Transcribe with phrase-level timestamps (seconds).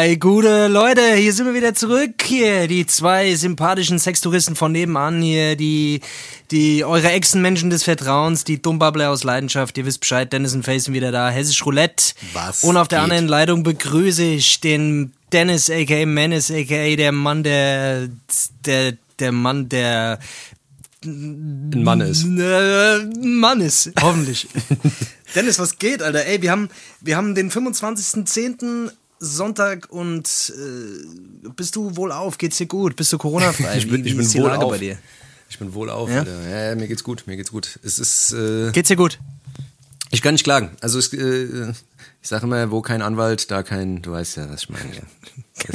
[0.00, 2.22] Ei, gute Leute, hier sind wir wieder zurück.
[2.22, 6.00] Hier, die zwei sympathischen Sextouristen von nebenan hier, die,
[6.50, 9.76] die, eure Echsenmenschen des Vertrauens, die Dummbabble aus Leidenschaft.
[9.76, 12.14] Ihr wisst Bescheid, Dennis und Facen wieder da, Hessisch Roulette.
[12.32, 13.10] Was Und auf der geht?
[13.10, 18.08] anderen Leitung begrüße ich den Dennis, aka Menace, aka der Mann, der,
[18.64, 20.18] der, der Mann, der,
[21.04, 22.24] Ein Mann ist.
[22.24, 24.48] äh, Mann ist, hoffentlich.
[25.34, 26.24] Dennis, was geht, Alter?
[26.24, 26.70] Ey, wir haben,
[27.02, 28.92] wir haben den 25.10.
[29.20, 32.38] Sonntag und äh, bist du wohl auf?
[32.38, 32.96] Geht's dir gut?
[32.96, 33.74] Bist du Corona-frei?
[33.76, 34.72] Ich bin, ich bin ist die wohl Lage auf.
[34.72, 34.98] bei dir?
[35.48, 36.08] Ich bin wohl auf.
[36.08, 36.24] Ja?
[36.24, 36.68] Ja?
[36.70, 37.78] ja, mir geht's gut, mir geht's gut.
[37.82, 39.18] Es ist, äh, Geht's dir gut?
[40.10, 40.70] ich kann nicht klagen.
[40.80, 41.72] Also es, äh,
[42.22, 44.84] ich sage immer, wo kein Anwalt, da kein, du weißt ja, was ich meine.
[44.94, 45.72] Ja.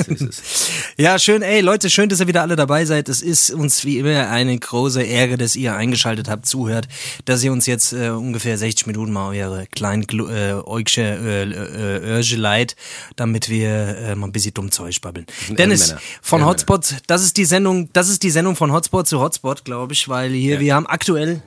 [0.97, 3.07] Ja, schön, ey, Leute, schön, dass ihr wieder alle dabei seid.
[3.07, 6.88] Es ist uns wie immer eine große Ehre, dass ihr eingeschaltet habt, zuhört,
[7.25, 12.35] dass ihr uns jetzt äh, ungefähr 60 Minuten mal eure kleinen äh, Eugsche äh, äh,
[12.35, 12.75] leid,
[13.16, 15.27] damit wir äh, mal ein bisschen dumm Zeug babbeln.
[15.49, 16.45] Dennis, von.
[16.45, 20.09] Hotspot, das ist die Sendung, das ist die Sendung von Hotspot zu Hotspot, glaube ich,
[20.09, 21.43] weil hier, wir haben aktuell,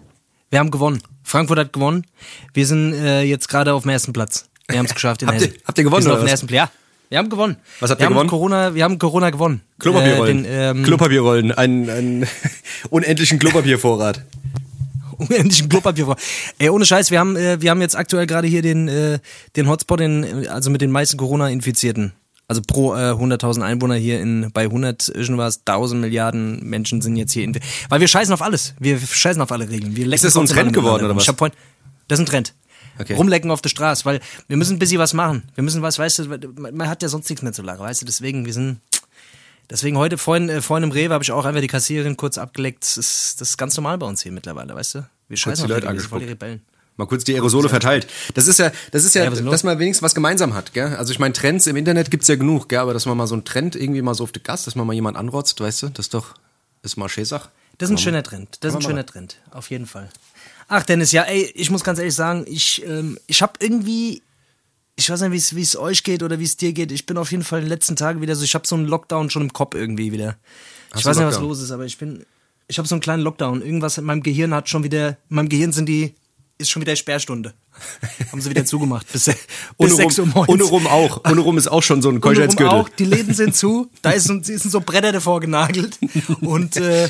[0.51, 1.03] wir haben gewonnen.
[1.25, 2.07] Frankfurt hat gewonnen.
[2.55, 4.48] Wir sind äh, jetzt gerade auf dem ersten Platz.
[4.69, 6.27] Wir haben es geschafft in Habt ihr- habt ihr gewonnen, Wir sind oder auf dem
[6.27, 6.31] was?
[6.43, 6.55] ersten.
[6.55, 6.71] Ja.
[7.09, 7.57] Wir haben gewonnen.
[7.81, 8.29] Was habt wir ihr gewonnen?
[8.29, 9.63] Corona, wir haben Corona gewonnen.
[9.79, 10.45] Klopapierrollen.
[10.45, 11.53] Äh, den, ähm, Klopapierrollen.
[11.53, 12.27] Einen, einen
[12.91, 14.25] unendlichen Klopapiervorrat.
[15.19, 16.17] unendlichen Klopapier vor.
[16.59, 19.19] Ey, ohne Scheiß, wir haben, äh, wir haben jetzt aktuell gerade hier den, äh,
[19.57, 22.13] den Hotspot, in, also mit den meisten Corona-Infizierten.
[22.47, 27.33] Also pro äh, 100.000 Einwohner hier in, bei 100 irgendwas, 1000 Milliarden Menschen sind jetzt
[27.33, 28.75] hier in, weil wir scheißen auf alles.
[28.79, 29.97] Wir scheißen auf alle Regeln.
[29.97, 31.23] Wir Ist das so ein Trend geworden, oder was?
[31.25, 31.57] Ich hab vorhin,
[32.07, 32.55] das ist ein Trend.
[32.99, 33.15] Okay.
[33.15, 35.45] Rumlecken auf der Straße, weil wir müssen ein bisschen was machen.
[35.55, 36.29] Wir müssen was, weißt du,
[36.59, 38.81] man hat ja sonst nichts mehr zu lachen, weißt du, deswegen, wir sind,
[39.71, 42.83] deswegen heute, vorhin, äh, vorhin im Rewe habe ich auch einfach die Kassiererin kurz abgeleckt.
[42.83, 45.09] Das ist, das ist ganz normal bei uns hier mittlerweile, weißt du?
[45.29, 46.27] Wir scheißen die auf Leute sind voll die.
[46.27, 46.63] Rebellen.
[46.97, 48.09] Mal kurz die Aerosole verteilt.
[48.35, 50.97] Das ist ja, das ist ja, Ja, dass man wenigstens was gemeinsam hat, gell?
[50.97, 52.81] Also ich meine, Trends im Internet gibt's ja genug, gell?
[52.81, 54.85] Aber dass man mal so einen Trend irgendwie mal so auf den Gast, dass man
[54.85, 56.35] mal jemand anrotzt, weißt du, das ist doch,
[56.83, 57.51] ist mal Schäsach.
[57.79, 58.57] Das ist ein schöner Trend.
[58.61, 59.37] Das ist ein schöner Trend.
[59.53, 60.09] Auf jeden Fall.
[60.69, 64.23] Ach, Dennis, ja, ey, ich muss ganz ehrlich sagen, ich, ähm, ich habe irgendwie,
[64.97, 66.93] ich weiß nicht, wie es- euch geht oder wie es dir geht.
[66.93, 68.87] Ich bin auf jeden Fall in den letzten Tagen wieder so, ich habe so einen
[68.87, 70.37] Lockdown schon im Kopf irgendwie wieder.
[70.93, 72.25] Hast ich weiß nicht, was los ist, aber ich bin,
[72.67, 73.63] ich habe so einen kleinen Lockdown.
[73.63, 76.15] Irgendwas in meinem Gehirn hat schon wieder, in meinem Gehirn sind die,
[76.59, 77.55] ist schon wieder Sperrstunde.
[78.33, 79.11] Haben sie wieder zugemacht.
[79.13, 79.37] Bis, bis
[79.79, 80.49] Ohne 6 Uhr morgens.
[80.53, 81.25] ohne rum auch.
[81.31, 82.77] Ohne rum ist auch schon so ein Keuschheitsgürtel.
[82.77, 85.99] auch, die Läden sind zu, da ist, sind so Bretter davor genagelt.
[86.41, 87.09] Und äh,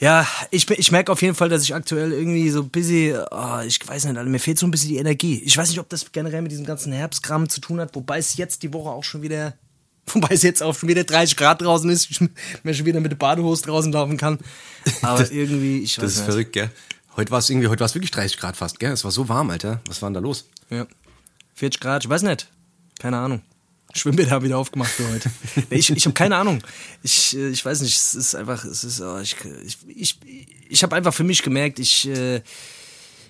[0.00, 3.60] ja, ich, ich merke auf jeden Fall, dass ich aktuell irgendwie so ein bisschen, oh,
[3.66, 5.40] ich weiß nicht, mir fehlt so ein bisschen die Energie.
[5.44, 8.36] Ich weiß nicht, ob das generell mit diesem ganzen Herbstkram zu tun hat, wobei es
[8.36, 9.54] jetzt die Woche auch schon wieder,
[10.06, 12.20] wobei es jetzt auch schon wieder 30 Grad draußen ist, ich
[12.62, 14.38] mir schon wieder mit der Badehose draußen laufen kann.
[15.02, 16.26] Aber irgendwie, ich weiß Das ist nicht.
[16.26, 16.70] verrückt, gell?
[17.16, 18.92] Heute war es irgendwie, heute war es wirklich 30 Grad fast, gell?
[18.92, 19.80] Es war so warm, Alter.
[19.86, 20.48] Was war denn da los?
[20.70, 20.86] Ja.
[21.56, 22.48] 40 Grad, ich weiß nicht.
[22.98, 23.42] Keine Ahnung.
[23.94, 25.30] Schwimmbäder wieder aufgemacht für heute.
[25.70, 26.62] Nee, ich ich habe keine Ahnung.
[27.02, 30.18] Ich, äh, ich weiß nicht, es ist einfach, es ist, oh, ich, ich, ich,
[30.68, 32.42] ich habe einfach für mich gemerkt, ich, äh,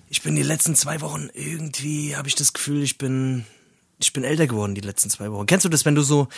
[0.09, 3.47] ich bin die letzten zwei Wochen irgendwie, habe ich das Gefühl, ich bin,
[3.99, 5.47] ich bin älter geworden die letzten zwei Wochen.
[5.47, 6.29] Kennst du das, wenn du so,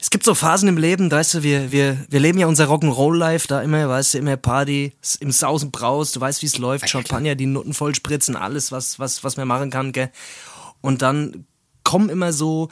[0.00, 3.46] es gibt so Phasen im Leben, weißt du, wir, wir, wir leben ja unser Rock'n'Roll-Life,
[3.48, 7.34] da immer, weißt du, immer Party, im Sausen Braus, du weißt, wie es läuft, Champagner,
[7.34, 10.10] die Nutten voll spritzen, alles, was, was, was man machen kann, gell.
[10.80, 11.46] Und dann
[11.84, 12.68] kommen immer so,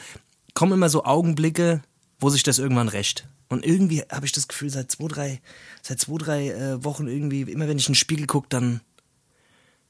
[0.58, 1.82] kommen immer so Augenblicke,
[2.18, 3.28] wo sich das irgendwann rächt.
[3.48, 5.40] Und irgendwie habe ich das Gefühl, seit zwei, drei,
[5.82, 8.80] seit zwei, drei äh, Wochen irgendwie, immer wenn ich in den Spiegel gucke, dann,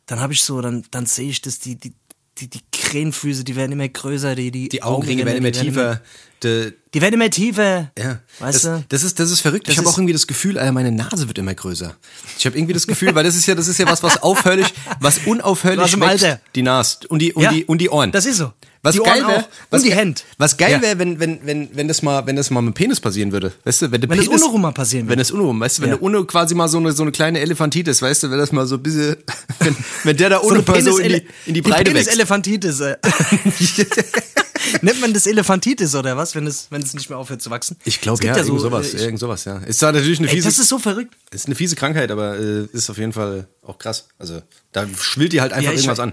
[0.04, 1.94] dann habe ich so, dann, dann sehe ich, dass die, die,
[2.36, 6.02] die, die Krähenfüße, die werden immer größer, die, die, Die Augenringe werden immer die tiefer.
[6.42, 7.90] De, die werden immer tiefer.
[7.98, 8.84] ja, Weißt das, du?
[8.90, 9.68] das ist das ist verrückt.
[9.68, 11.96] Das ich habe auch irgendwie das Gefühl, Alter, meine Nase wird immer größer.
[12.38, 14.72] Ich habe irgendwie das Gefühl, weil das ist ja das ist ja was was aufhörlich,
[15.00, 16.40] was unaufhörlich Was wächst.
[16.54, 18.12] Die Nase und die und Ja, die und die Ohren.
[18.12, 18.52] das ist so.
[18.82, 20.14] Was Die geil wäre, was die ge-.
[20.38, 20.82] Was geil Ja.
[20.82, 23.52] wäre, wenn wenn wenn wenn das mal wenn das mal mit dem Penis passieren würde,
[23.64, 25.10] weißt du, wenn der Wenn das Penis untenrum mal passieren würde.
[25.12, 25.96] Wenn das untenrum, weißt du, wenn Ja.
[25.96, 28.66] der Uno quasi mal so eine so eine kleine Elefantitis, weißt du, wenn das mal
[28.66, 29.16] so ein bisschen
[29.58, 32.10] wenn, wenn der da So ohne mal so in die, Penis- in die Breite wächst.
[32.10, 32.80] Penis-Elephantitis.
[32.80, 32.96] Äh.
[34.82, 37.76] Nennt man das Elephantitis oder was, wenn es, wenn es nicht mehr aufhört zu wachsen?
[37.84, 39.58] Ich glaube ja, irgend so, sowas, äh, ich- irgend sowas, ja.
[39.58, 41.14] Ist zwar natürlich eine Ey, fiese das ist so verrückt.
[41.30, 44.08] ist eine fiese Krankheit, aber äh, ist auf jeden Fall auch krass.
[44.18, 44.42] Also
[44.72, 46.12] da schwillt die halt einfach Ja, irgendwas an.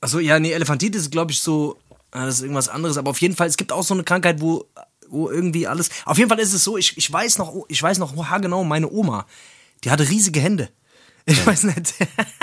[0.00, 1.78] Achso, ja, nee, Elephantitis ist, glaube ich, so,
[2.10, 2.96] ah, das ist irgendwas anderes.
[2.96, 4.64] Aber auf jeden Fall, es gibt auch so eine Krankheit, wo,
[5.10, 5.90] oh, irgendwie alles.
[6.06, 8.90] Auf jeden Fall ist es so, ich, ich weiß noch, ich weiß noch genau, meine
[8.90, 9.26] Oma,
[9.84, 10.68] die hatte riesige Hände.
[11.26, 11.94] Ich weiß nicht.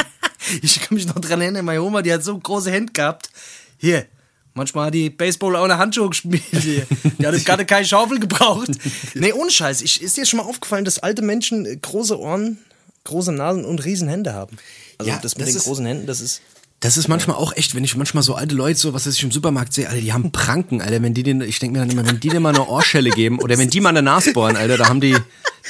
[0.62, 3.30] ich kann mich noch dran erinnern, meine Oma, die hat so große Hände gehabt.
[3.77, 4.06] Hier,
[4.53, 6.44] manchmal hat die Baseball auch eine Handschuhe gespielt.
[6.51, 6.86] Hier.
[7.19, 8.69] Die hat gerade keine Schaufel gebraucht.
[9.15, 9.81] Nee, ohne Scheiß.
[9.81, 12.60] Ich, ist dir schon mal aufgefallen, dass alte Menschen äh, große Ohren,
[13.06, 14.57] große Nasen und riesen Hände haben?
[15.00, 16.42] Also Ja, das mit das den ist- großen Händen, das ist...
[16.79, 19.31] Das ist manchmal auch echt, wenn ich manchmal so alte Leute, so was ich im
[19.31, 22.06] Supermarkt sehe, Alter, die haben Pranken, Alter, wenn die den, ich denke mir dann immer,
[22.07, 24.77] wenn die dir mal eine Ohrschelle geben oder wenn die mal eine Nase bohren, Alter,
[24.77, 25.18] da haben die,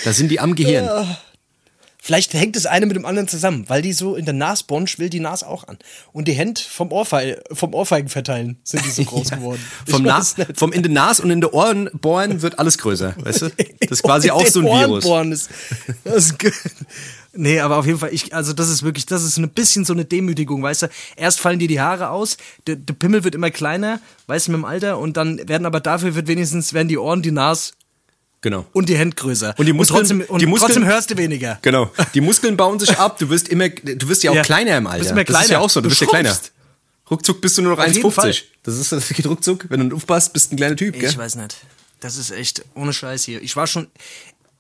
[0.04, 1.08] da sind die am Gehirn.
[2.08, 5.12] Vielleicht hängt das eine mit dem anderen zusammen, weil die so in der Nasbon schwillt
[5.12, 5.78] die Nas auch an.
[6.14, 9.62] Und die Hände vom, Ohrfeil, vom Ohrfeigen verteilen sind die so groß geworden.
[9.86, 13.42] Vom, Nas, vom in den Nas und in den Ohren bohren wird alles größer, weißt
[13.42, 13.50] du?
[13.82, 15.04] Das ist quasi auch so ein Ohren Virus.
[15.04, 15.50] bohren ist,
[16.06, 16.38] das ist
[17.34, 19.94] Nee, aber auf jeden Fall, ich, also das ist wirklich, das ist ein bisschen so
[19.94, 20.90] eine Demütigung, weißt du?
[21.16, 24.60] Erst fallen dir die Haare aus, der, der Pimmel wird immer kleiner, weißt du, mit
[24.62, 27.74] dem Alter, und dann werden aber dafür wird wenigstens, werden die Ohren, die Nas
[28.42, 28.66] Genau.
[28.72, 29.56] und die Hände größer.
[29.58, 31.60] Und die Muskeln- trotzdem, und die Muskeln- trotzdem hörst du weniger.
[31.62, 31.92] Genau.
[32.14, 34.42] Die Muskeln bauen sich ab, du wirst immer, du wirst ja auch Ja.
[34.44, 35.00] kleiner im Alter.
[35.00, 35.62] Bist immer Das ist ja kleiner.
[35.66, 36.38] auch so, du, Du bist ja kleiner.
[37.10, 38.32] Ruckzuck bist du nur noch Auf jeden Fall.
[38.32, 38.44] 1,50.
[38.64, 39.66] Das ist, das geht ruckzuck.
[39.70, 41.10] Wenn du aufpasst, bist du ein kleiner Typ, gell?
[41.10, 41.56] Ich weiß nicht.
[42.00, 43.42] Das ist echt ohne Scheiß hier.
[43.42, 43.88] Ich war schon,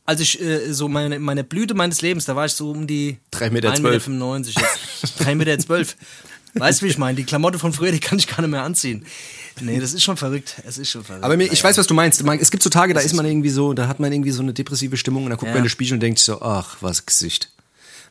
[0.07, 3.17] als ich äh, so meine, meine Blüte meines Lebens, da war ich so um die
[3.33, 5.21] 3,12 Meter 1,95 jetzt.
[5.21, 5.59] 3,12 Meter.
[5.59, 5.95] zwölf.
[6.55, 7.15] Weißt du, wie ich meine?
[7.15, 9.05] Die Klamotte von früher, die kann ich gar nicht mehr anziehen.
[9.61, 10.55] Nee, das ist schon verrückt.
[10.65, 11.23] Es ist schon verrückt.
[11.23, 12.21] Aber mir, ich weiß, was du meinst.
[12.21, 14.53] Es gibt so Tage, da ist man irgendwie so, da hat man irgendwie so eine
[14.53, 15.53] depressive Stimmung und dann guckt Ja.
[15.53, 17.49] man in den Spiegel und denkt sich so, ach, was Gesicht.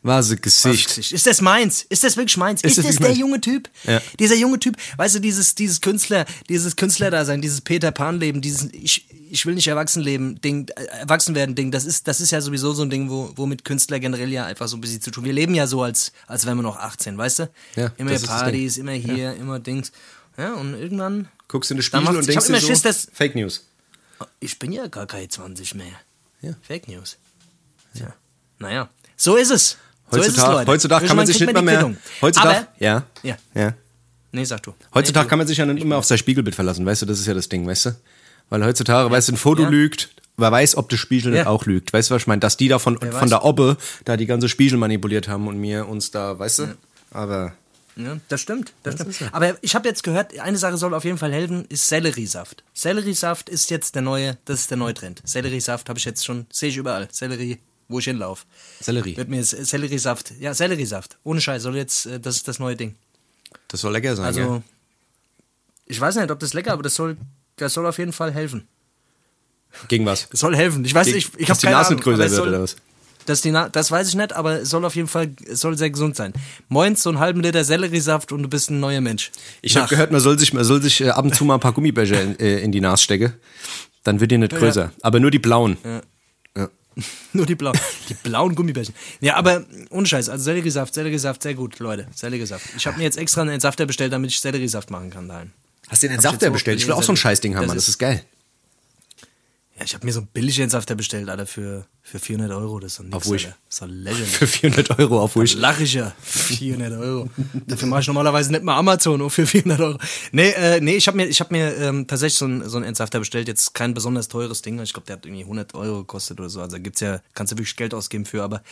[0.06, 0.98] Was ein Gesicht.
[0.98, 1.82] Ist das meins?
[1.82, 2.62] Ist das wirklich meins?
[2.62, 3.18] Ist, das das wirklich der meins?
[3.18, 3.68] junge Typ?
[3.82, 4.00] Ja.
[4.20, 9.04] Dieser junge Typ, weißt du, dieses, dieses Künstler, dieses Künstlerdasein, dieses Peter Pan-Leben, dieses ich,
[9.28, 12.40] ich will nicht erwachsen leben, Ding, äh, erwachsen werden Ding, das ist, das ist ja
[12.40, 15.24] sowieso so ein Ding, wo, womit Künstler generell ja einfach so ein bisschen zu tun.
[15.24, 17.50] Wir leben ja so, als, als wären wir noch 18, weißt du?
[17.74, 19.90] Ja, immer das ist das Partys, immer hier, immer Dings.
[20.38, 23.34] Ja, und irgendwann, Guckst in den Spiegel und ich denkst dir so, Schiss, dass- Fake
[23.34, 23.66] News.
[24.38, 25.86] ich bin ja gar keine 20 mehr.
[26.42, 26.52] Ja.
[26.62, 27.16] Fake News.
[27.94, 28.14] Ja.
[28.60, 29.78] Naja, so ist es.
[30.10, 30.70] So Heutzutage, Leute.
[30.70, 31.96] heutzutage kann man sich nicht mehr, Quittung.
[32.22, 33.36] heutzutage, Aber, ja, ja.
[33.54, 33.74] ja.
[34.32, 34.72] Nee, sag du.
[34.94, 37.18] Heutzutage nee, kann man sich ja nicht immer auf sein Spiegelbild verlassen, weißt du, das
[37.18, 37.90] ist ja das Ding, weißt du?
[38.50, 39.68] Weil heutzutage, weißt du, ein Foto Ja.
[39.68, 41.46] lügt, wer weiß, ob der Spiegel nicht Ja.
[41.48, 41.92] auch lügt.
[41.92, 42.40] Weißt du, was ich meine?
[42.40, 43.28] Dass die da von, von weiß.
[43.30, 46.76] der Obbe da die ganze Spiegel manipuliert haben und mir uns da, weißt du?
[47.10, 47.54] Aber
[47.96, 49.16] Ja, das stimmt, das, stimmt.
[49.32, 52.62] Aber ich habe jetzt gehört, eine Sache soll auf jeden Fall helfen, ist Selleriesaft.
[52.74, 55.22] Selleriesaft ist jetzt der neue, das ist der neue Trend.
[55.24, 57.08] Selleriesaft habe ich jetzt schon, sehe ich überall.
[57.10, 58.44] Sellerie, wo ich hinlaufe.
[58.80, 59.16] Sellerie.
[59.16, 61.16] Wird mir Selleriesaft, ja, Selleriesaft.
[61.24, 62.94] Ohne Scheiß, soll jetzt, äh, das ist das neue Ding.
[63.68, 64.62] das soll lecker sein, Also, ja.
[65.86, 67.16] ich weiß nicht, ob das lecker, aber das soll,
[67.56, 68.66] das soll auf jeden Fall helfen.
[69.88, 70.28] Gegen was?
[70.30, 70.84] Das soll helfen.
[70.84, 71.96] Ich weiß, Gegen- ich, ich dass habe die keine Nase Ahnung.
[71.98, 72.76] nicht größer aber es wird, soll, oder was?
[73.26, 75.90] Dass die Na das weiß ich nicht, aber es soll auf jeden Fall, soll sehr
[75.90, 76.32] gesund sein.
[76.68, 79.32] Moins so einen halben Liter Selleriesaft und du bist ein neuer Mensch.
[79.62, 81.60] Ich habe gehört, man soll sich, man soll sich äh, ab und zu mal ein
[81.60, 83.32] paar Gummibärchen in, äh, in die Nase stecken.
[84.04, 84.92] Dann wird die nicht größer.
[85.02, 85.76] Aber nur die blauen.
[85.84, 86.00] Ja.
[87.32, 87.78] Nur die blauen,
[88.08, 88.94] die blauen Gummibärchen.
[89.20, 92.06] Ja, aber ohne Scheiß, also Selleriesaft, Selleriesaft, sehr gut, Leute.
[92.14, 92.64] Selleriesaft.
[92.76, 95.52] Ich habe mir jetzt extra einen Entsafter bestellt, damit ich Selleriesaft machen kann daheim.
[95.88, 96.80] Hast du den Entsafter bestellt?
[96.80, 97.76] Ich will auch so ein Scheißding haben, Das Mann.
[97.76, 98.24] Das ist- ist geil.
[99.78, 102.78] Ja, ich habe mir so einen billigen Entsafter bestellt, Alter, für, für 400 Euro.
[102.78, 103.28] Das ist doch nix.
[103.28, 103.56] Alter.
[103.66, 104.28] Das ist doch lächerlich.
[104.36, 105.54] Für 400 Euro auf Wish.
[105.54, 106.12] Lach ich ja.
[106.22, 107.28] 400 Euro.
[107.66, 109.98] Dafür mache ich normalerweise nicht mal Amazon, nur für 400 Euro.
[110.30, 112.86] Nee, äh, nee ich habe mir, ich hab mir ähm, tatsächlich so einen so einen
[112.86, 113.48] Entsafter bestellt.
[113.48, 114.80] Jetzt kein besonders teures Ding.
[114.80, 116.60] Ich glaube, der hat irgendwie 100 Euro gekostet oder so.
[116.60, 118.44] Also da gibt's ja, kannst du wirklich Geld ausgeben für.
[118.44, 118.62] Aber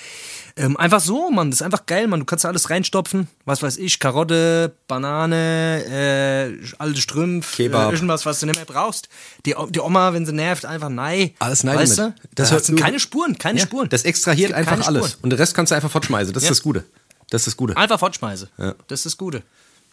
[0.57, 1.51] ähm, einfach so, Mann.
[1.51, 2.21] Das ist einfach geil, Mann.
[2.21, 3.27] Du kannst da alles reinstopfen.
[3.45, 7.91] Was weiß ich, Karotte, Banane, äh, alte Strümpf, Kebab.
[7.91, 9.09] Äh, irgendwas, was du nicht mehr brauchst.
[9.45, 11.33] Die, die Oma, wenn sie nervt, einfach nein.
[11.41, 12.15] Alles nein weißt du?
[12.37, 13.89] Das das sind nur- keine Spuren, keine Ja, Spuren.
[13.89, 15.07] Das extrahiert einfach alles.
[15.13, 15.23] Spuren.
[15.23, 16.33] Und den Rest kannst du einfach fortschmeißen.
[16.33, 16.53] Das ist Ja.
[16.53, 16.85] das Gute.
[17.31, 17.77] Das ist das Gute.
[17.77, 18.49] Einfach fortschmeiße.
[18.59, 18.75] Ja.
[18.89, 19.43] Das ist das Gute.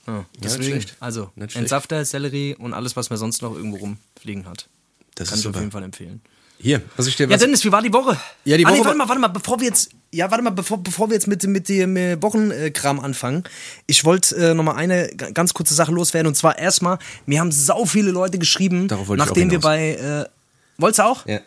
[0.08, 0.96] Ja, nicht deswegen, schlecht.
[1.00, 1.56] also Nicht.
[1.56, 4.68] Entsafter, Sellerie und alles, was man sonst noch irgendwo rumfliegen hat.
[5.16, 6.22] Das Kann ist ich auf jeden Fall empfehlen.
[6.60, 8.18] Hier, was ich dir Ja, was, Dennis, wie war die Woche?
[8.46, 10.44] Ja, die Ah, nee, Woche warte war- mal, warte mal, bevor wir jetzt, ja, warte
[10.44, 13.44] mal, bevor, bevor wir jetzt mit, mit dem äh, Wochenkram anfangen.
[13.88, 17.52] Ich wollte äh, noch mal eine ganz kurze Sache loswerden und zwar erstmal, mir haben
[17.52, 20.26] sau viele Leute geschrieben, nachdem wir bei, äh,
[20.78, 21.26] wolltest du auch?
[21.26, 21.40] Ja.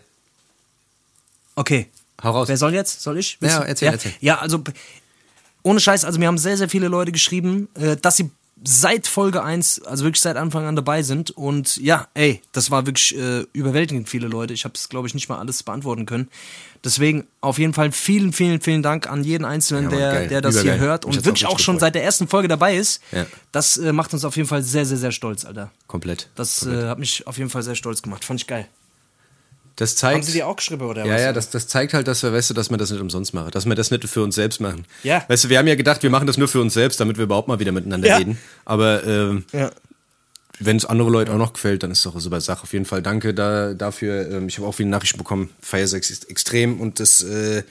[1.56, 1.88] Okay.
[2.22, 2.48] Hau raus.
[2.48, 3.02] Wer soll jetzt?
[3.02, 3.32] Soll ich?
[3.34, 3.62] Ja, Willst du?
[3.62, 3.92] erzähl, ja?
[3.92, 4.12] erzähl.
[4.20, 4.62] Ja, also
[5.62, 8.30] ohne Scheiß, also mir haben sehr, sehr viele Leute geschrieben, äh, dass sie
[8.66, 11.30] seit Folge 1, also wirklich seit Anfang an dabei sind.
[11.32, 14.54] Und ja, ey, das war wirklich äh, überwältigend viele Leute.
[14.54, 16.28] Ich habe es, glaube ich, nicht mal alles beantworten können.
[16.82, 20.28] Deswegen auf jeden Fall vielen, vielen, vielen Dank an jeden Einzelnen, Ja, Mann, der, geil.
[20.28, 20.78] der das Übergeil.
[20.78, 23.02] hier hört und wirklich auch auch schon seit der ersten Folge dabei ist.
[23.12, 23.26] Ja.
[23.52, 25.70] Das äh, macht uns auf jeden Fall sehr, sehr, sehr stolz, Alter.
[25.86, 26.28] Komplett.
[26.34, 26.84] Das Komplett.
[26.84, 28.24] äh, hat mich auf jeden Fall sehr stolz gemacht.
[28.24, 28.66] Fand ich geil.
[29.76, 30.24] Das Haben zeigt.
[30.26, 31.20] Sie dir auch geschrieben oder Ja, was?
[31.22, 33.50] ja, das, das zeigt halt, dass wir, weißt du, dass wir das nicht umsonst machen,
[33.50, 34.84] dass wir das nicht für uns selbst machen.
[35.02, 35.24] Ja.
[35.28, 37.24] Weißt du, wir haben ja gedacht, wir machen das nur für uns selbst, damit wir
[37.24, 38.16] überhaupt mal wieder miteinander Ja.
[38.18, 38.38] reden.
[38.64, 39.70] Aber ähm, Ja.
[40.60, 42.62] wenn es andere Leute auch noch gefällt, dann ist es doch eine super Sache.
[42.62, 44.30] Auf jeden Fall danke da, dafür.
[44.30, 45.50] Ähm, ich habe auch viele Nachrichten bekommen.
[45.60, 45.94] Feier ist
[46.30, 47.62] extrem und das äh,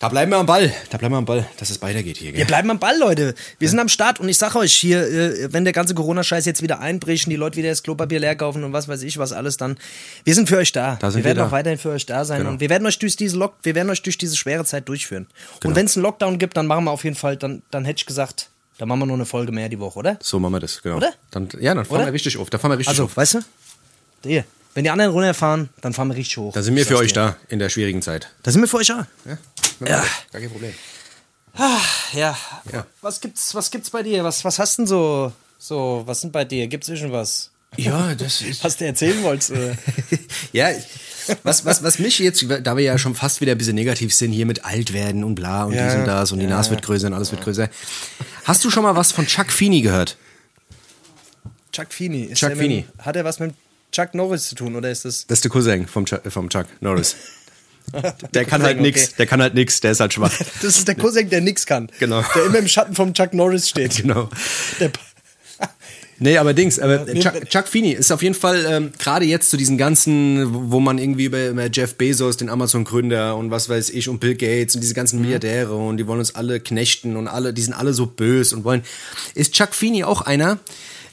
[0.00, 0.72] da bleiben wir am Ball.
[0.90, 2.30] Da bleiben wir am Ball, dass es weitergeht hier.
[2.30, 2.38] Gell?
[2.38, 3.34] Wir bleiben am Ball, Leute.
[3.58, 6.62] Wir sind am Start und ich sag euch hier, äh, wenn der ganze Corona-Scheiß jetzt
[6.62, 9.32] wieder einbricht und die Leute wieder das Klopapier leer kaufen und was weiß ich was
[9.32, 9.76] alles, dann
[10.24, 10.96] wir sind für euch da.
[11.00, 11.46] Da wir werden wir da.
[11.46, 12.50] auch weiterhin für euch da sein Genau.
[12.50, 15.26] und wir werden euch durch diese Lock, wir werden euch durch diese schwere Zeit durchführen.
[15.60, 15.70] Genau.
[15.70, 17.98] Und wenn es einen Lockdown gibt, dann machen wir auf jeden Fall, dann, dann hätte
[17.98, 20.18] ich gesagt, dann machen wir nur eine Folge mehr die Woche, oder?
[20.22, 20.98] So machen wir das, genau.
[20.98, 21.12] Oder?
[21.32, 22.06] Dann, ja, dann fahren Oder?
[22.06, 22.48] wir richtig auf.
[22.50, 23.16] Da fahren wir richtig Also, auf.
[23.16, 23.38] weißt du?
[24.24, 24.44] Hier.
[24.74, 26.52] Wenn die anderen runterfahren, dann fahren wir richtig hoch.
[26.52, 27.20] Da sind wir für euch dir.
[27.20, 28.28] da in der schwierigen Zeit.
[28.44, 29.08] Da sind wir für euch da.
[29.24, 29.36] Ja.
[29.80, 30.74] Gar kein Problem.
[32.12, 32.36] Ja.
[32.72, 32.86] Ja.
[33.00, 34.22] Was gibt's, was gibt's bei dir?
[34.24, 36.66] Was, was hast denn so, so, was sind bei dir?
[36.68, 37.50] Gibt's irgendwas?
[37.76, 38.64] Ja, das ist.
[38.64, 39.52] Was du erzählen wolltest?
[40.52, 40.70] Ja,
[41.42, 44.32] was, was, was mich jetzt, da wir ja schon fast wieder ein bisschen negativ sind,
[44.32, 45.86] hier mit alt werden und bla und Ja.
[45.86, 47.68] dies und das und die Nase wird größer und alles wird größer.
[48.44, 50.16] Hast du schon mal was von Chuck Feeney gehört?
[51.72, 52.22] Chuck Feeney.
[52.24, 52.86] Ist Chuck der mit- Feeney.
[52.98, 53.54] Hat er was mit
[53.92, 55.26] Chuck Norris zu tun oder ist das?
[55.26, 57.16] Das ist der Cousin vom Chuck, vom Chuck Norris.
[58.34, 59.14] Der kann halt nix, okay.
[59.18, 60.32] der kann halt nix, der ist halt schwach.
[60.62, 61.90] Das ist der Cousin, der nix kann.
[61.98, 62.22] Genau.
[62.34, 63.96] Der immer im Schatten vom Chuck Norris steht.
[64.02, 64.28] genau.
[64.80, 64.90] Der,
[66.20, 69.56] Nee, aber Dings, aber Chuck, Chuck Feeney ist auf jeden Fall ähm, gerade jetzt zu
[69.56, 74.08] diesen ganzen, wo man irgendwie über, über Jeff Bezos, den Amazon-Gründer und was weiß ich
[74.08, 77.54] und Bill Gates und diese ganzen Milliardäre und die wollen uns alle knechten und alle,
[77.54, 78.82] die sind alle so bös und wollen.
[79.36, 80.58] Ist Chuck Feeney auch einer?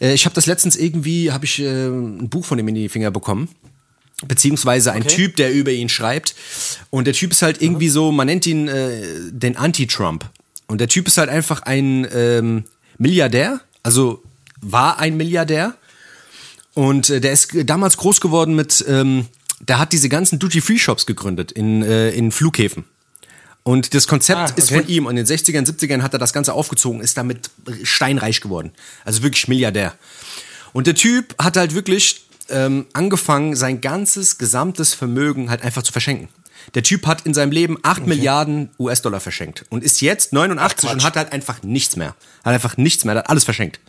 [0.01, 2.89] Äh, ich habe das letztens irgendwie, habe ich äh, ein Buch von ihm in die
[2.89, 3.49] Finger bekommen.
[4.25, 5.15] Beziehungsweise ein Okay.
[5.15, 6.35] Typ, der über ihn schreibt.
[6.89, 10.29] Und der Typ ist halt irgendwie so, man nennt ihn äh, den Anti-Trump.
[10.67, 12.63] Und der Typ ist halt einfach ein ähm,
[12.97, 14.23] Milliardär, also
[14.61, 15.75] war ein Milliardär.
[16.73, 19.27] Und äh, der ist damals groß geworden mit, ähm,
[19.59, 22.85] der hat diese ganzen Duty-Free-Shops gegründet in, äh, in Flughäfen.
[23.63, 24.81] Und das Konzept Ah, ist okay.
[24.81, 25.05] von ihm.
[25.07, 27.49] Und in den 60ern, 70ern hat er das Ganze aufgezogen, ist damit
[27.83, 28.71] steinreich geworden.
[29.05, 29.93] Also wirklich Milliardär.
[30.71, 35.91] Und der Typ hat halt wirklich ähm, angefangen, sein ganzes gesamtes Vermögen halt einfach zu
[35.91, 36.29] verschenken.
[36.73, 41.03] Der Typ hat in seinem Leben 8 Milliarden US-Dollar verschenkt und ist jetzt 89 und
[41.03, 42.15] hat halt einfach nichts mehr.
[42.43, 43.79] Hat einfach nichts mehr, hat alles verschenkt.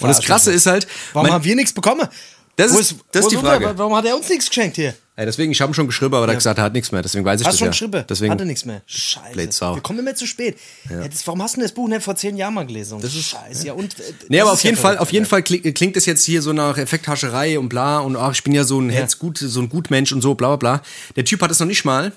[0.00, 2.06] Und das Krasse ist halt, warum haben wir nichts bekommen?
[2.56, 3.72] Das Wo ist- das ist die unser- Frage.
[3.76, 4.94] Warum hat er uns nichts geschenkt hier?
[5.16, 7.02] Ey, deswegen, ich habe ihn schon geschrieben, aber er hat gesagt, er hat nichts mehr.
[7.02, 7.70] Deswegen weiß ich Hast das schon ja.
[7.70, 8.04] geschrieben?
[8.08, 8.80] Deswegen, Hatte nichts mehr.
[8.86, 9.74] Scheiße.
[9.74, 10.56] Wir kommen immer zu spät.
[10.88, 11.06] Ja.
[11.06, 12.98] das, warum hast du das Buch nicht vor zehn Jahren mal gelesen?
[13.00, 13.66] Das ist Scheiße.
[13.66, 15.26] Ja, und, äh, Nee, das aber auf ja jeden Fall, auf jeden.
[15.26, 18.54] Fall klingt, klingt es jetzt hier so nach Effekthascherei und bla und ach, ich bin
[18.54, 20.82] ja so ein Herzgut, so ein Gutmensch und so, bla bla bla.
[21.16, 22.12] Der Typ hat es noch nicht mal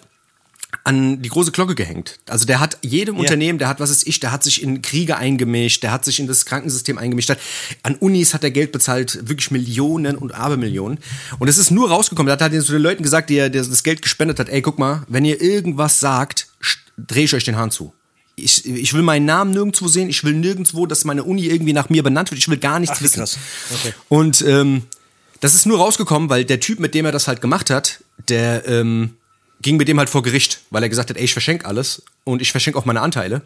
[0.83, 2.19] an die große Glocke gehängt.
[2.27, 5.17] Also der hat jedem Unternehmen, der hat, was ist ich, der hat sich in Kriege
[5.17, 7.39] eingemischt, der hat sich in das Krankensystem eingemischt, hat,
[7.83, 10.99] an Unis hat er Geld bezahlt, wirklich Millionen und Abermillionen.
[11.39, 13.63] Und es ist nur rausgekommen, er hat halt zu den Leuten gesagt, die er der
[13.63, 16.47] das Geld gespendet hat, ey, guck mal, wenn ihr irgendwas sagt,
[16.97, 17.93] drehe ich euch den Hahn zu.
[18.35, 21.89] Ich, ich will meinen Namen nirgendwo sehen, ich will nirgendwo, dass meine Uni irgendwie nach
[21.89, 23.19] mir benannt wird, ich will gar nichts Ach, wissen.
[23.19, 23.37] krass.
[23.73, 23.93] Okay.
[24.09, 24.83] Und ähm,
[25.39, 28.67] das ist nur rausgekommen, weil der Typ, mit dem er das halt gemacht hat, der
[28.67, 29.15] ähm,
[29.61, 32.41] ging mit dem halt vor Gericht, weil er gesagt hat, ey, ich verschenke alles und
[32.41, 33.41] ich verschenke auch meine Anteile.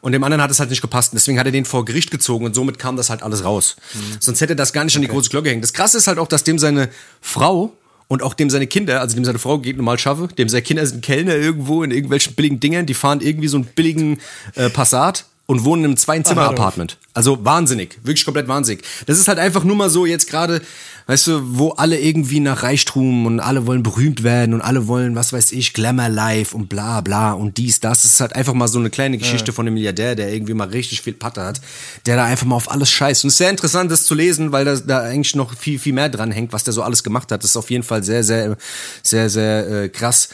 [0.00, 1.12] Und dem anderen hat es halt nicht gepasst.
[1.12, 3.76] Und deswegen hat er den vor Gericht gezogen und somit kam das halt alles raus.
[4.20, 5.62] Sonst hätte das gar nicht an die große Glocke gehängt.
[5.62, 6.88] Das Krasse ist halt auch, dass dem seine
[7.20, 7.72] Frau
[8.08, 10.84] und auch dem seine Kinder, also dem seine Frau geht normal schaffe, dem seine Kinder
[10.84, 14.18] sind Kellner irgendwo in irgendwelchen billigen Dingern, die fahren irgendwie so einen billigen
[14.54, 16.98] äh, Passat und wohnen in einem Zwei-Zimmer-Apartment.
[17.14, 18.84] Also wahnsinnig, wirklich komplett wahnsinnig.
[19.06, 20.60] Das ist halt einfach nur mal so jetzt gerade,
[21.08, 25.14] weißt du, wo alle irgendwie nach Reichtum und alle wollen berühmt werden und alle wollen,
[25.14, 28.02] was weiß ich, Glamour Life und bla bla und dies, das.
[28.02, 30.68] Das ist halt einfach mal so eine kleine Geschichte von einem Milliardär, der irgendwie mal
[30.68, 31.62] richtig viel Patte hat,
[32.04, 33.24] der da einfach mal auf alles scheißt.
[33.24, 35.94] Und es ist sehr interessant, das zu lesen, weil da, da eigentlich noch viel, viel
[35.94, 37.42] mehr dran hängt, was der so alles gemacht hat.
[37.42, 38.58] Das ist auf jeden Fall sehr, sehr,
[39.02, 40.28] sehr, sehr äh, krass.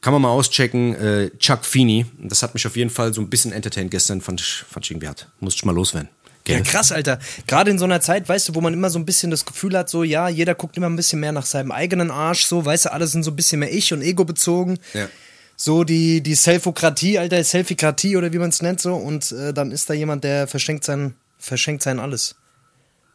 [0.00, 0.94] Kann man mal auschecken.
[0.96, 2.04] Äh, Chuck Feeney.
[2.18, 4.20] Das hat mich auf jeden Fall so ein bisschen entertained gestern.
[4.20, 5.28] Fand ich, fand ich irgendwie hart.
[5.38, 6.08] Muss ich mal loswerden.
[6.46, 7.18] Ja, krass, Alter.
[7.46, 9.76] Gerade in so einer Zeit, weißt du, wo man immer so ein bisschen das Gefühl
[9.76, 12.86] hat, so, ja, jeder guckt immer ein bisschen mehr nach seinem eigenen Arsch, so, weißt
[12.86, 14.78] du, alle sind so ein bisschen mehr ich und ego bezogen.
[14.94, 15.08] Ja.
[15.56, 18.94] So die, die Selfokratie, Alter, Selfikratie oder wie man es nennt, so.
[18.94, 22.36] Und äh, dann ist da jemand, der verschenkt sein, verschenkt sein alles.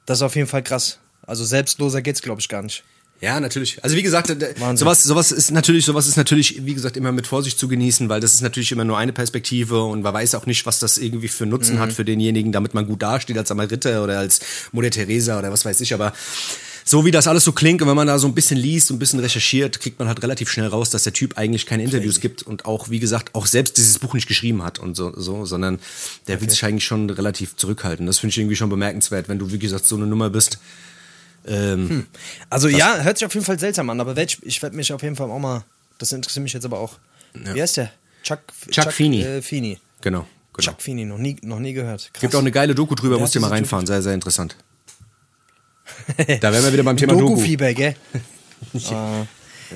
[0.05, 0.99] Das ist auf jeden Fall krass.
[1.21, 2.83] Also selbstloser geht's, glaube ich, gar nicht.
[3.21, 3.83] Ja, natürlich.
[3.83, 4.77] Also wie gesagt, Wahnsinn.
[4.77, 8.19] sowas, sowas ist natürlich, sowas ist natürlich, wie gesagt, immer mit Vorsicht zu genießen, weil
[8.19, 11.27] das ist natürlich immer nur eine Perspektive und man weiß auch nicht, was das irgendwie
[11.27, 14.39] für Nutzen hat für denjenigen, damit man gut dasteht als Samariter oder als
[14.71, 15.93] Mutter Teresa oder was weiß ich.
[15.93, 16.13] Aber
[16.83, 18.97] so wie das alles so klingt und wenn man da so ein bisschen liest und
[18.97, 22.21] ein bisschen recherchiert, kriegt man halt relativ schnell raus, dass der Typ eigentlich keine Interviews
[22.21, 25.45] gibt und auch, wie gesagt, auch selbst dieses Buch nicht geschrieben hat und so, so
[25.45, 25.77] sondern
[26.27, 28.07] der will sich eigentlich schon relativ zurückhalten.
[28.07, 30.57] Das finde ich irgendwie schon bemerkenswert, wenn du, wie gesagt, so eine Nummer bist.
[31.47, 32.07] Ähm,
[32.49, 35.01] Also ja, hört sich auf jeden Fall seltsam an, aber ich, ich werde mich auf
[35.01, 35.63] jeden Fall auch mal,
[35.97, 36.99] das interessiert mich jetzt aber auch.
[37.33, 37.91] Wie heißt der?
[38.23, 39.23] Chuck, Chuck Feeney.
[39.23, 39.79] Äh, Feeney.
[40.01, 40.27] Genau.
[40.53, 40.71] genau.
[40.71, 42.09] Chuck Feeney, noch nie, noch nie gehört.
[42.13, 42.21] Krass.
[42.21, 44.55] Gibt auch eine geile Doku drüber, Ja, musst dir mal reinfahren, sehr, sehr interessant.
[46.17, 47.29] Da wären wir wieder beim Thema Doku.
[47.35, 47.95] Doku-Fieber, gell?
[48.73, 49.27] ja.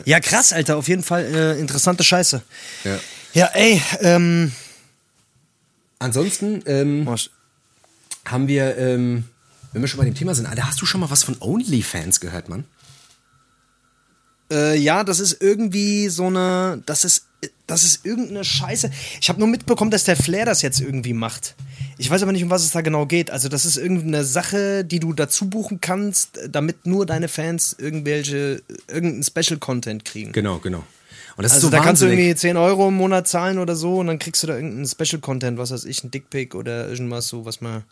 [0.05, 0.77] ja, krass, Alter.
[0.77, 2.41] Auf jeden Fall äh, interessante Scheiße.
[2.83, 2.99] Ja.
[3.33, 4.51] Ja, ey, ähm.
[5.99, 7.07] Ansonsten ähm,
[8.25, 9.25] haben wir, ähm,
[9.75, 12.21] wenn wir schon bei dem Thema sind, Alter, hast du schon mal was von OnlyFans
[12.21, 12.63] gehört, Mann?
[14.49, 16.81] Äh, ja, das ist irgendwie so eine.
[16.85, 17.25] Das ist,
[17.67, 18.89] das ist irgendeine Scheiße.
[19.19, 21.55] Ich habe nur mitbekommen, dass der Flair das jetzt irgendwie macht.
[21.97, 23.31] Ich weiß aber nicht, um was es da genau geht.
[23.31, 28.61] Also, das ist irgendeine Sache, die du dazu buchen kannst, damit nur deine Fans irgendwelche,
[28.87, 30.31] irgendeinen Special-Content kriegen.
[30.31, 30.85] Genau, genau.
[31.35, 33.75] Und das Also ist so da kannst du irgendwie 10 Euro im Monat zahlen oder
[33.75, 37.27] so und dann kriegst du da irgendeinen Special-Content, was weiß ich, ein Dickpick oder irgendwas
[37.27, 37.83] so, was man.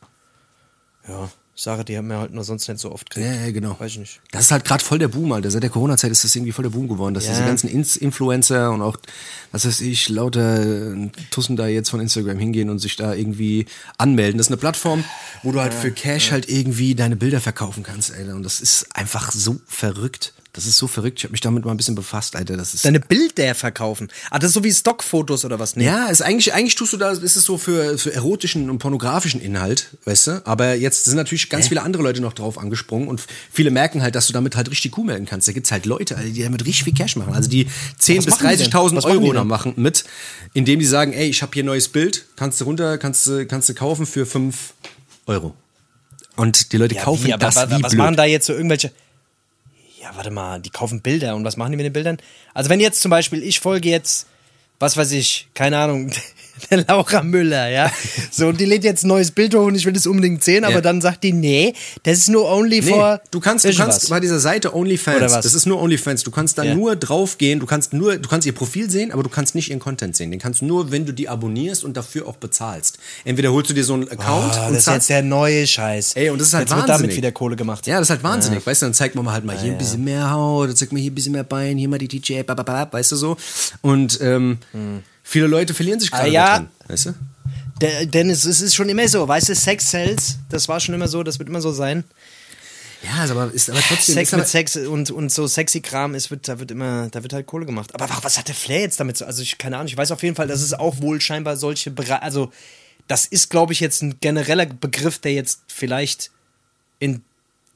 [1.10, 3.25] Ja, Sache, die haben wir halt nur sonst nicht so oft kriegt.
[3.27, 3.75] Ja, ja, genau.
[3.79, 4.22] Weiß ich nicht.
[4.31, 5.51] Das ist halt gerade voll der Boom, Alter.
[5.51, 7.31] Seit der Corona-Zeit ist das irgendwie voll der Boom geworden, dass Ja.
[7.33, 8.98] diese ganzen Ins Influencer und auch,
[9.51, 13.67] was weiß ich, lauter äh, Tussen da jetzt von Instagram hingehen und sich da irgendwie
[14.00, 14.39] anmelden.
[14.39, 15.03] Das ist eine Plattform,
[15.43, 18.33] wo du halt für Cash halt irgendwie deine Bilder verkaufen kannst, Alter.
[18.36, 20.33] Und das ist einfach so verrückt.
[20.55, 21.17] Das ist so verrückt.
[21.17, 22.55] Ich habe mich damit mal ein bisschen befasst, Alter.
[22.57, 24.10] Das ist Deine Bilder verkaufen.
[24.29, 25.75] Ah, das ist so wie Stockfotos oder was?
[25.75, 25.86] Nee.
[25.86, 29.41] Ja, ist eigentlich, eigentlich tust du da, ist es so für, für erotischen und pornografischen
[29.41, 30.41] Inhalt, weißt du?
[30.45, 34.13] Aber jetzt sind natürlich ganz viele andere Leute noch drauf angesprungen und viele merken halt,
[34.13, 35.48] dass du damit halt richtig Kuh melden kannst.
[35.48, 37.33] Da gibt's halt Leute, Alter, die damit richtig viel Cash machen.
[37.33, 37.67] Also die
[37.98, 38.72] 10 Was bis machen die denn?
[38.72, 39.48] 30.000 Was machen die Euro da denn?
[39.48, 40.03] machen mit,
[40.53, 43.48] indem die sagen, ey, ich habe hier ein neues Bild, kannst du runter, kannst du,
[43.48, 44.55] kannst du kaufen für 5
[45.25, 45.55] Euro.
[46.36, 47.98] Und die Leute kaufen wie, aber das wa- wie was blöd.
[47.98, 48.91] machen da jetzt so irgendwelche.
[50.03, 52.17] Ja, warte mal, die kaufen Bilder und was machen die mit den Bildern?
[52.53, 54.27] Also wenn jetzt zum Beispiel, ich folge jetzt,
[54.77, 56.12] was weiß ich, keine Ahnung,
[56.69, 57.91] der Laura Müller, ja.
[58.31, 60.63] So, und die lädt jetzt ein neues Bild hoch und ich will das unbedingt sehen,
[60.63, 60.81] aber Ja.
[60.81, 63.22] dann sagt die, nee, das ist nur only Nee, for.
[63.31, 65.43] du kannst, du kannst bei dieser Seite OnlyFans, was?
[65.43, 66.75] das ist nur OnlyFans, du kannst da Ja.
[66.75, 69.79] nur draufgehen, du kannst nur, du kannst ihr Profil sehen, aber du kannst nicht ihren
[69.79, 70.31] Content sehen.
[70.31, 72.98] Den kannst du nur, wenn du die abonnierst und dafür auch bezahlst.
[73.25, 74.95] Entweder holst du dir so einen Account Ah, und das ist zahlst.
[74.95, 76.13] jetzt der neue Scheiß.
[76.15, 77.01] Ey, und das ist halt jetzt wird wahnsinnig.
[77.01, 77.88] damit wieder Kohle gemacht.
[77.88, 79.77] Ja, das ist halt wahnsinnig, weißt du, dann zeigt man mal halt mal hier ein
[79.77, 82.41] bisschen mehr Haut, dann zeigt man hier ein bisschen mehr Bein, hier mal die DJ,
[82.43, 83.38] bababab, weißt du so.
[83.81, 84.60] Und ähm,
[85.24, 86.32] viele Leute verlieren sich gerade Hm.
[86.32, 86.46] Ah, ja.
[86.46, 87.13] da drin, weißt du?
[87.82, 91.07] Der, Dennis, es ist schon immer so, weißt du, Sex sells, das war schon immer
[91.07, 92.03] so, das wird immer so sein.
[93.03, 94.16] Ja, ist aber, ist aber trotzdem.
[94.16, 97.22] Sex ist mit Sex und, und so sexy Kram, es wird, da wird immer, da
[97.22, 97.94] wird halt Kohle gemacht.
[97.94, 99.25] Aber was hat der Flair jetzt damit so?
[99.25, 101.92] Also ich, keine Ahnung, ich weiß auf jeden Fall, dass es auch wohl scheinbar solche
[101.92, 102.51] Bereiche, also
[103.07, 106.31] das ist, glaube ich, jetzt ein genereller Begriff, der jetzt vielleicht
[107.00, 107.22] in,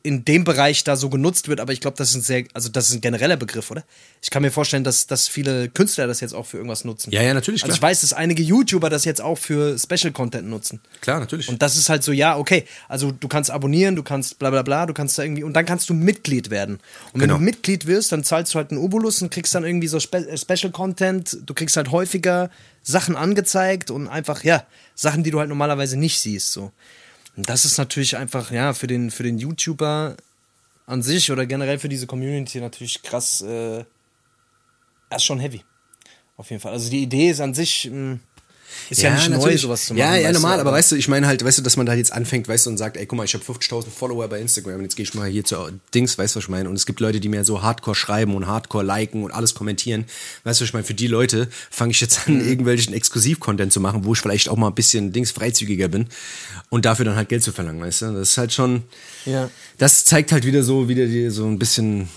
[0.07, 2.69] in dem Bereich da so genutzt wird, aber ich glaube, das ist ein sehr, also
[2.69, 3.83] das ist ein genereller Begriff, oder?
[4.21, 7.11] Ich kann mir vorstellen, dass, dass viele Künstler das jetzt auch für irgendwas nutzen.
[7.11, 7.89] Ja, ja, natürlich, Also ich klar.
[7.91, 10.79] weiß, dass einige YouTuber das jetzt auch für Special Content nutzen.
[11.01, 11.49] Klar, natürlich.
[11.49, 12.63] Und das ist halt so, ja, okay.
[12.87, 15.65] Also du kannst abonnieren, du kannst bla bla bla, du kannst da irgendwie, und dann
[15.65, 16.75] kannst du Mitglied werden.
[17.11, 17.37] Und wenn Genau.
[17.39, 20.19] du Mitglied wirst, dann zahlst du halt einen Obolus und kriegst dann irgendwie so Spe
[20.27, 22.49] äh, Special Content, du kriegst halt häufiger
[22.81, 24.63] Sachen angezeigt und einfach, ja,
[24.95, 26.53] Sachen, die du halt normalerweise nicht siehst.
[26.53, 26.71] So.
[27.38, 30.17] Das ist natürlich einfach, ja, für den, für den YouTuber
[30.88, 33.86] an sich oder generell für diese Community natürlich krass, äh,
[35.15, 35.63] ist schon heavy.
[36.36, 36.73] Auf jeden Fall.
[36.73, 38.19] Also die Idee ist an sich, mh,
[38.89, 39.62] ist ja, nicht neu, natürlich.
[39.62, 39.99] sowas zu machen.
[39.99, 41.86] Ja, ja, weißt du, normal, aber weißt du, ich meine halt, weißt du, dass man
[41.86, 44.39] da jetzt anfängt, weißt du, und sagt, ey, guck mal, ich habe 50.000 Follower bei
[44.39, 45.56] Instagram und jetzt gehe ich mal hier zu
[45.93, 46.69] Dings, weißt du, was ich meine?
[46.69, 50.06] Und es gibt Leute, die mir so hardcore schreiben und hardcore liken und alles kommentieren.
[50.43, 50.86] Weißt du, was ich meine?
[50.86, 52.47] Für die Leute fange ich jetzt an, Mhm.
[52.47, 56.08] irgendwelchen Exklusiv-Content zu machen, wo ich vielleicht auch mal ein bisschen Dings freizügiger bin
[56.69, 58.06] und dafür dann halt Geld zu verlangen, weißt du?
[58.13, 58.84] Das ist halt schon,
[59.25, 59.49] Ja.
[59.77, 62.10] das zeigt halt wieder so, wieder die, so ein bisschen,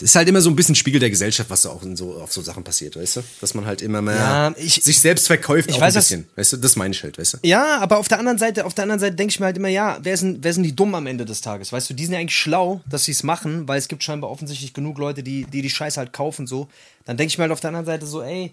[0.00, 2.32] ist halt immer so ein bisschen Spiegel der Gesellschaft, was da auch in so, auf
[2.32, 3.20] so Sachen passiert, weißt du?
[3.40, 6.28] Dass man halt immer mehr Ja, ich- sich selbst verkauft ich auch weiß, ein bisschen,
[6.36, 6.56] weißt du?
[6.58, 7.38] Das meine ich halt, weißt du?
[7.42, 9.68] Ja, aber auf der anderen Seite, auf der anderen Seite denke ich mir halt immer,
[9.68, 11.72] ja, wer sind, wer sind die dumm am Ende des Tages?
[11.72, 14.30] Weißt du, die sind ja eigentlich schlau, dass sie es machen, weil es gibt scheinbar
[14.30, 16.68] offensichtlich genug Leute, die die, die Scheiße halt kaufen so.
[17.04, 18.52] Dann denke ich mir halt auf der anderen Seite so, ey,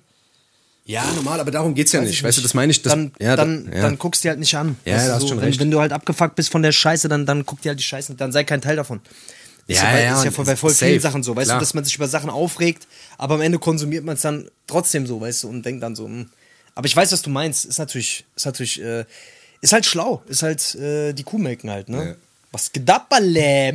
[0.85, 3.11] Ja, normal, aber darum geht's ja nicht, ich weißt du, das meine ich, das, dann,
[3.19, 3.81] ja, dann, ja.
[3.81, 4.75] dann guckst du halt nicht an.
[4.85, 5.59] Ja, Weißt du, hast so, schon wenn, recht.
[5.59, 8.15] wenn du halt abgefuckt bist von der Scheiße, dann, dann guck dir halt die Scheiße,
[8.15, 9.01] dann sei kein Teil davon.
[9.69, 11.59] Ist Ja, ja, ja, ist ja voll, bei voll safe, vielen Sachen so, weißt klar.
[11.59, 12.87] du, dass man sich über Sachen aufregt,
[13.19, 16.05] aber am Ende konsumiert man es dann trotzdem so, weißt du, und denkt dann so,
[16.05, 16.27] hm.
[16.73, 19.05] aber ich weiß, was du meinst, ist natürlich, ist natürlich, äh,
[19.61, 22.03] ist halt schlau, ist halt äh, die Kuhmelken halt, ne?
[22.03, 22.15] Ja.
[22.51, 23.73] Was gedapperle?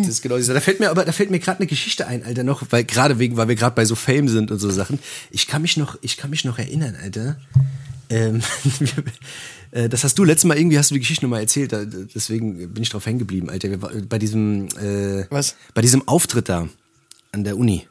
[0.00, 0.52] Das ist genau dieser.
[0.52, 3.20] Da fällt mir aber, da fällt mir gerade eine Geschichte ein, Alter, noch, weil gerade
[3.20, 4.98] wegen, weil wir gerade bei so Fame sind und so Sachen.
[5.30, 7.36] Ich kann mich noch, ich kann mich noch erinnern, Alter.
[8.14, 8.42] Ähm,
[9.72, 11.72] äh, das hast du letztes Mal irgendwie hast du die Geschichte nochmal erzählt,
[12.14, 13.80] deswegen bin ich drauf hängen geblieben, Alter.
[13.82, 15.56] War- bei diesem, äh, Was?
[15.74, 16.68] Bei diesem Auftritt da
[17.32, 17.88] an der Uni,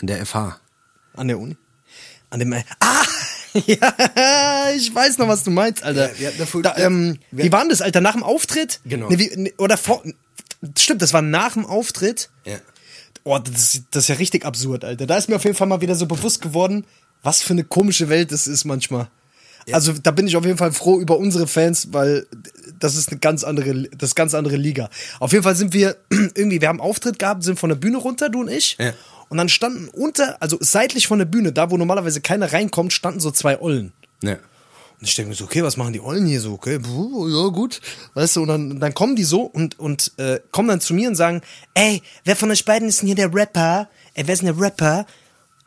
[0.00, 0.60] an der FH.
[1.14, 1.56] An der Uni?
[2.30, 2.52] An dem.
[2.52, 2.62] Ah!
[3.66, 6.14] Ja, ich weiß noch, was du meinst, Alter.
[6.20, 8.02] Ja, davor- da, ähm, wir- wie war denn das, Alter?
[8.02, 8.80] Nach dem Auftritt?
[8.84, 9.08] Genau.
[9.08, 10.02] Nee, wie, nee, oder vor.
[10.78, 12.28] Stimmt, das war nach dem Auftritt.
[12.44, 12.58] Ja.
[13.24, 15.06] Oh, das, ist- das ist ja richtig absurd, Alter.
[15.06, 16.84] Da ist mir auf jeden Fall mal wieder so bewusst geworden,
[17.22, 19.08] was für eine komische Welt das ist manchmal.
[19.72, 22.26] Also da bin ich auf jeden Fall froh über unsere Fans, weil
[22.78, 24.90] das ist eine ganz andere, das ganz andere Liga.
[25.18, 28.28] Auf jeden Fall sind wir irgendwie, wir haben Auftritt gehabt, sind von der Bühne runter,
[28.28, 28.76] du und ich.
[28.78, 28.92] Ja.
[29.28, 33.18] Und dann standen unter, also seitlich von der Bühne, da wo normalerweise keiner reinkommt, standen
[33.18, 33.92] so zwei Ollen.
[34.22, 34.36] Ja.
[35.00, 36.52] Und ich denke mir so, okay, was machen die Ollen hier so?
[36.52, 37.80] Okay, puh, ja gut.
[38.14, 41.08] Weißt du, und dann, dann kommen die so und, und äh, kommen dann zu mir
[41.08, 41.42] und sagen,
[41.74, 43.88] ey, wer von euch beiden ist denn hier der Rapper?
[44.14, 45.06] Ey, wer ist denn der Rapper?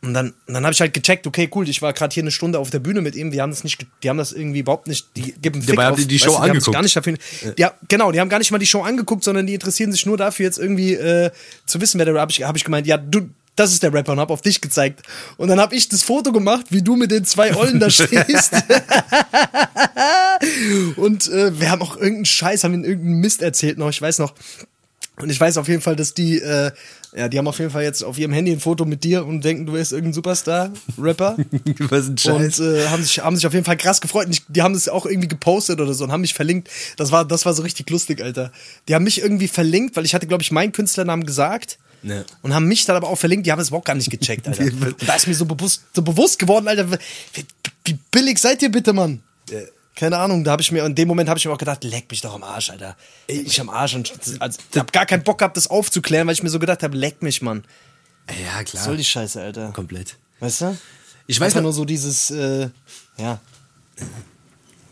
[0.01, 2.31] Und dann, und dann habe ich halt gecheckt, okay, cool, ich war gerade hier eine
[2.31, 4.87] Stunde auf der Bühne mit ihm, die haben das nicht, die haben das irgendwie überhaupt
[4.87, 6.67] nicht, die geben Fick Dabei haben auf, die die weißt Show du, die haben sich
[6.67, 6.73] angeguckt.
[6.73, 7.17] gar nicht dafür,
[7.57, 10.15] ja, genau, die haben gar nicht mal die Show angeguckt, sondern die interessieren sich nur
[10.15, 11.31] dafür jetzt irgendwie äh,
[11.65, 13.93] zu wissen, wer der Rapper habe ich, hab ich gemeint, ja, du, das ist der
[13.93, 15.01] Rapper und hab auf dich gezeigt.
[15.35, 18.53] Und dann habe ich das Foto gemacht, wie du mit den zwei Ollen da stehst.
[20.95, 24.19] Und äh, wir haben auch irgendeinen Scheiß, haben ihnen irgendeinen Mist erzählt noch, ich weiß
[24.19, 24.33] noch.
[25.21, 26.71] Und ich weiß auf jeden Fall, dass die, äh,
[27.15, 29.43] ja, die haben auf jeden Fall jetzt auf ihrem Handy ein Foto mit dir und
[29.43, 31.37] denken, du wärst irgendein Superstar-Rapper.
[31.89, 32.59] Was ein Scheiß.
[32.59, 34.27] und äh, haben, sich, haben sich auf jeden Fall krass gefreut.
[34.27, 36.69] Und ich, die haben das auch irgendwie gepostet oder so und haben mich verlinkt.
[36.95, 38.51] Das war, das war so richtig lustig, Alter.
[38.87, 41.79] Die haben mich irgendwie verlinkt, weil ich hatte, glaube ich, meinen Künstlernamen gesagt.
[42.01, 42.23] Ja.
[42.41, 44.63] Und haben mich dann aber auch verlinkt, die haben es überhaupt gar nicht gecheckt, Alter.
[44.63, 47.45] Und da ist mir so bewusst, so bewusst geworden, Alter, wie,
[47.83, 49.21] wie billig seid ihr bitte, Mann?
[49.99, 52.09] Keine Ahnung, da habe ich mir, in dem Moment habe ich mir auch gedacht, leck
[52.09, 52.95] mich doch am Arsch, Alter.
[53.27, 56.41] Ich am Arsch und also, ich habe gar keinen Bock gehabt, das aufzuklären, weil ich
[56.41, 57.65] mir so gedacht habe, leck mich, Mann.
[58.29, 58.75] Ja, klar.
[58.75, 59.73] Was soll die Scheiße, Alter?
[59.73, 60.15] Komplett.
[60.39, 60.77] Weißt du?
[61.27, 62.69] Ich weiß noch- nur so dieses, äh,
[63.17, 63.41] ja.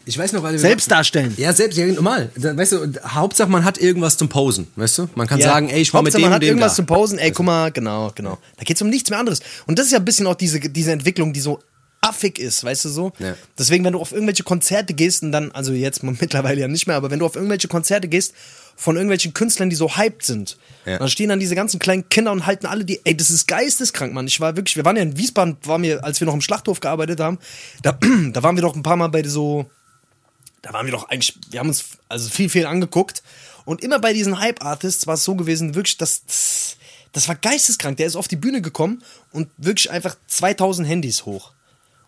[0.03, 1.33] Ich weiß noch, weil Selbst darstellen.
[1.37, 2.29] Ja, selbst, ja, normal.
[2.35, 5.09] Weißt du, Hauptsache man hat irgendwas zum Posen, weißt du?
[5.15, 5.47] Man kann Ja.
[5.47, 6.75] sagen, ey, ich war mit dem man hat dem irgendwas da.
[6.77, 7.17] zum Posen.
[7.17, 8.37] Ey, guck mal, genau, genau.
[8.57, 9.39] Da geht's um nichts mehr anderes.
[9.67, 11.59] Und das ist ja ein bisschen auch diese, diese Entwicklung, die so
[12.01, 13.11] affig ist, weißt du so?
[13.19, 13.35] Ja.
[13.57, 16.95] Deswegen, wenn du auf irgendwelche Konzerte gehst und dann, also jetzt mittlerweile ja nicht mehr,
[16.95, 18.33] aber wenn du auf irgendwelche Konzerte gehst
[18.75, 20.99] von irgendwelchen Künstlern, die so hyped sind, Ja.
[20.99, 24.13] dann stehen dann diese ganzen kleinen Kinder und halten alle die, ey, das ist geisteskrank,
[24.13, 24.27] Mann.
[24.27, 26.79] Ich war wirklich, wir waren ja in Wiesbaden, waren wir, als wir noch im Schlachthof
[26.79, 27.39] gearbeitet haben,
[27.81, 27.97] da,
[28.31, 29.65] da waren wir doch ein paar Mal bei so,
[30.61, 33.23] da waren wir doch eigentlich, wir haben uns also viel, viel angeguckt.
[33.65, 36.77] Und immer bei diesen Hype-Artists war es so gewesen, wirklich, das, das,
[37.11, 37.97] das war geisteskrank.
[37.97, 41.51] Der ist auf die Bühne gekommen und wirklich einfach 2000 Handys hoch.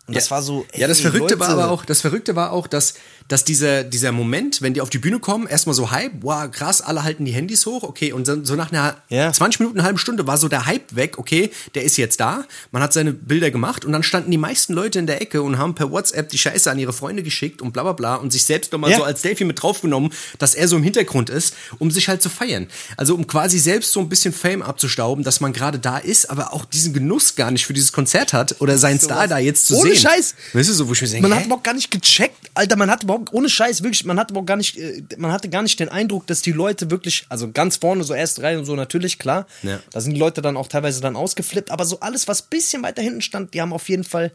[0.10, 0.66] Und das war so.
[0.76, 1.40] ja, das ey, Verrückte Leute.
[1.40, 2.96] war aber auch, das Verrückte war auch, dass,
[3.30, 6.82] dass dieser, dieser Moment, wenn die auf die Bühne kommen, erstmal so Hype, wow, krass,
[6.82, 9.32] alle halten die Handys hoch, okay, und so nach einer Ja.
[9.32, 12.44] 20 Minuten, einer halben Stunde war so der Hype weg, okay, der ist jetzt da,
[12.72, 15.58] man hat seine Bilder gemacht und dann standen die meisten Leute in der Ecke und
[15.58, 18.44] haben per WhatsApp die Scheiße an ihre Freunde geschickt und bla bla bla und sich
[18.46, 18.98] selbst nochmal Ja.
[18.98, 22.30] so als Delphi mit draufgenommen, dass er so im Hintergrund ist, um sich halt zu
[22.30, 22.68] feiern.
[22.98, 26.52] Also um quasi selbst so ein bisschen Fame abzustauben, dass man gerade da ist, aber
[26.54, 29.76] auch diesen Genuss gar nicht für dieses Konzert hat oder seinen Star da jetzt zu
[29.78, 30.00] Ohne sehen.
[30.10, 30.36] Scheiß.
[30.54, 31.38] Weißt du, so, wo ich mir denke, Man hä?
[31.40, 34.48] hat überhaupt gar nicht gecheckt, Alter, man hat überhaupt, ohne Scheiß, wirklich, man hat überhaupt
[34.48, 37.78] gar nicht, äh, man hatte gar nicht den Eindruck, dass die Leute wirklich, also ganz
[37.78, 39.80] vorne, so erste Reihe und so, natürlich, klar, Ja.
[39.92, 43.02] da sind die Leute dann auch teilweise dann ausgeflippt, aber so alles, was bisschen weiter
[43.02, 44.32] hinten stand, die haben auf jeden Fall,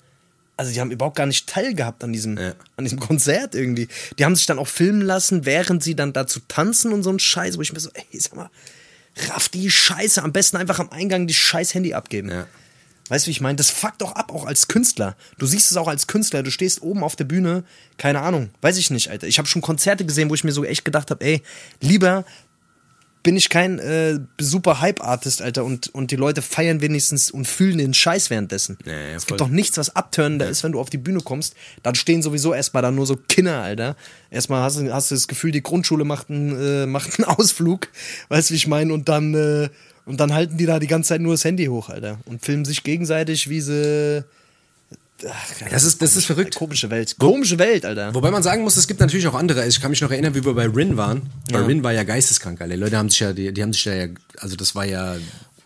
[0.56, 2.54] also die haben überhaupt gar nicht teilgehabt an diesem, Ja.
[2.76, 3.88] an diesem Konzert irgendwie.
[4.18, 7.18] Die haben sich dann auch filmen lassen, während sie dann dazu tanzen und so ein
[7.18, 8.50] Scheiß, wo ich mir so, ey, sag mal,
[9.28, 12.30] raff die Scheiße, am besten einfach am Eingang die scheiß Handy abgeben.
[12.30, 12.46] Ja.
[13.08, 13.56] Weißt du, wie ich meine?
[13.56, 15.16] Das fuckt auch ab, auch als Künstler.
[15.38, 16.42] Du siehst es auch als Künstler.
[16.42, 17.64] Du stehst oben auf der Bühne,
[17.98, 19.26] keine Ahnung, weiß ich nicht, Alter.
[19.26, 21.42] Ich habe schon Konzerte gesehen, wo ich mir so echt gedacht habe, ey,
[21.80, 22.24] lieber
[23.24, 27.78] bin ich kein äh, super Hype-Artist, Alter, und, und die Leute feiern wenigstens und fühlen
[27.78, 28.76] den Scheiß währenddessen.
[28.84, 31.54] Ja, ja, es gibt doch nichts, was abturnender ist, wenn du auf die Bühne kommst.
[31.82, 33.96] Dann stehen sowieso erstmal da nur so Kinder, Alter.
[34.30, 37.88] Erstmal hast du, hast du das Gefühl, die Grundschule macht einen, äh, macht einen Ausflug,
[38.28, 39.70] weißt du, wie ich meine, und dann, äh,
[40.06, 42.64] und dann halten die da die ganze Zeit nur das Handy hoch, Alter, und filmen
[42.64, 44.24] sich gegenseitig, wie sie.
[45.26, 46.56] Ach, Das ist, das ist verrückt.
[46.56, 47.16] Komische Welt.
[47.18, 48.14] Komische Welt, Alter.
[48.14, 49.66] Wobei man sagen muss, es gibt natürlich auch andere.
[49.66, 51.22] Ich kann mich noch erinnern, wie wir bei Rin waren.
[51.50, 51.66] Bei Ja.
[51.66, 54.06] Rin war ja geisteskrank, alle Leute haben sich ja, die, die haben sich da ja,
[54.38, 55.16] also das war ja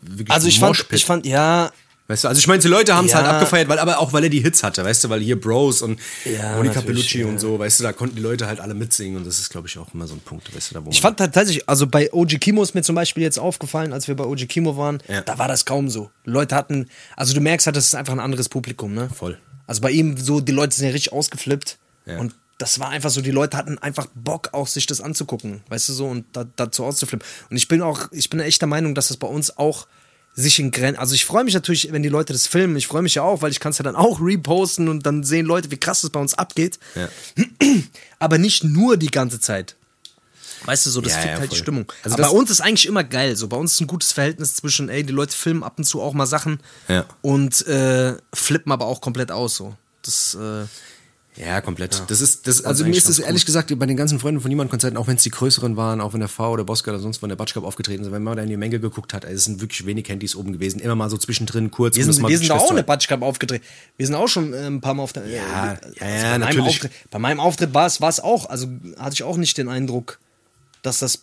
[0.03, 1.73] wirklich Also ein ich fand, ich fand, ja,
[2.11, 3.19] Weißt du, also ich meine, die Leute haben es Ja.
[3.19, 5.83] halt abgefeiert, weil aber auch weil er die Hits hatte, weißt du, weil hier Bros
[5.83, 7.27] und Ja, natürlich, Bellucci ja.
[7.27, 9.69] und so, weißt du, da konnten die Leute halt alle mitsingen und das ist, glaube
[9.69, 12.11] ich, auch immer so ein Punkt, weißt du, da wo Ich fand tatsächlich, also bei
[12.11, 15.39] OG Kimo ist mir zum Beispiel jetzt aufgefallen, als wir bei OG Kimo waren, da
[15.39, 16.11] war das kaum so.
[16.25, 19.11] Leute hatten, also du merkst halt, das ist einfach ein anderes Publikum, ne?
[19.15, 19.39] Voll.
[19.67, 21.79] Also bei ihm so, die Leute sind ja richtig ausgeflippt
[22.19, 25.91] und das war einfach so, die Leute hatten einfach Bock auch, sich das anzugucken, weißt
[25.91, 27.25] du so, und da, dazu auszuflippen.
[27.51, 29.87] Und ich bin auch, ich bin echt der Meinung, dass das bei uns auch
[30.41, 33.03] sich in Grenzen, also ich freue mich natürlich, wenn die Leute das filmen, ich freue
[33.03, 35.71] mich ja auch, weil ich kann es ja dann auch reposten und dann sehen Leute,
[35.71, 36.79] wie krass das bei uns abgeht.
[36.95, 37.09] Ja.
[38.19, 39.75] Aber nicht nur die ganze Zeit.
[40.65, 41.57] Weißt du, so, das Ja, ja, halt die.
[41.57, 41.91] Stimmung.
[42.03, 43.37] Also bei uns ist eigentlich immer geil.
[43.37, 46.01] So, bei uns ist ein gutes Verhältnis zwischen, ey, die Leute filmen ab und zu
[46.01, 47.05] auch mal Sachen Ja.
[47.23, 49.57] und äh, flippen aber auch komplett aus.
[49.57, 49.77] So.
[50.03, 50.65] Das, äh,
[51.39, 52.03] Ja, komplett.
[52.09, 54.49] Das ist, das, also mir ist es ganz ehrlich gesagt bei den ganzen Freunden von
[54.49, 56.99] niemand Konzerten, auch wenn es die größeren waren, auch wenn der V oder Boska oder
[56.99, 59.15] sonst wo in der Batsch Cup aufgetreten sind, wenn man da in die Menge geguckt
[59.15, 61.95] hat, ey, es sind wirklich wenig Handys oben gewesen, immer mal so zwischendrin kurz.
[61.95, 62.87] Wir das sind, mal wir sind auch eine festzuhalten.
[62.87, 63.63] Batsch Cup aufgedreht.
[63.97, 65.27] Wir sind auch schon äh, ein paar Mal auf der.
[65.29, 66.67] Ja, äh, ja, ja, bei meinem natürlich.
[66.67, 68.51] Auftritt, bei meinem Auftritt war es war es auch.
[68.51, 68.67] Also
[68.99, 70.19] hatte ich auch nicht den Eindruck,
[70.83, 71.23] dass das,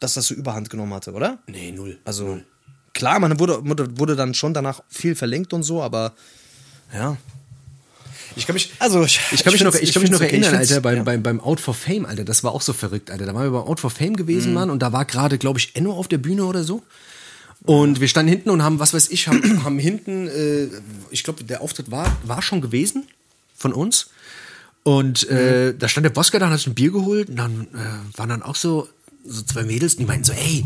[0.00, 1.38] dass das so Überhand genommen hatte, oder?
[1.46, 1.98] Nee, null.
[2.06, 2.40] Also
[2.94, 6.14] klar, man wurde, wurde, wurde dann schon danach viel verlinkt und so, aber
[6.94, 7.18] ja.
[8.36, 10.30] Ich kann mich, Also ich, Ich kann mich noch, ich kann mich noch okay.
[10.30, 11.02] erinnern, Alter, beim, ja.
[11.02, 13.26] beim, beim Out for Fame, Alter, das war auch so verrückt, Alter.
[13.26, 14.16] Da waren wir beim Out for Fame Mhm.
[14.16, 16.82] gewesen, Mann, und da war gerade, glaube ich, Enno auf der Bühne oder so.
[17.64, 20.68] Und wir standen hinten und haben, was weiß ich, haben, haben hinten, äh,
[21.10, 23.06] ich glaube, der Auftritt war, war schon gewesen
[23.56, 24.08] von uns.
[24.82, 27.68] Und äh, da stand der Bosker da und hat sich ein Bier geholt und dann
[27.72, 28.88] äh, waren dann auch so,
[29.24, 30.64] so zwei Mädels, die meinten so, ey,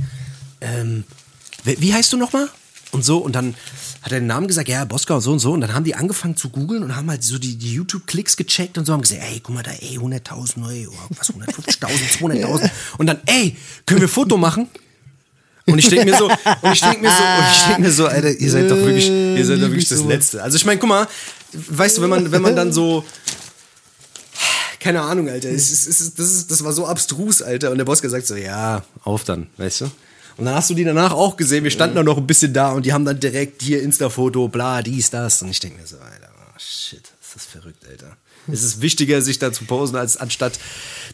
[0.63, 1.05] ähm,
[1.65, 2.49] wie heißt du nochmal?
[2.93, 3.55] Und so, und dann
[4.03, 5.53] hat er den Namen gesagt, ja, Boska und so und so.
[5.53, 8.79] Und dann haben die angefangen zu googeln und haben halt so die, die YouTube-Klicks gecheckt
[8.79, 12.71] und so haben gesagt, ey, guck mal da, ey, 100.000, ey, oh, was, 150.000, 200.000.
[12.99, 14.69] Und dann, ey, können wir Foto machen?
[15.67, 18.07] Und ich denke mir so, und ich denke mir so, und ich denke mir so,
[18.07, 20.41] Alter, ihr seid doch wirklich, ihr seid doch wirklich das Letzte.
[20.41, 21.09] Also ich meine, guck mal,
[21.53, 23.05] weißt du, wenn man, wenn man dann so,
[24.79, 27.73] keine Ahnung, Alter, es es ist, das, ist, das war so abstrus, Alter.
[27.73, 29.91] Und der Boss gesagt so, ja, auf dann, weißt du?
[30.37, 32.73] Und dann hast du die danach auch gesehen, wir standen da noch ein bisschen da
[32.73, 35.41] und die haben dann direkt hier Insta-Foto, bla, dies, das.
[35.43, 38.17] Und ich denke mir so, Alter, oh, shit, ist das verrückt, Alter.
[38.53, 40.59] Es ist wichtiger, sich da zu posen, als anstatt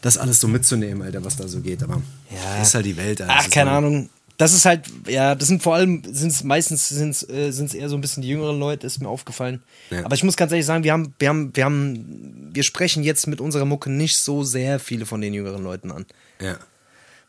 [0.01, 1.81] das alles so mitzunehmen, Alter, was da so geht.
[1.83, 2.61] Aber Ja.
[2.61, 3.33] ist halt die Welt, Alter.
[3.37, 4.09] Ach, keine halt- Ahnung.
[4.37, 7.95] Das ist halt, ja, das sind vor allem, sind's meistens sind's, äh, sind's eher so
[7.95, 9.61] ein bisschen die jüngeren Leute, ist mir aufgefallen.
[9.91, 10.03] Ja.
[10.05, 13.27] Aber ich muss ganz ehrlich sagen, wir haben, wir haben, wir haben, wir sprechen jetzt
[13.27, 16.05] mit unserer Mucke nicht so sehr viele von den jüngeren Leuten an.
[16.41, 16.57] Ja.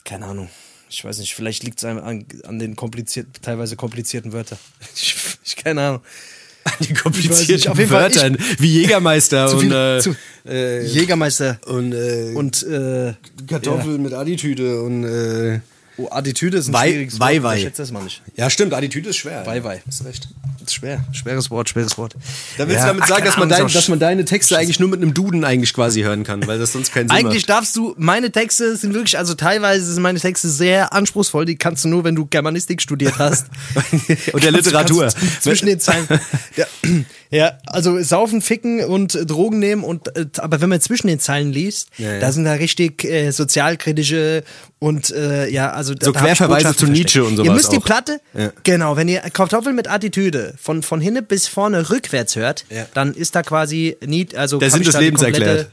[0.05, 0.49] Keine Ahnung.
[0.91, 4.59] Ich weiß nicht, vielleicht liegt es an, an den komplizierten, teilweise komplizierten Wörtern.
[4.95, 6.01] Ich, ich keine Ahnung.
[6.81, 10.01] Die Ich weiß nicht, komplizierten auf jeden Fall, ich- Wörtern, wie Jägermeister und, viel- äh,
[10.01, 10.17] zu-
[10.47, 13.15] äh, Jägermeister und, äh, und äh,
[13.47, 15.61] Kartoffeln mit Attitüde und äh,
[15.97, 17.53] Oh, Attitüde ist ein Wei- schwieriges Wei- Wort.
[17.53, 17.57] Wei.
[17.59, 18.21] Ich schätze das mal nicht.
[18.37, 19.47] ja stimmt, Attitüde ist schwer.
[19.47, 19.81] Wei, wei.
[19.87, 20.29] Hast recht.
[20.59, 21.05] Das ist schwer.
[21.13, 22.15] Schweres Wort, schweres Wort.
[22.57, 24.89] Da willst Ja, du damit sagen, dass man, dein, dass man deine Texte eigentlich nur
[24.89, 27.95] mit einem Duden eigentlich quasi hören kann, weil das sonst keinen Sinn Eigentlich darfst du,
[27.99, 32.03] meine Texte sind wirklich, also teilweise sind meine Texte sehr anspruchsvoll, die kannst du nur,
[32.05, 33.47] wenn du Germanistik studiert hast.
[34.33, 35.09] Und der du- Literatur.
[35.41, 36.09] Zwischen den Zeilen.
[36.57, 36.67] Ja,
[37.35, 41.53] ja, also saufen, ficken und Drogen nehmen und, äh, aber wenn man zwischen den Zeilen
[41.53, 42.21] liest, Ja, ja.
[42.21, 44.45] da sind da richtig äh, sozialkritische
[44.79, 47.27] und, äh, ja, also So Querverweise zu Nietzsche versteckt.
[47.27, 47.85] und Ihr sowas müsst die auch.
[47.85, 48.53] Platte, Ja.
[48.63, 53.35] genau, wenn ihr Kartoffeln mit Attitüde von, von hinten bis vorne rückwärts hört, dann ist
[53.35, 55.69] da quasi Nietzsche, also Der Sinn des die Lebens erklärt.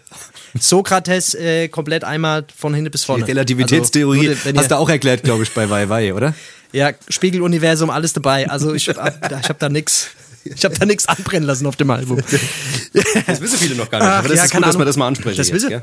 [0.60, 3.24] Sokrates äh, komplett einmal von hinten bis vorne.
[3.24, 6.34] Die Relativitätstheorie Also, wenn hast ihr, du auch erklärt, glaube ich, bei Wei Wei, oder?
[6.74, 8.50] Ja, Spiegeluniversum, alles dabei.
[8.50, 10.08] Also ich hab, ich hab da nix.
[10.44, 12.22] Ich habe da nichts anbrennen lassen auf dem Album.
[13.28, 14.08] Das wissen viele noch gar nicht.
[14.08, 14.86] Ach, aber das ja, ist gut, dass Ahnung.
[14.86, 15.38] das mal ansprechen.
[15.38, 15.82] Das jetzt, wissen- gell?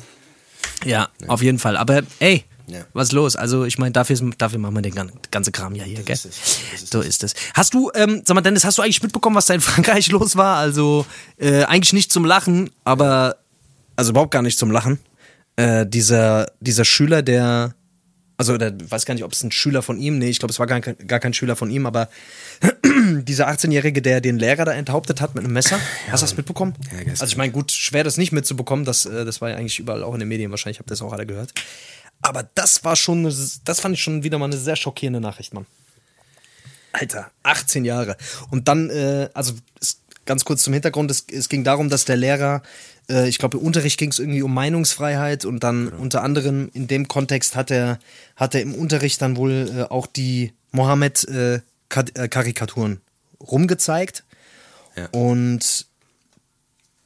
[0.84, 1.76] Ja, auf jeden Fall.
[1.76, 2.80] Aber ey, Ja.
[2.92, 3.36] was ist los?
[3.36, 6.14] Also ich meine, dafür, dafür machen wir den gan- ganze Kram ja hier, gell?
[6.14, 6.34] ist das
[6.82, 7.34] ist so ist es.
[7.54, 10.36] Hast du, ähm, sag mal, Dennis, hast du eigentlich mitbekommen, was da in Frankreich los
[10.36, 10.56] war?
[10.58, 11.06] Also
[11.38, 13.36] äh, eigentlich nicht zum Lachen, aber
[13.96, 14.98] also überhaupt gar nicht zum Lachen.
[15.56, 17.74] Äh, dieser dieser Schüler, der
[18.38, 20.60] also der, weiß gar nicht, ob es ein Schüler von ihm, nee, ich glaube, es
[20.60, 22.08] war gar kein, gar kein Schüler von ihm, aber
[23.24, 25.80] dieser 18-Jährige, der den Lehrer da enthauptet hat mit einem Messer.
[26.10, 26.74] Hast du das mitbekommen?
[26.92, 29.80] Ja, also ich meine, gut, schwer das nicht mitzubekommen, das, äh, das war ja eigentlich
[29.80, 31.52] überall auch in den Medien, wahrscheinlich habt ihr das auch alle gehört.
[32.22, 35.66] Aber das war schon, das fand ich schon wieder mal eine sehr schockierende Nachricht, Mann.
[36.92, 38.16] Alter, 18 Jahre.
[38.50, 39.52] Und dann, äh, also
[40.26, 42.62] ganz kurz zum Hintergrund, es, es ging darum, dass der Lehrer,
[43.10, 46.88] äh, ich glaube im Unterricht ging es irgendwie um Meinungsfreiheit und dann unter anderem in
[46.88, 47.98] dem Kontext hat er,
[48.36, 53.00] hat er im Unterricht dann wohl äh, auch die Mohammed-Karikaturen
[53.40, 54.24] rumgezeigt.
[54.96, 55.08] Ja.
[55.12, 55.86] Und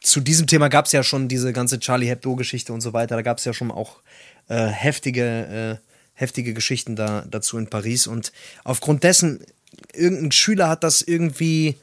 [0.01, 3.17] zu diesem Thema gab es ja schon diese ganze Charlie Hebdo-Geschichte und so weiter.
[3.17, 3.99] Da gab es ja schon auch
[4.49, 5.77] äh, heftige, äh,
[6.15, 8.07] heftige Geschichten da, dazu in Paris.
[8.07, 8.33] Und
[8.65, 9.45] aufgrund dessen,
[9.95, 11.77] irgendein Schüler hat das irgendwie,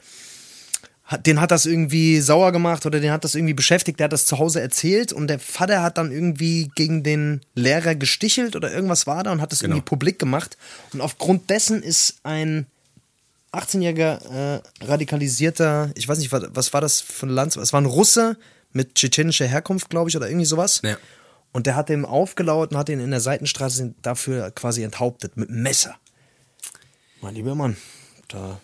[1.17, 3.99] den hat das irgendwie sauer gemacht oder den hat das irgendwie beschäftigt.
[3.99, 7.95] Der hat das zu Hause erzählt und der Vater hat dann irgendwie gegen den Lehrer
[7.95, 10.57] gestichelt oder irgendwas war da und hat das irgendwie publik gemacht.
[10.93, 12.67] Und aufgrund dessen ist ein
[13.51, 17.55] 18-jähriger äh, radikalisierter, ich weiß nicht, was, was war das für ein Land?
[17.55, 18.37] Es war ein Russe
[18.71, 20.81] mit tschetschenischer Herkunft, glaube ich, oder irgendwie sowas.
[20.83, 20.97] Ja.
[21.51, 25.49] Und der hat dem aufgelauert und hat ihn in der Seitenstraße dafür quasi enthauptet mit
[25.49, 25.95] einem Messer.
[27.21, 27.75] Mein lieber Mann,
[28.27, 28.61] da,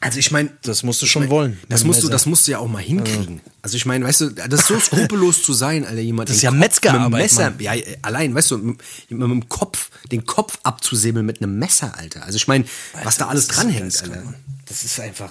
[0.00, 1.58] Also ich meine, das musst du schon wollen.
[1.68, 2.30] Das musst du, einem das Messer.
[2.30, 3.40] musst du ja auch mal hinkriegen.
[3.62, 6.28] Also ich meine, weißt du, das ist so skrupellos zu sein, Alter, jemand.
[6.28, 7.60] Das ist ja Metzgerarbeit, mit dem Messer, Mann.
[7.60, 8.78] ja, allein, weißt du, mit,
[9.10, 12.24] mit dem Kopf, den Kopf abzusäbeln mit einem Messer, Alter.
[12.24, 12.64] Also ich meine,
[13.02, 14.34] was da alles dranhängt, Alter.
[14.66, 15.30] Das ist einfach.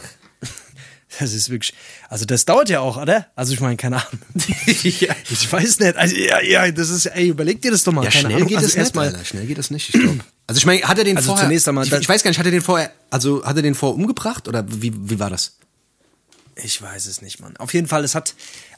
[1.20, 1.74] Das ist wirklich,
[2.10, 3.28] also das dauert ja auch, oder?
[3.36, 4.20] Also ich meine, keine Ahnung.
[4.84, 5.16] ja.
[5.30, 5.96] Ich weiß nicht.
[5.96, 8.04] Also ja, ja, das ist, ey, überleg dir das doch mal.
[8.04, 9.08] Ja, schnell geht also das nicht, erstmal.
[9.08, 9.26] Alter.
[9.26, 10.20] Schnell geht das nicht, ich glaube.
[10.48, 12.40] Also ich meine, hat er den Also vorher, zunächst einmal, ich, ich weiß gar nicht,
[12.40, 15.58] hat er den vorher, also hat er den vorher umgebracht oder wie, wie war das?
[16.56, 17.56] Ich weiß es nicht, Mann.
[17.58, 18.34] Auf jeden Fall, es hat,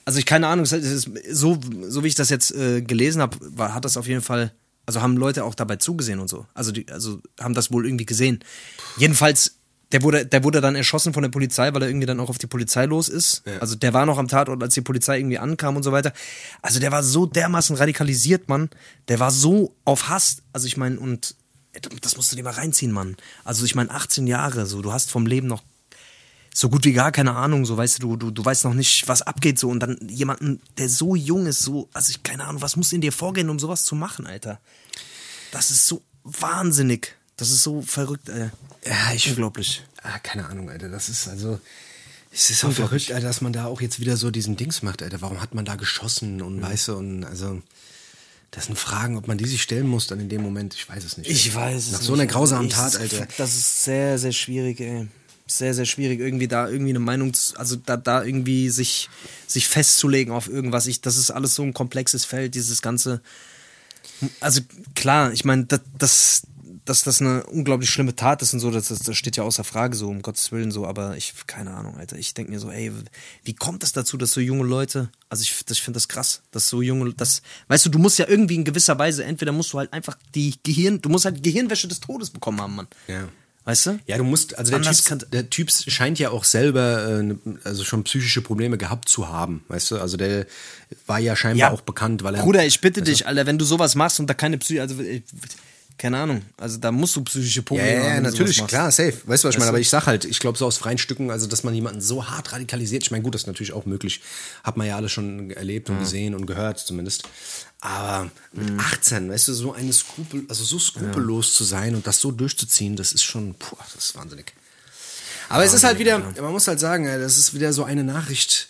[0.05, 3.37] also ich keine Ahnung, es ist so, so wie ich das jetzt äh, gelesen habe,
[3.73, 4.51] hat das auf jeden Fall,
[4.85, 6.45] also haben Leute auch dabei zugesehen und so.
[6.53, 8.43] Also die, also haben das wohl irgendwie gesehen.
[8.97, 9.58] Jedenfalls,
[9.91, 12.37] der wurde, der wurde dann erschossen von der Polizei, weil er irgendwie dann auch auf
[12.37, 13.41] die Polizei los ist.
[13.45, 13.57] Ja.
[13.57, 16.13] Also der war noch am Tatort, als die Polizei irgendwie ankam und so weiter.
[16.61, 18.69] Also der war so dermaßen radikalisiert, Mann.
[19.07, 20.43] Der war so auf Hass.
[20.53, 21.35] Also ich meine, und
[22.01, 23.17] das musst du dir mal reinziehen, Mann.
[23.43, 25.63] Also ich meine, 18 Jahre, so, du hast vom Leben noch
[26.53, 29.21] so gut wie gar keine Ahnung, so weißt du, du, du weißt noch nicht, was
[29.21, 32.75] abgeht so und dann jemanden, der so jung ist, so, also ich keine Ahnung, was
[32.75, 34.59] muss in dir vorgehen, um sowas zu machen, Alter?
[35.51, 37.15] Das ist so wahnsinnig.
[37.39, 38.49] Das ist so verrückt, ey.
[38.85, 39.83] Ja, ich- unglaublich.
[40.03, 41.59] Ah, keine Ahnung, Alter, das ist also,
[42.31, 45.01] es ist auch verrückt, Alter, dass man da auch jetzt wieder so diesen Dings macht,
[45.01, 47.61] Alter, warum hat man da geschossen und weißt du, und also,
[48.51, 51.03] das sind Fragen, ob man die sich stellen muss dann in dem Moment, ich weiß
[51.03, 51.29] es nicht.
[51.29, 52.07] Ich weiß es Nach nicht.
[52.07, 53.27] so einer grausamen Ich- Tat, Alter.
[53.37, 55.07] Das ist sehr, sehr schwierig, ey.
[55.47, 59.09] Sehr, sehr schwierig, irgendwie da irgendwie eine Meinung, zu, also da, da irgendwie sich,
[59.47, 60.85] sich festzulegen auf irgendwas.
[60.87, 63.21] Ich, das ist alles so ein komplexes Feld, dieses ganze.
[64.41, 64.61] Also
[64.95, 66.41] klar, ich meine, das, das,
[66.89, 69.95] dass das eine unglaublich schlimme Tat ist und so, das, das, steht ja außer Frage
[69.95, 72.17] so, um Gottes Willen so, aber ich, keine Ahnung, Alter.
[72.17, 72.91] Ich denke mir so, ey,
[73.43, 76.07] wie kommt es das dazu, dass so junge Leute, also ich, das- ich finde das
[76.07, 79.51] krass, dass so junge, das, weißt du, du musst ja irgendwie in gewisser Weise, entweder
[79.51, 82.87] musst du halt einfach die Gehirn, du musst halt Gehirnwäsche des Todes bekommen haben, Mann.
[83.07, 83.29] Ja.
[83.65, 83.99] Weißt du?
[84.07, 88.03] Ja, du musst, also der typ, der typ scheint ja auch selber äh, also schon
[88.03, 89.99] psychische Probleme gehabt zu haben, weißt du?
[89.99, 90.47] Also der
[91.05, 92.41] war ja scheinbar auch bekannt, weil er.
[92.41, 95.21] Bruder, ich bitte dich, Alter, wenn du sowas machst und da keine Psy, also äh,
[95.99, 98.07] keine Ahnung, also da musst du psychische Ja, Probleme ja, haben.
[98.07, 99.13] ja, wenn du natürlich, klar, safe.
[99.13, 99.69] Weißt du, was ich Weißt meine?
[99.69, 102.29] Aber ich sag halt, ich glaube so aus freien Stücken, also dass man jemanden so
[102.29, 104.21] hart radikalisiert, ich meine, gut, das ist natürlich auch möglich.
[104.63, 107.23] Hat man ja alles schon erlebt und gesehen und gehört zumindest.
[107.81, 112.19] Aber mit 18, weißt du, so eine Skrupel, also so skrupellos zu sein und das
[112.21, 114.53] so durchzuziehen, das ist schon, puh, das ist wahnsinnig.
[115.49, 118.69] Aber es ist halt wieder, man muss halt sagen, das ist wieder so eine Nachricht,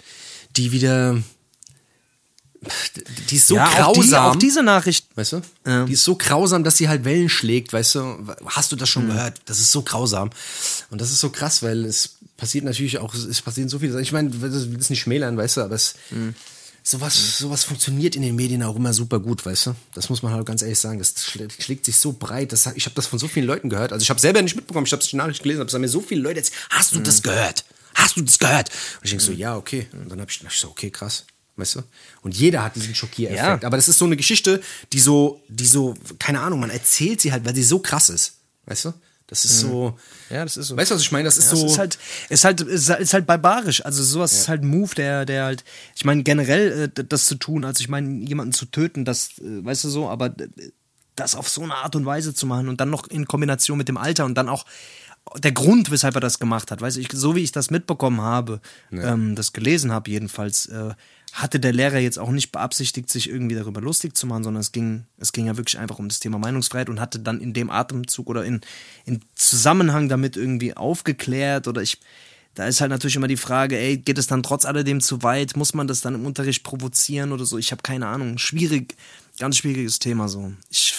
[0.56, 1.22] die wieder,
[3.30, 3.86] die ist so ja, grausam.
[3.88, 5.08] Auch, die, auch diese Nachricht.
[5.16, 5.42] Weißt du?
[5.66, 5.86] Ja.
[5.86, 8.28] Die ist so grausam, dass sie halt Wellen schlägt, weißt du?
[8.46, 9.40] Hast du das schon gehört?
[9.46, 10.30] Das ist so grausam.
[10.90, 14.04] Und das ist so krass, weil es passiert natürlich auch, es passieren so viele Sachen.
[14.04, 15.96] Ich meine, ich will das nicht schmälern, weißt du, aber es,
[16.84, 19.76] sowas, sowas funktioniert in den Medien auch immer super gut, weißt du?
[19.94, 21.00] Das muss man halt ganz ehrlich sagen.
[21.00, 22.52] Das schlä- schlägt sich so breit.
[22.52, 23.94] Das, ich habe das von so vielen Leuten gehört.
[23.94, 25.90] Also ich habe selber nicht mitbekommen, ich habe die Nachricht gelesen, aber es haben mir
[25.90, 27.64] so viele Leute jetzt, hast du das gehört?
[27.96, 28.70] Hast du das gehört?
[28.70, 29.88] Und ich denke so, ja, okay.
[29.94, 31.26] Und dann habe ich, hab ich so, okay, krass.
[31.60, 31.84] Weißt du?
[32.22, 33.64] Und jeder hat diesen Schockiereffekt.
[33.64, 33.68] Ja.
[33.68, 34.62] Aber das ist so eine Geschichte,
[34.94, 38.38] die so, die so, keine Ahnung, man erzählt sie halt, weil sie so krass ist.
[38.66, 38.94] Weißt du?
[39.28, 39.96] Das ist so.
[40.32, 40.76] Ja, das ist so.
[40.76, 41.26] Weißt du, was ich meine?
[41.26, 41.66] Das ist Ja, so.
[41.68, 41.98] Es ist halt,
[42.30, 43.86] ist halt, ist halt, ist halt barbarisch.
[43.86, 45.64] Also sowas ist halt ein Move, der, der halt,
[45.96, 49.64] ich meine, generell äh, das zu tun, also ich meine, jemanden zu töten, das, äh,
[49.64, 50.72] weißt du so, aber äh,
[51.16, 53.88] das auf so eine Art und Weise zu machen und dann noch in Kombination mit
[53.88, 54.66] dem Alter und dann auch
[55.38, 58.22] der Grund, weshalb er das gemacht hat, weißt du, ich, so wie ich das mitbekommen
[58.22, 60.94] habe, ähm, das gelesen habe jedenfalls, äh,
[61.34, 64.72] hatte der Lehrer jetzt auch nicht beabsichtigt, sich irgendwie darüber lustig zu machen, sondern es
[64.72, 67.70] ging, es ging ja wirklich einfach um das Thema Meinungsfreiheit und hatte dann in dem
[67.70, 68.62] Atemzug oder in,
[69.06, 72.00] in Zusammenhang damit irgendwie aufgeklärt oder ich,
[72.56, 75.56] da ist halt natürlich immer die Frage, ey, geht es dann trotz alledem zu weit?
[75.56, 77.58] Muss man das dann im Unterricht provozieren oder so?
[77.58, 78.38] Ich habe keine Ahnung.
[78.38, 78.96] Schwierig,
[79.38, 80.52] ganz schwieriges Thema so.
[80.70, 80.94] Ich,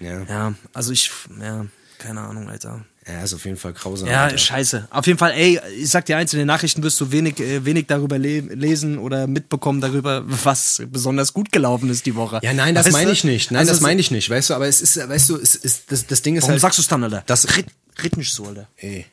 [0.00, 0.22] ja.
[0.24, 1.66] ja, also ich, ja,
[1.98, 2.84] keine Ahnung, Alter.
[3.06, 4.08] ja, ist auf jeden Fall grausam.
[4.08, 4.38] Ja, Alter.
[4.38, 4.88] scheiße.
[4.90, 7.64] Auf jeden Fall, ey, ich sag dir eins, in den Nachrichten wirst du wenig, äh,
[7.64, 12.40] wenig darüber le lesen oder mitbekommen darüber, was besonders gut gelaufen ist die Woche.
[12.42, 13.50] Ja, nein, das meine ich nicht.
[13.50, 15.90] Nein, Also das meine ich nicht, weißt du, aber es ist, weißt du, es ist,
[15.92, 16.60] das, das Ding ist Warum halt.
[16.62, 17.22] sagst du es dann, Alter?
[17.26, 17.66] Das, red,
[18.02, 18.68] red nicht so, Alter.
[18.76, 19.06] ey.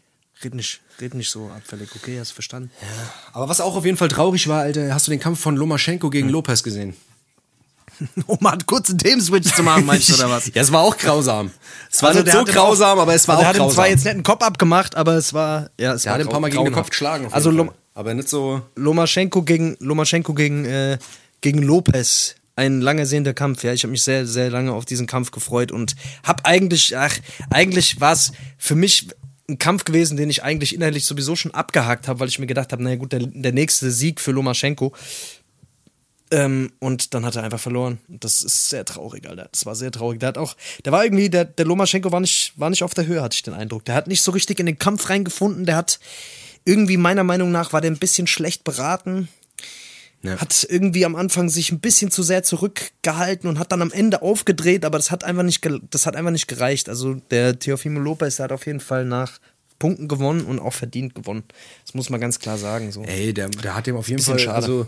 [0.43, 2.19] Red nicht, red nicht so abfällig, okay?
[2.19, 2.69] Hast du verstanden?
[3.31, 6.09] Aber was auch auf jeden Fall traurig war, Alter, hast du den Kampf von Lomaschenko
[6.09, 6.93] gegen Lopez gesehen?
[8.27, 10.47] Um mal einen kurzen Themenswitch zu machen, meinst du, oder was?
[10.53, 11.51] Ja, es war auch grausam.
[11.91, 13.55] Es war Also nicht der so grausam, auch- aber es war also auch Er hat
[13.55, 13.75] ihm grausam.
[13.75, 16.29] zwar jetzt nicht einen Kopf abgemacht, aber es war, ja, es er war hat ein
[16.31, 16.73] paar Mal gegen den.
[16.73, 17.27] Kopf geschlagen.
[17.31, 18.61] Also Lom aber nicht so.
[18.75, 20.97] Lomaschenko gegen, Lomaschenko gegen, äh,
[21.41, 22.35] gegen Lopez.
[22.57, 23.71] Ein lang ersehnter Kampf, ja.
[23.73, 27.13] Ich habe mich sehr, sehr lange auf diesen Kampf gefreut und hab eigentlich, ach,
[27.49, 29.07] eigentlich war es für mich
[29.49, 32.71] ein Kampf gewesen, den ich eigentlich innerlich sowieso schon abgehakt habe, weil ich mir gedacht
[32.71, 34.91] habe, naja gut, der, der nächste Sieg für Lomaschenko.
[36.31, 37.99] Ähm, und dann hat er einfach verloren.
[38.07, 39.47] Das ist sehr traurig, Alter.
[39.51, 40.19] Das war sehr traurig.
[40.19, 43.05] Der hat auch, der war irgendwie, der, der Lomaschenko war nicht, war nicht auf der
[43.05, 43.85] Höhe, hatte ich den Eindruck.
[43.85, 45.65] Der hat nicht so richtig in den Kampf reingefunden.
[45.65, 45.99] Der hat
[46.63, 49.29] irgendwie, meiner Meinung nach, war der ein bisschen schlecht beraten.
[50.23, 50.41] Ja.
[50.41, 54.23] Hat irgendwie am Anfang sich ein bisschen zu sehr zurückgehalten und hat dann am Ende
[54.23, 56.89] aufgedreht, aber das hat einfach nicht, das hat einfach nicht gereicht.
[56.89, 59.39] Also der Teofimo Lopez, der hat auf jeden Fall nach
[59.77, 61.43] Punkten gewonnen und auch verdient gewonnen.
[61.85, 62.91] Das muss man ganz klar sagen.
[62.91, 63.03] So.
[63.03, 64.55] Ey, der, der hat dem auf jeden Fall, schade.
[64.55, 64.87] also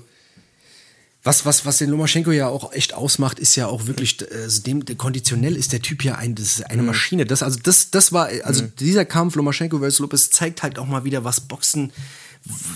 [1.28, 4.84] was, was, was den Lomaschenko ja auch echt ausmacht, ist ja auch wirklich, also dem,
[4.97, 6.88] konditionell ist der Typ ja ein, das eine Mhm.
[6.88, 7.25] Maschine.
[7.25, 11.03] Das, also das, das war, also dieser Kampf Lomaschenko versus Lopez zeigt halt auch mal
[11.03, 11.91] wieder, was Boxen,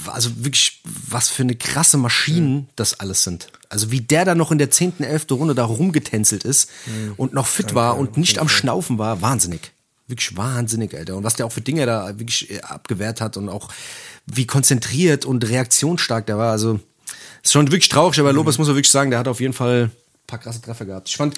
[0.08, 3.48] also wirklich, was für eine krasse Maschinen das alles sind.
[3.70, 5.28] Also wie der da noch in der 10., 11.
[5.32, 7.14] Runde da rumgetänzelt ist Mhm.
[7.18, 9.72] und noch fit war und nicht am Schnaufen war, wahnsinnig.
[10.08, 11.16] Wirklich wahnsinnig, Alter.
[11.16, 13.70] Und was der auch für Dinge da wirklich äh, abgewehrt hat und auch
[14.26, 16.82] wie konzentriert und reaktionsstark der war, also
[17.44, 19.84] ist schon wirklich traurig, aber Lopez muss man wirklich sagen, der hat auf jeden Fall
[19.84, 19.92] ein
[20.28, 21.10] paar krasse Treffer gehabt.
[21.10, 21.36] Ich fand,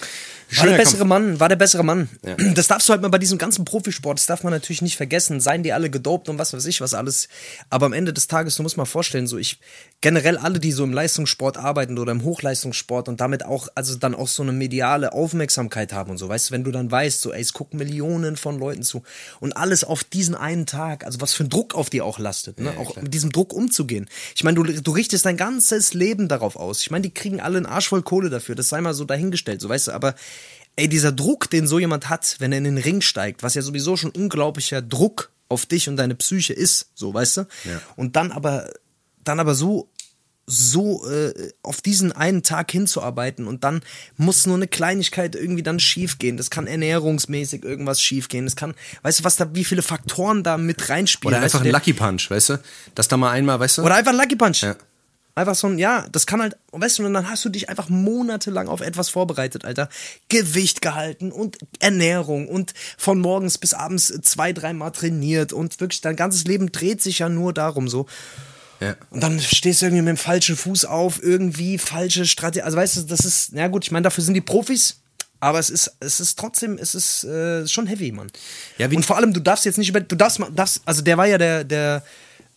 [0.59, 1.09] War der bessere Kampf.
[1.09, 2.09] Mann, war der bessere Mann.
[2.25, 2.35] Ja.
[2.53, 5.39] Das darfst du halt mal bei diesem ganzen Profisport, das darf man natürlich nicht vergessen.
[5.39, 7.27] Seien die alle gedopt und was weiß ich, was alles.
[7.69, 9.59] Aber am Ende des Tages, du musst mal vorstellen, so ich,
[10.01, 14.13] generell alle, die so im Leistungssport arbeiten oder im Hochleistungssport und damit auch, also dann
[14.13, 17.31] auch so eine mediale Aufmerksamkeit haben und so, weißt du, wenn du dann weißt, so,
[17.31, 19.03] ey, es gucken Millionen von Leuten zu
[19.39, 22.59] und alles auf diesen einen Tag, also was für ein Druck auf dir auch lastet,
[22.59, 22.73] ne?
[22.77, 24.09] auch mit diesem Druck umzugehen.
[24.35, 26.81] Ich meine, du, du richtest dein ganzes Leben darauf aus.
[26.81, 29.61] Ich meine, die kriegen alle einen Arsch voll Kohle dafür, das sei mal so dahingestellt,
[29.61, 30.15] so, weißt du, aber
[30.75, 33.61] ey, dieser Druck, den so jemand hat, wenn er in den Ring steigt, was ja
[33.61, 37.41] sowieso schon unglaublicher Druck auf dich und deine Psyche ist, so, weißt du?
[37.65, 37.81] Ja.
[37.95, 38.69] Und dann aber,
[39.23, 39.89] dann aber so,
[40.45, 43.81] so äh, auf diesen einen Tag hinzuarbeiten und dann
[44.17, 46.35] muss nur eine Kleinigkeit irgendwie dann schief gehen.
[46.35, 48.45] Das kann ernährungsmäßig irgendwas schief gehen.
[48.45, 51.33] Das kann, weißt du, was da, wie viele Faktoren da mit reinspielen.
[51.33, 52.59] Oder weißt einfach du, ein Lucky Punch, weißt du?
[52.95, 53.83] Dass da mal einmal, weißt du?
[53.83, 54.63] Oder einfach ein Lucky Punch.
[54.63, 54.75] Ja.
[55.35, 57.89] Einfach so ein, ja, das kann halt, weißt du, und dann hast du dich einfach
[57.89, 59.89] monatelang auf etwas vorbereitet, Alter.
[60.29, 66.15] Gewicht gehalten und Ernährung und von morgens bis abends zwei, dreimal trainiert und wirklich dein
[66.15, 68.05] ganzes Leben dreht sich ja nur darum so.
[68.79, 68.95] ja.
[69.09, 72.61] Und dann stehst du irgendwie mit dem falschen Fuß auf, irgendwie falsche Strategie.
[72.61, 74.97] Also weißt du, das ist, na gut, ich meine, dafür sind die Profis.
[75.39, 78.31] Aber es ist, es ist trotzdem, es ist äh, schon heavy, Mann.
[78.77, 81.17] Ja, wie- und vor allem, du darfst jetzt nicht über, du darfst, darfst also der
[81.17, 82.03] war ja der, der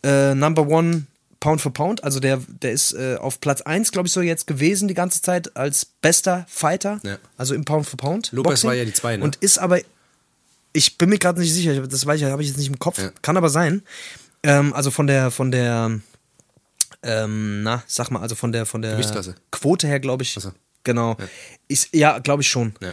[0.05, 1.05] äh, Number One
[1.47, 4.49] Pound for Pound, also der, der ist äh, auf Platz 1, glaube ich, so jetzt
[4.49, 7.19] gewesen die ganze Zeit als bester Fighter, Ja.
[7.37, 8.33] also im Pound for Pound.
[8.33, 9.23] Lopez war ja die zwei, ne?
[9.23, 9.79] Und ist aber,
[10.73, 12.99] ich bin mir gerade nicht sicher, das weiß ich, habe ich jetzt nicht im Kopf,
[12.99, 13.11] Ja.
[13.23, 13.83] kann aber sein.
[14.43, 16.01] Ähm, also von der, von der,
[17.05, 18.97] ähm, na, sag mal, also von der, von der.
[19.53, 20.33] Quote her, glaube ich.
[20.35, 20.51] So.
[20.83, 21.17] Genau.
[21.69, 22.75] Ist, ja, glaube ich schon.
[22.81, 22.93] Ja.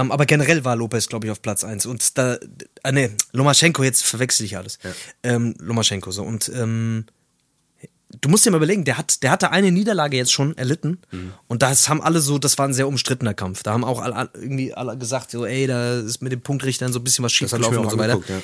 [0.00, 1.86] Ähm, aber generell war Lopez, glaube ich, auf Platz 1.
[1.86, 2.34] Und da,
[2.82, 4.78] äh, nee, Lomaschenko, jetzt verwechsel ich alles.
[5.22, 6.24] Ähm, Lomaschenko, so.
[6.24, 7.04] Und, ähm,
[8.20, 10.98] du musst dir mal überlegen, der hat, der hatte eine Niederlage jetzt schon erlitten.
[11.10, 11.32] Mhm.
[11.48, 13.62] Und das haben alle so, das war ein sehr umstrittener Kampf.
[13.62, 16.98] Da haben auch alle, irgendwie alle gesagt, so, ey, da ist mit den Punktrichtern so
[16.98, 18.20] ein bisschen was schiefgelaufen mir und so weiter.
[18.28, 18.42] ja.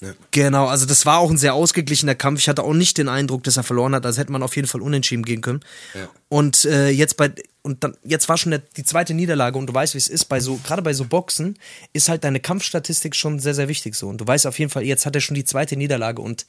[0.00, 0.12] Ja.
[0.32, 2.40] Genau, also das war auch ein sehr ausgeglichener Kampf.
[2.40, 4.04] Ich hatte auch nicht den Eindruck, dass er verloren hat.
[4.04, 5.60] Also hätte man auf jeden Fall unentschieden gehen können.
[5.94, 6.08] Ja.
[6.28, 7.32] Und äh, jetzt bei
[7.62, 10.26] und dann jetzt war schon der, die zweite Niederlage und du weißt, wie es ist
[10.26, 11.58] bei so gerade bei so Boxen
[11.94, 14.82] ist halt deine Kampfstatistik schon sehr sehr wichtig so und du weißt auf jeden Fall,
[14.82, 16.44] jetzt hat er schon die zweite Niederlage und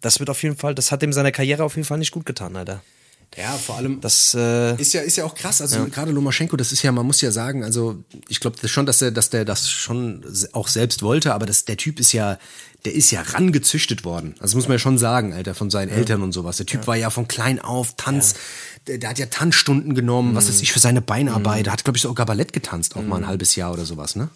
[0.00, 2.26] das wird auf jeden Fall, das hat ihm seiner Karriere auf jeden Fall nicht gut
[2.26, 2.82] getan, Alter.
[3.36, 4.00] Ja, vor allem.
[4.00, 5.60] Das äh, Ist ja, ist ja auch krass.
[5.60, 9.00] Also gerade Lomaschenko, das ist ja, man muss ja sagen, also ich glaube schon, dass
[9.00, 10.22] er, dass der das schon
[10.52, 12.38] auch selbst wollte, aber das, der Typ ist ja,
[12.84, 14.34] der ist ja rangezüchtet worden.
[14.40, 16.56] Also muss man ja schon sagen, Alter, von seinen Eltern und sowas.
[16.56, 18.34] Der Typ war ja von klein auf Tanz,
[18.88, 21.66] der, der hat ja Tanzstunden genommen, was weiß ich, für seine Beinarbeit.
[21.66, 24.28] Der hat, glaube ich, sogar Ballett getanzt, auch mal ein halbes Jahr oder sowas, ne?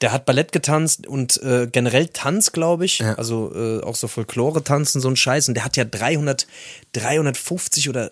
[0.00, 3.02] Der hat Ballett getanzt und äh, generell Tanz, glaube ich.
[3.16, 5.48] Also äh, auch so Folklore tanzen, so ein Scheiß.
[5.48, 6.48] Und der hat ja 300,
[6.94, 8.10] 350 oder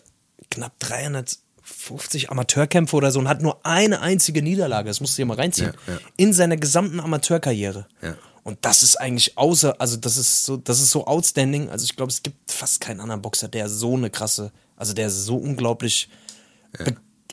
[0.51, 4.89] knapp 350 Amateurkämpfe oder so und hat nur eine einzige Niederlage.
[4.89, 5.73] Das musst du dir mal reinziehen.
[5.87, 6.01] Ja, ja.
[6.17, 7.87] In seiner gesamten Amateurkarriere.
[8.03, 8.17] Ja.
[8.43, 11.69] Und das ist eigentlich außer, also das ist so, das ist so outstanding.
[11.69, 15.11] Also ich glaube, es gibt fast keinen anderen Boxer, der so eine krasse, also der
[15.11, 16.09] so unglaublich,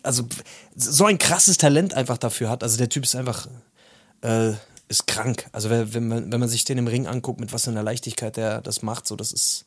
[0.03, 0.28] also
[0.76, 2.64] so ein krasses Talent einfach dafür hat.
[2.64, 3.47] Also der Typ ist einfach,
[4.22, 4.51] äh,
[4.89, 5.47] ist krank.
[5.51, 7.84] Also wenn, wenn, man, wenn man sich den im Ring anguckt, mit was für einer
[7.84, 9.66] Leichtigkeit der das macht, so das ist,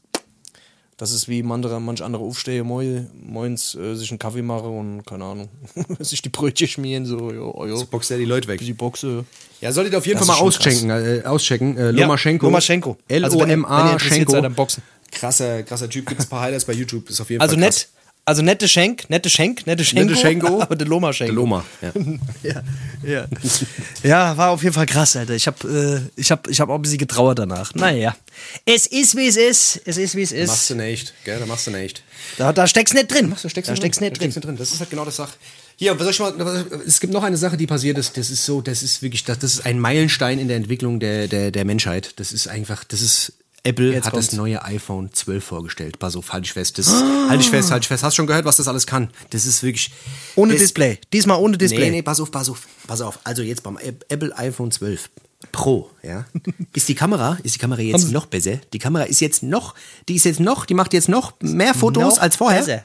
[1.01, 5.05] das ist wie manche, manch andere aufstehe, moi, moins äh, sich einen Kaffee mache und
[5.07, 5.49] keine Ahnung,
[5.99, 7.85] sich die Brötchen schmieren, so, jo, jo.
[7.91, 8.61] boxt er die Leute weg.
[8.61, 9.25] Die Boxe.
[9.63, 11.77] Ja, solltet ihr auf jeden Das Fall mal auschecken, äh, auschecken.
[11.79, 12.47] Äh, Ja, Lomaschenko.
[12.47, 12.97] Lomaschenko.
[13.11, 14.83] Also wenn ihr- wenn ihr am Boxen.
[15.11, 16.07] Krasser, krasser Typ.
[16.07, 17.09] Gibt ein paar Highlights bei YouTube.
[17.11, 17.77] Ist auf jeden Also Fall krass.
[17.81, 17.89] nett,
[18.31, 20.63] also nette Schenk, nette Schenk, nette Schenko, Nette Schenko.
[20.63, 21.33] aber der Loma Schenko.
[21.33, 21.65] Der Loma.
[21.83, 21.93] Ja.
[22.43, 22.63] Ja,
[23.03, 23.27] ja.
[24.03, 25.35] ja, war auf jeden Fall krass, Alter.
[25.35, 27.75] Ich hab, äh, ich hab, ich hab auch ein bisschen getrauert danach.
[27.75, 28.17] Naja.
[28.65, 29.81] Es ist, wie es ist.
[29.85, 30.71] Es ist, wie es Machst ist.
[30.71, 31.39] du nicht, gell?
[31.39, 32.03] Da machst du nicht.
[32.39, 33.31] Da, da steckst nicht drin.
[33.43, 34.07] Da steckst da du steckst drin.
[34.09, 34.31] nicht Da drin.
[34.31, 34.57] steckst du drin.
[34.57, 35.33] Das ist halt genau das Sache.
[35.77, 38.17] Hier, was soll ich mal, es gibt noch eine Sache, die passiert ist.
[38.17, 41.27] Das ist so, das ist wirklich, das, das ist ein Meilenstein in der Entwicklung der,
[41.27, 42.13] der, der Menschheit.
[42.17, 44.29] Das ist einfach, das ist, Apple Jetzt hat kommt's.
[44.29, 45.99] das neue iPhone 12 vorgestellt.
[45.99, 46.79] Pass auf, halt dich fest.
[46.79, 48.03] Das, halt dich fest, halt dich fest.
[48.03, 49.11] Hast schon gehört, was das alles kann?
[49.31, 49.91] Das ist wirklich.
[50.37, 50.99] Ohne das, Display.
[51.13, 51.87] Diesmal ohne Display.
[51.87, 53.19] Nee, nee, pass auf, pass auf, pass auf.
[53.25, 55.11] Also jetzt beim App- Apple iPhone 12.
[55.53, 56.27] Pro, ja,
[56.75, 58.59] ist die Kamera, ist die Kamera jetzt noch besser.
[58.75, 59.75] Die Kamera ist jetzt noch,
[60.07, 62.59] die ist jetzt noch, die macht jetzt noch mehr Fotos Noch als vorher.
[62.61, 62.85] besser.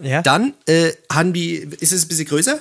[0.00, 0.22] Ja.
[0.22, 2.54] Dann äh, haben die, ist es ein bisschen größer?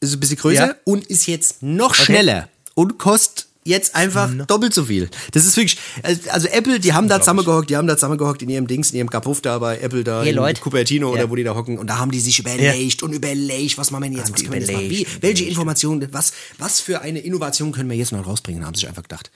[0.00, 0.74] Ist es ein bisschen größer Ja.
[0.84, 5.08] und ist jetzt noch schneller und kostet jetzt einfach doppelt so viel.
[5.32, 8.48] Das ist wirklich, also also Apple, die haben da zusammengehockt, die haben da zusammengehockt in
[8.48, 10.60] ihrem Dings, in ihrem Kapuff da bei Apple da Hey, in Leute.
[10.60, 11.12] Cupertino Ja.
[11.22, 14.04] oder wo die da hocken und da haben die sich überlegt und überlegt, was machen
[14.04, 17.00] wir denn jetzt, was können wir jetzt machen, wie, überlegt, welche Informationen, was, was für
[17.00, 19.30] eine Innovation können wir jetzt noch rausbringen, haben sie sich einfach gedacht.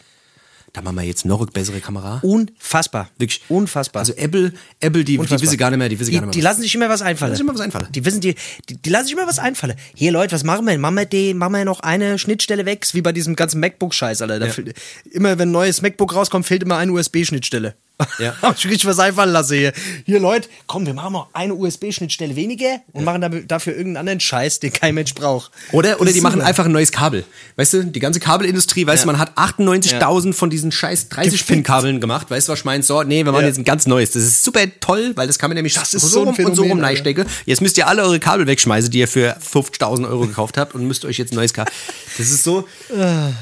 [0.72, 2.20] Da machen wir jetzt noch eine bessere Kamera.
[2.22, 3.10] Unfassbar.
[3.18, 3.42] Wirklich.
[3.48, 4.00] Unfassbar.
[4.00, 6.32] Also Apple, Apple, die, die wissen gar nicht mehr, die wissen die, gar nicht mehr.
[6.32, 7.32] die lassen sich immer was einfallen.
[7.32, 7.88] lassen sich immer was einfallen.
[7.92, 8.36] Die wissen, die,
[8.68, 9.74] die, die lassen sich immer was einfallen.
[9.94, 10.80] Hier, Leute, was machen wir denn?
[10.80, 12.86] Machen wir, die, machen wir noch eine Schnittstelle weg?
[12.92, 14.38] Wie bei diesem ganzen MacBook-Scheiß, Alter.
[14.38, 14.74] Da fehlt-
[15.10, 17.74] Immer, wenn ein neues MacBook rauskommt, fehlt immer eine USB-Schnittstelle.
[18.18, 18.34] Ja.
[18.42, 19.72] Hab ich richtig was einfallen lassen hier.
[20.06, 24.60] Hier, Leute, komm, wir machen mal eine USB-Schnittstelle weniger und machen dafür- irgendeinen anderen Scheiß,
[24.60, 25.50] den kein Mensch braucht.
[25.72, 27.24] Oder, oder die machen einfach ein neues Kabel.
[27.56, 32.30] Weißt du, die ganze Kabelindustrie, weißt du, man hat 98.000 von diesen scheiß 30-Pin-Kabeln gemacht.
[32.30, 32.82] Weißt du, was ich meine?
[32.82, 33.48] So, nee, wir machen Ja.
[33.48, 34.10] jetzt ein ganz neues.
[34.12, 36.42] Das ist super toll, weil das kann man nämlich Das ist so, rum und so
[36.42, 37.26] rum Phänomen, reinstecken.
[37.46, 40.86] Jetzt müsst ihr alle eure Kabel wegschmeißen, die ihr für 50.000 Euro gekauft habt und
[40.86, 41.72] müsst euch jetzt ein neues Kabel.
[42.18, 42.66] Das ist so,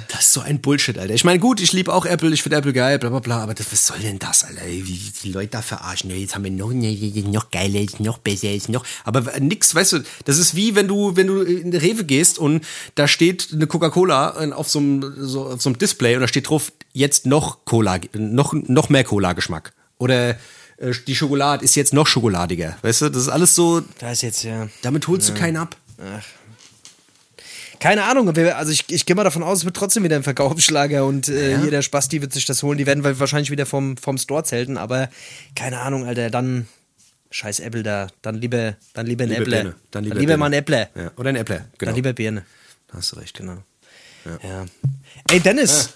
[0.09, 1.15] das ist so ein Bullshit, Alter.
[1.15, 3.55] Ich meine, gut, ich liebe auch Apple, ich finde Apple geil, bla, bla, bla, aber
[3.55, 4.48] das, was soll denn das, Alter?
[4.65, 6.11] Wie die, Leute da verarschen.
[6.11, 10.39] Ja, jetzt haben wir noch, noch geiler, noch besser, noch, aber nix, weißt du, das
[10.39, 14.69] ist wie, wenn du, wenn du in Rewe gehst und da steht eine Coca-Cola auf
[14.69, 18.53] so einem, so, auf so einem Display und da steht drauf, jetzt noch Cola, noch,
[18.53, 19.73] noch mehr Cola-Geschmack.
[19.99, 20.39] Oder
[20.79, 22.77] äh, die Schokolade ist jetzt noch schokoladiger.
[22.83, 24.69] Weißt du, das ist alles so, Da ist jetzt, ja.
[24.83, 25.77] damit holst du keinen ab.
[27.81, 31.05] Keine Ahnung, also ich, ich gehe mal davon aus, es wird trotzdem wieder ein Verkaufsschlager
[31.07, 31.65] und äh, Ja.
[31.65, 32.79] jeder Spasti wird sich das holen.
[32.79, 35.09] Die werden wahrscheinlich wieder vom, vom Store zelten, aber
[35.55, 36.67] keine Ahnung, Alter, dann
[37.31, 39.45] scheiß Apple da, dann lieber, dann lieber ein Apple.
[39.47, 39.75] Birne.
[39.91, 40.89] Dann lieber, lieber mal ein Apple.
[40.95, 41.11] Ja.
[41.17, 41.91] Oder ein Apple, genau.
[41.91, 42.45] Dann lieber Birne.
[42.89, 43.37] Da hast du recht.
[43.37, 43.59] Genau.
[44.43, 44.67] Ja.
[45.31, 45.91] Ey, Dennis,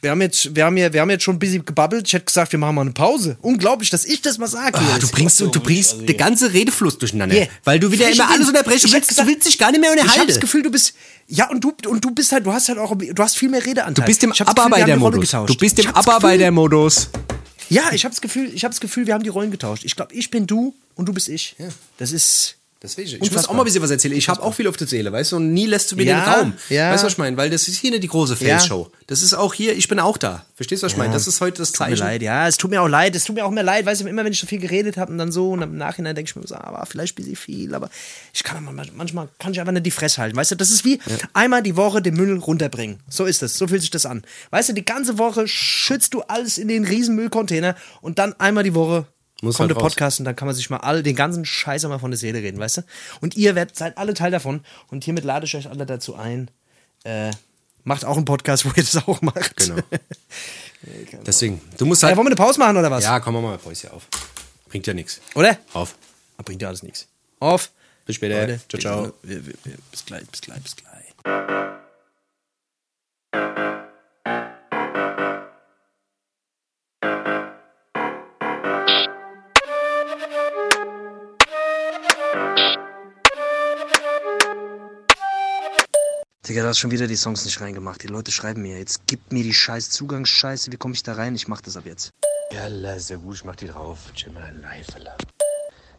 [0.00, 2.06] wir, haben jetzt, wir, haben ja, wir haben jetzt schon ein bisschen gebabbelt.
[2.06, 3.36] Ich hätte gesagt, wir machen mal eine Pause.
[3.42, 4.78] Unglaublich, dass ich das mal sage.
[4.78, 7.34] Ah, du bringst, du bringst den ganzen Redefluss durcheinander.
[7.36, 7.48] Yeah.
[7.64, 8.94] Weil du wieder Frisch immer alles unterbrechen Ich willst.
[8.94, 10.40] hab Du gesagt- willst dich gar nicht mehr Ich habe das unterhalten.
[10.40, 10.94] Gefühl, du bist.
[11.26, 13.64] Ja, und du, und du bist halt, du hast halt auch, du hast viel mehr
[13.64, 13.94] Redeanteil.
[13.94, 15.20] Du bist im Ich Abarbeitermodus.
[15.20, 15.50] getauscht.
[15.54, 17.08] Du bist Ich im Abarbeitermodus.
[17.70, 19.84] Ja, ich habe das Gefühl, ich habe das Gefühl, wir haben die Rollen getauscht.
[19.84, 21.54] Ich glaube, ich bin du und du bist ich.
[21.98, 23.08] Das ist Deswegen.
[23.08, 23.38] Ich Unfassbar.
[23.42, 24.14] muss auch mal ein bisschen was erzählen.
[24.14, 25.36] Ich habe auch viel auf der Seele, weißt du?
[25.36, 26.52] Und nie lässt du mir Ja, den Raum.
[26.68, 26.92] ja.
[26.92, 27.36] Weißt du, was ich meine?
[27.36, 28.56] Weil das ist hier nicht die große Ja.
[28.58, 28.90] Face-Show.
[29.08, 30.44] Das ist auch hier, ich bin auch da.
[30.54, 31.12] Verstehst du, was ich meine?
[31.12, 31.98] Das ist heute das Tut mir Zeichen.
[32.04, 34.06] leid, ja, es tut mir auch leid, es tut mir auch mehr leid, weißt du,
[34.06, 36.36] immer wenn ich so viel geredet habe und dann so und im Nachhinein denke ich
[36.36, 37.90] mir so, ah, war vielleicht ein bisschen viel, aber
[38.32, 40.84] ich kann manchmal, manchmal kann ich einfach nicht die Fresse halten, weißt du, das ist
[40.84, 41.00] wie
[41.32, 44.68] einmal die Woche den Müll runterbringen, so ist es, so fühlt sich das an, weißt
[44.68, 48.74] du, die ganze Woche schützt du alles in den riesen Müllcontainer und dann einmal die
[48.74, 49.06] Woche
[49.40, 49.82] Muss kommt halt der.
[49.82, 52.40] Podcast und dann kann man sich mal all den ganzen Scheiß mal von der Seele
[52.42, 52.82] reden, weißt du,
[53.20, 56.50] und ihr werdet, seid alle Teil davon und hiermit lade ich euch alle dazu ein,
[57.04, 57.30] äh,
[57.84, 59.56] macht auch einen Podcast, wo ihr das auch macht.
[59.56, 59.80] Genau.
[61.26, 62.16] Deswegen, du musst Ja, halt.
[62.16, 63.04] wollen wir eine Pause machen oder was?
[63.04, 64.06] Ja, komm mal, Päuschen auf.
[64.68, 65.20] Bringt ja nichts.
[65.34, 65.56] Oder?
[65.72, 65.94] Auf.
[66.36, 67.06] Ah, Bringt ja alles nichts.
[67.40, 67.70] Auf.
[68.06, 68.40] Bis später.
[68.46, 69.12] Leute, Ciao, ciao.
[69.22, 71.04] wir- wir- wir- Bis gleich, bis gleich, bis gleich.
[86.48, 88.02] Digga, du hast schon wieder die Songs nicht reingemacht.
[88.02, 91.34] Die Leute schreiben mir, jetzt gib mir die scheiß Zugangsscheiße, wie komme ich da rein?
[91.34, 92.10] Ich mach das ab jetzt.
[92.50, 93.98] Ja, sehr gut, ich mach die drauf.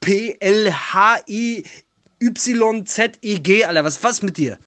[0.00, 1.64] P-L-H-I-Y-Z-E-G,
[3.64, 4.58] Alter, was was mit dir?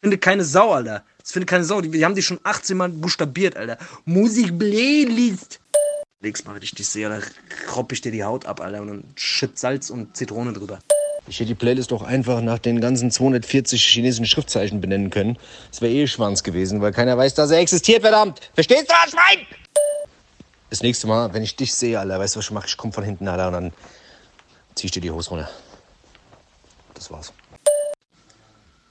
[0.00, 1.04] Findet keine Sau, Alter.
[1.20, 1.80] Das findet keine Sau.
[1.80, 3.78] Die, die haben die schon 18 Mal buchstabiert, Alter.
[4.04, 5.60] Musik-Playlist.
[6.20, 7.26] Nächstes Mal, wenn ich dich sehe, Alter,
[7.76, 10.78] ropp ich dir die Haut ab, Alter, und dann schütt Salz und Zitrone drüber.
[11.28, 15.36] Ich hätte die Playlist auch einfach nach den ganzen 240 chinesischen Schriftzeichen benennen können.
[15.70, 18.40] Das wäre eh Schwanz gewesen, weil keiner weiß, dass er existiert, verdammt!
[18.54, 19.46] Verstehst du, das Schwein?
[20.70, 22.66] Das nächste Mal, wenn ich dich sehe, Alter, weißt du, was ich mache?
[22.66, 23.72] Ich komme von hinten, Alter, und dann
[24.78, 25.50] zieh ich dir die Hose runter.
[26.94, 27.32] Das war's.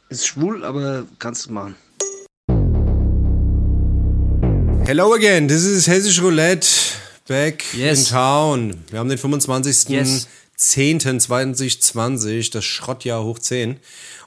[0.09, 1.75] Ist schwul, aber kannst du machen.
[4.85, 6.67] Hello again, this is Hessisch Roulette
[7.27, 7.99] back Yes.
[7.99, 8.83] in town.
[8.89, 9.89] Wir haben den 25.
[9.89, 10.27] Yes.
[10.59, 13.77] 10.2020, das Schrottjahr hoch 10.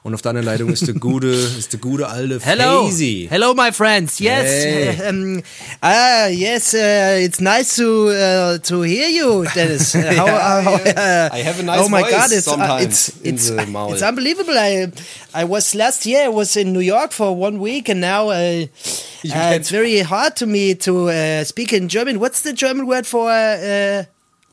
[0.03, 1.27] Und auf der anderen Leitung ist der gute,
[1.59, 3.27] ist der gute alte Hello, Fazy.
[3.29, 4.17] hello, my friends.
[4.17, 5.09] Yes, Hey.
[5.09, 5.43] um,
[5.81, 6.73] ah, yes.
[6.73, 9.93] Uh, it's nice to uh, to hear you, Dennis.
[9.93, 11.29] How, Yeah, how- yeah.
[11.31, 13.49] uh, I have a nice oh my voice God, it's uh, sometimes it's in it's,
[13.51, 13.93] the mouth.
[13.93, 14.57] it's unbelievable.
[14.57, 14.91] I
[15.35, 16.23] I was last year.
[16.25, 20.35] I was in New York for one week, and now uh, uh, it's very hard
[20.37, 22.19] to me to uh, speak in German.
[22.19, 23.29] What's the German word for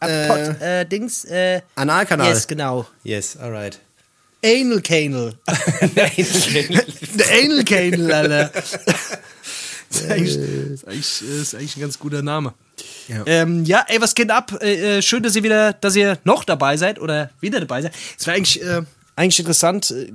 [0.03, 1.25] uh, a pot, uh, Dings?
[1.25, 2.29] Uh, Analkanal.
[2.29, 2.87] yes, genau.
[3.03, 3.79] Yes, alright.
[4.45, 5.35] Anal Canal.
[5.97, 6.07] Der
[7.43, 8.51] Anal Canal, Alter.
[9.91, 12.55] Das ist eigentlich, ist, eigentlich, ist eigentlich ein ganz guter Name.
[13.09, 13.23] Ja.
[13.27, 14.53] Ähm, ja, ey, was geht ab?
[14.61, 17.93] Äh, äh, schön, dass ihr wieder, dass ihr noch dabei seid oder wieder dabei seid.
[18.19, 18.83] Es wäre eigentlich, äh,
[19.17, 20.13] eigentlich interessant, äh,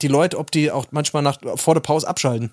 [0.00, 2.52] die Leute, ob die auch manchmal nach, vor der Pause abschalten.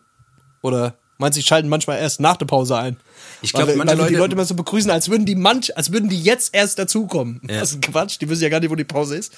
[0.62, 2.97] Oder meinst du, die schalten manchmal erst nach der Pause ein?
[3.41, 5.26] Ich glaub, weil, wir- manche weil wir die Leute- Leute immer so begrüßen, als würden
[5.26, 7.41] die manch, als würden die jetzt erst dazukommen.
[7.49, 7.59] Ja.
[7.59, 9.34] Das ist Quatsch, die wissen ja gar nicht, wo die Pause ist.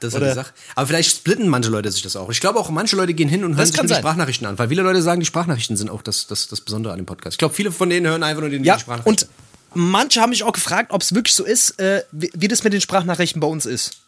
[0.00, 0.52] Das ist halt Oder- die Sache.
[0.74, 2.28] Aber vielleicht splitten manche Leute sich das auch.
[2.30, 3.94] Ich glaube auch, manche Leute gehen hin und hören Das sich nur die.
[3.94, 4.58] Sprachnachrichten an.
[4.58, 7.34] Weil viele Leute sagen, die Sprachnachrichten sind auch das, das, das Besondere an dem Podcast.
[7.34, 9.28] Ich glaube, viele von denen hören einfach nur den Ja, die Sprachnachrichten.
[9.28, 12.64] und manche haben mich auch gefragt, ob es wirklich so ist, äh, wie, wie das
[12.64, 13.98] mit den Sprachnachrichten bei uns ist.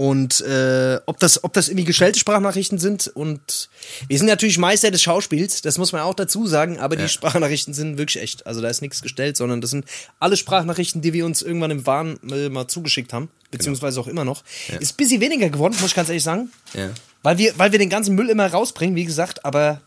[0.00, 3.08] Und äh, ob, das, ob das irgendwie gestellte Sprachnachrichten sind.
[3.08, 3.68] Und
[4.08, 7.74] wir sind natürlich Meister des Schauspiels, das muss man auch dazu sagen, aber die Sprachnachrichten
[7.74, 8.46] sind wirklich echt.
[8.46, 9.84] Also da ist nichts gestellt, sondern das sind
[10.18, 14.24] alle Sprachnachrichten, die wir uns irgendwann im Wahn äh, mal zugeschickt haben, beziehungsweise auch immer
[14.24, 14.42] noch.
[14.78, 16.50] Ist ein bisschen weniger geworden, muss ich ganz ehrlich sagen.
[16.72, 16.88] Ja.
[17.22, 19.82] Weil wir, weil wir den ganzen Müll immer rausbringen, wie gesagt, aber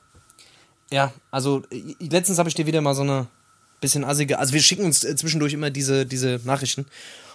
[0.91, 3.25] ja, also äh, letztens habe ich dir wieder mal so eine
[3.81, 6.85] bisschen assige, also wir schicken uns äh, zwischendurch immer diese, diese Nachrichten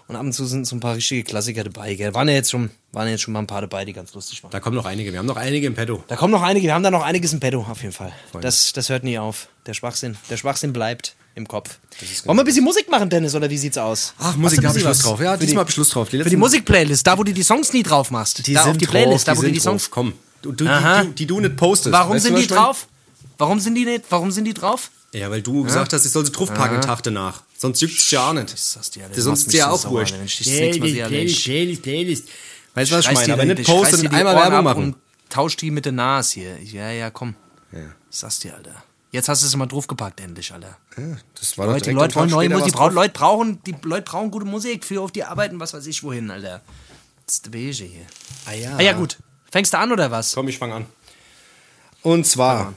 [0.09, 2.15] und ab und zu sind so ein paar richtige Klassiker dabei, gell.
[2.15, 4.43] Waren ja jetzt schon, waren ja jetzt schon mal ein paar dabei, die ganz lustig
[4.43, 4.51] waren.
[4.51, 5.13] Da kommen noch einige.
[5.13, 6.03] Wir haben noch einige im Petto.
[6.09, 8.13] Da kommen noch einige, wir haben da noch einiges im Petto, auf jeden Fall.
[8.41, 9.49] Das, das hört nie auf.
[9.67, 11.79] Der Schwachsinn, der Schwachsinn bleibt im Kopf.
[12.25, 14.15] Wollen wir ein bisschen Musik machen, Dennis, oder wie sieht's aus?
[14.19, 15.21] Ach, Musik, du da hab ich Lust drauf.
[15.21, 16.09] Ja, für die, diesmal hab ich Lust drauf.
[16.09, 18.47] Die für die Musikplaylist, da wo du die Songs nie drauf machst.
[18.47, 19.91] Die da sind auf die Playlist, drauf, da wo du die Songs drauf.
[19.91, 20.13] Komm.
[20.41, 21.03] Du, du, Aha.
[21.03, 21.93] die, du, die du nicht postest.
[21.93, 22.89] Warum Weißt du, sind was die drauf?
[23.37, 24.05] Warum sind die nicht?
[24.09, 24.91] Warum sind die drauf?
[25.13, 27.43] Ja, weil du gesagt hast, ich soll sie draufpacken Tag danach.
[27.61, 28.53] Sonst juckt's ja auch nicht.
[28.53, 28.73] Das
[29.17, 30.15] sonst ist ja auch wurscht.
[30.15, 32.29] Wenn ich Playlist, Playlist.
[32.75, 33.33] Weißt du, was ich meine?
[33.33, 34.85] Aber nicht ich reiß posten und die einmal Werbung machen.
[34.85, 34.97] Und
[35.29, 36.57] tausch die mit der Nas hier.
[36.63, 37.35] Ja, ja, komm.
[37.73, 37.81] Ja.
[38.11, 38.85] Sag's dir, Alter.
[39.11, 40.77] Jetzt hast du es mal draufgepackt, endlich, Alter.
[41.35, 42.77] Das war Leute, die Leute wollen neue Musik.
[42.77, 46.05] Die Leute brauchen, die Leute brauchen gute Musik für auf die Arbeiten, was weiß ich
[46.05, 46.61] wohin, Alter.
[47.27, 48.07] Das ist der Wege hier.
[48.47, 48.77] Ah ja.
[48.77, 49.19] Ah ja, gut.
[49.51, 50.35] Fängst du an oder was?
[50.35, 50.87] Komm, ich fang an.
[52.03, 52.75] Und zwar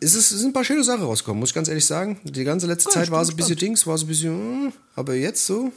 [0.00, 2.20] ist es es sind ein paar schöne Sachen rausgekommen, muss ich ganz ehrlich sagen.
[2.24, 5.14] Die ganze letzte Zeit war so ein bisschen Dings, war so ein bisschen, mm, aber
[5.14, 5.72] jetzt so.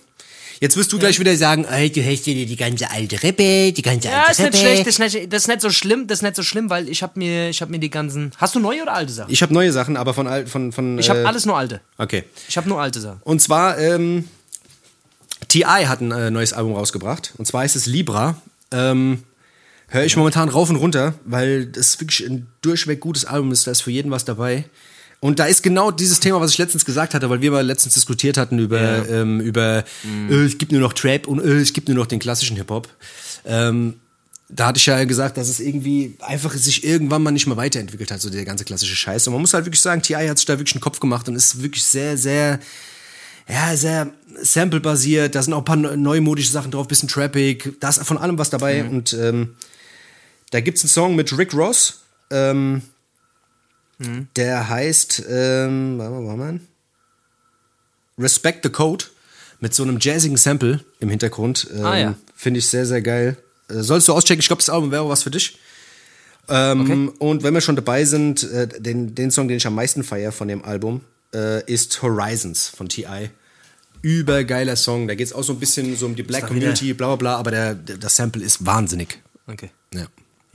[0.62, 3.82] Jetzt wirst du gleich wieder sagen, ey, du hörst dir die ganze alte Rippe, die
[3.82, 4.58] ganze Ja, alte ist nicht Rippe.
[4.58, 6.88] schlecht, das ist nicht, das ist nicht so schlimm, das ist nicht so schlimm, weil
[6.88, 8.32] ich habe mir, ich habe mir die ganzen.
[8.38, 9.32] Hast du neue oder alte Sachen?
[9.34, 10.97] Ich habe neue Sachen, aber von alt, von, von.
[10.97, 11.82] Ich habe äh, alles nur alte.
[11.97, 12.24] Okay.
[12.47, 13.20] Ich habe nur alte Sachen.
[13.24, 14.30] Und zwar, ähm,
[15.49, 15.86] T.I.
[15.86, 17.34] hat ein äh, neues Album rausgebracht.
[17.38, 18.41] Und zwar heißt es Libra.
[18.72, 19.24] Ähm,
[19.88, 23.68] Höre ich momentan rauf und runter, weil das wirklich ein durchweg gutes Album ist.
[23.68, 24.66] Da ist für jeden was dabei.
[25.20, 27.94] Und da ist genau dieses Thema, was ich letztens gesagt hatte, weil wir mal letztens
[27.94, 29.84] diskutiert hatten über, ähm, über
[30.30, 32.90] äh, es gibt nur noch Trap und äh, es gibt nur noch den klassischen Hip-Hop.
[33.46, 33.96] Ähm,
[34.50, 38.12] da hatte ich ja gesagt, dass es irgendwie einfach sich irgendwann mal nicht mehr weiterentwickelt
[38.12, 39.26] hat, so der ganze klassische Scheiß.
[39.28, 40.28] Und man muss halt wirklich sagen, T.I.
[40.28, 42.60] hat sich da wirklich einen Kopf gemacht und ist wirklich sehr, sehr,
[43.50, 45.34] ja, sehr sample-basiert.
[45.34, 47.76] Da sind auch ein paar neu- neumodische Sachen drauf, bisschen trappig.
[47.80, 48.84] Da ist von allem was dabei.
[48.84, 49.56] Und ähm,
[50.56, 52.01] da gibt's einen Song mit Rick Ross.
[52.32, 52.82] Ähm,
[54.38, 56.62] Der heißt, ähm, mal.
[58.18, 59.03] Respect the Code.
[59.60, 61.68] Mit so einem jazzigen Sample im Hintergrund.
[61.74, 62.16] Ähm, Ah, ja.
[62.36, 63.36] Finde ich sehr, sehr geil.
[63.70, 64.39] Äh, sollst du auschecken?
[64.39, 65.58] Ich glaube, das Album wäre was für dich.
[66.47, 70.03] Ähm, Und wenn wir schon dabei sind, äh, den, den Song, den ich am meisten
[70.06, 71.01] feiere von dem Album,
[71.34, 73.30] äh, ist Horizons von T.I.
[74.01, 75.08] Übergeiler Song.
[75.10, 77.36] Da geht es auch so ein bisschen so um die Black Community, bla bla bla,
[77.38, 79.20] aber der, der, das Sample ist wahnsinnig.
[79.47, 79.72] Okay.
[79.93, 80.06] Ja.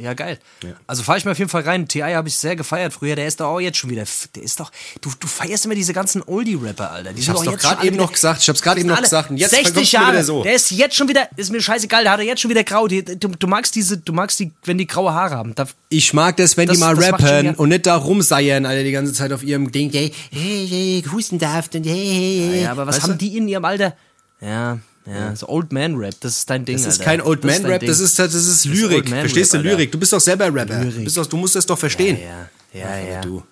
[0.00, 0.38] Ja, geil.
[0.64, 0.70] Ja.
[0.86, 1.86] Also fahre ich mir auf jeden Fall rein.
[1.86, 3.16] TI habe ich sehr gefeiert früher.
[3.16, 4.04] Der ist doch auch jetzt schon wieder.
[4.34, 4.72] Der ist doch.
[5.02, 7.12] Du, du feierst immer diese ganzen Oldie-Rapper, Alter.
[7.12, 8.40] Die Ich hab's doch gerade eben wieder- noch gesagt.
[8.40, 9.30] Ich hab's gerade eben noch gesagt.
[9.30, 10.24] Und jetzt 60 kommst du Jahre.
[10.24, 10.42] so.
[10.42, 11.28] Der ist jetzt schon wieder.
[11.36, 12.04] Ist mir scheißegal.
[12.04, 12.88] Da hat er jetzt schon wieder grau.
[12.88, 13.98] Die, du, du magst diese.
[13.98, 15.54] Du magst die, wenn die graue Haare haben.
[15.54, 18.92] Da, Ich mag das, wenn Das- die mal rappen und nicht da rumseiern, Alter, die
[18.92, 22.62] ganze Zeit auf ihrem Ding, hey, hey, hey, Hustensaft und hey, hey, hey.
[22.62, 23.18] ja, aber was Weißt haben du?
[23.18, 23.94] die in ihrem Alter?
[24.40, 24.78] Ja,
[25.14, 26.14] ja, so Old Man Rap.
[26.20, 26.76] Das ist dein Ding.
[26.76, 27.04] Das ist Alter.
[27.04, 27.88] kein Old Das Man Rap, Ding.
[27.88, 29.08] das ist, das ist Lyrik.
[29.10, 29.68] Man Verstehst Rap, du.
[29.68, 29.92] Lyrik?
[29.92, 30.84] Du bist doch selber Rapper.
[30.84, 32.18] Du, doch, du musst das doch verstehen.
[32.20, 32.48] Ja,
[32.80, 33.06] ja, ja.
[33.12, 33.20] ja.
[33.20, 33.42] Du.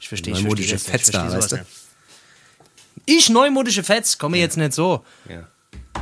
[0.00, 1.08] Ich verstehe, ich Neumodische verstehe das nicht.
[1.08, 1.66] Ich Fettstar, verstehe weißt
[3.06, 3.12] du?
[3.12, 5.04] Ich, neumodische Fets, komme jetzt nicht so.
[5.28, 5.48] Ja.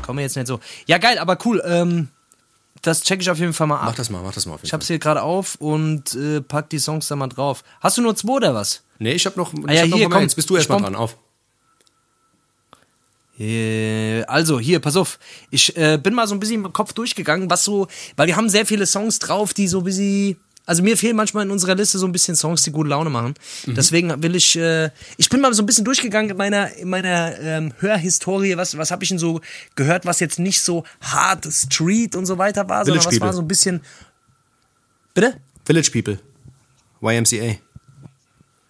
[0.03, 0.61] Komme jetzt nicht so.
[0.87, 1.63] Ja, geil, aber cool.
[1.65, 2.09] Ähm,
[2.83, 3.85] das check ich auf jeden Fall mal ab.
[3.87, 6.41] Mach das mal, mach das mal auf jeden Ich hab's hier gerade auf und äh,
[6.41, 7.65] pack die Songs da mal drauf.
[7.81, 8.83] Hast du nur zwei oder was?
[8.99, 10.23] Nee, ich hab noch, Ah ja, hab noch hier, mal komm.
[10.25, 10.35] eins.
[10.35, 10.85] Bist du erst mal Komm.
[10.85, 11.17] dran, auf.
[13.39, 15.19] Äh, Also, hier, pass auf.
[15.51, 18.49] Ich äh, bin mal so ein bisschen im Kopf durchgegangen, was so, weil wir haben
[18.49, 20.37] sehr viele Songs drauf, die so ein bisschen.
[20.69, 23.35] Also mir fehlen manchmal in unserer Liste so ein bisschen Songs, die gute Laune machen.
[23.67, 27.39] Deswegen will ich, äh, ich bin mal so ein bisschen durchgegangen in meiner, in meiner
[27.39, 28.57] ähm, Hörhistorie.
[28.57, 29.41] Was, was habe ich denn so
[29.77, 33.29] gehört, was jetzt nicht so hard Street und so weiter war, sondern Village was war
[33.29, 33.37] People.
[33.37, 33.81] so ein bisschen.
[35.15, 35.37] Bitte?
[35.65, 36.19] Village People.
[37.01, 37.59] YMCA.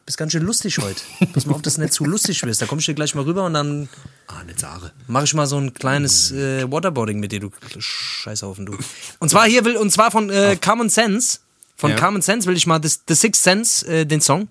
[0.05, 1.01] Bist ganz schön lustig heute.
[1.33, 2.61] Pass mal auf, dass du nicht zu lustig wirst.
[2.61, 3.89] Da komm ich dir gleich mal rüber und dann
[4.29, 4.93] Ah, eine Zare.
[5.07, 8.77] mache ich mal so ein kleines äh, Waterboarding mit dir, du Scheißhaufen, du.
[9.21, 11.39] Und zwar hier will, und zwar von äh, Common Sense.
[11.77, 11.97] Von Ja.
[11.97, 14.49] Common Sense will ich mal das, The Sixth Sense, äh, den Song.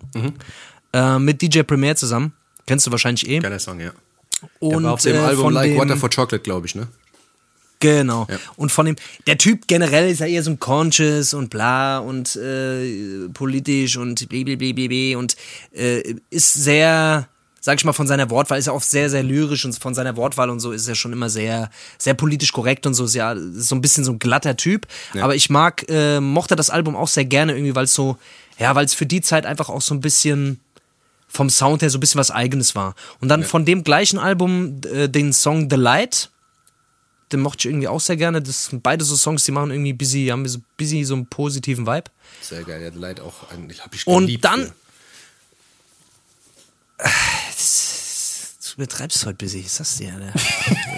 [0.93, 2.34] Äh, mit DJ Premier zusammen.
[2.67, 3.39] Kennst du wahrscheinlich eh.
[3.39, 3.91] Geiler Song, ja.
[4.59, 6.88] Und Der auf dem äh, Album von Like dem, Water for Chocolate, glaube ich, ne?
[7.82, 8.28] Genau.
[8.30, 8.38] Ja.
[8.55, 8.95] Und von dem,
[9.28, 14.30] der Typ generell ist ja eher so ein conscious und bla und äh, politisch und
[14.30, 15.36] blablabla und
[16.30, 17.28] ist sehr,
[17.66, 20.16] sag ich mal, von seiner Wortwahl, ist ja oft sehr, sehr lyrisch und von seiner
[20.18, 23.36] Wortwahl und so ist er schon immer sehr, sehr politisch korrekt und so, ist ja
[23.53, 24.86] so ein bisschen so ein glatter Typ.
[25.20, 28.18] Aber ich mag, äh, mochte das Album auch sehr gerne irgendwie, weil es so,
[28.59, 30.59] ja, weil es für die Zeit einfach auch so ein bisschen
[31.28, 32.93] vom Sound her so ein bisschen was Eigenes war.
[33.20, 36.30] Und dann von dem gleichen Album äh, den Song The Light,
[37.32, 38.43] den mochte ich irgendwie auch sehr gerne.
[38.43, 41.88] Das sind beide so Songs, die machen irgendwie busy, haben so busy so einen positiven
[41.88, 42.11] Vibe.
[42.41, 44.61] Sehr geil, der hat Light auch, ein- hab ich Und geliebt dann.
[44.61, 44.72] früher.
[46.98, 50.34] Du übertreibst heute busy, ich sag's dir, Alter.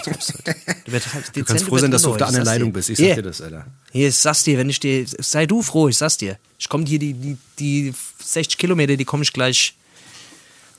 [0.04, 0.56] Du heute.
[0.84, 2.90] Du, übertreibst, Du kannst froh sein, dass du auf der anderen Leitung bist.
[2.90, 3.66] Ich sag dir das, Alter.
[3.92, 5.06] Hier, ich sag's dir, wenn ich dir.
[5.06, 6.38] Sei du froh, ich sag's dir.
[6.58, 9.74] Ich komme hier die, die, die 60 Kilometer, die komme ich gleich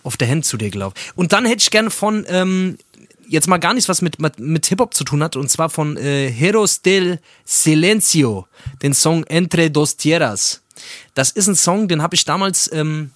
[0.04, 0.94] auf der Hand zu dir, glaub.
[1.16, 2.78] Und dann hätte ich gerne von, ähm,
[3.28, 5.96] jetzt mal gar nichts, was mit, mit, mit Hip-Hop zu tun hat, und zwar von
[5.98, 8.48] äh, Heros del Silencio,
[8.82, 10.62] den Song Entre dos Tierras.
[11.14, 13.12] Das ist ein Song, den habe ich damals ähm,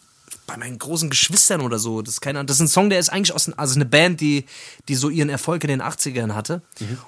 [0.46, 2.02] bei meinen großen Geschwistern oder so.
[2.02, 4.22] Das ist, keine, Ahnung, das ist ein Song, der ist eigentlich aus, also eine Band,
[4.22, 4.46] die,
[4.88, 6.62] die so ihren Erfolg in den 80ern hatte.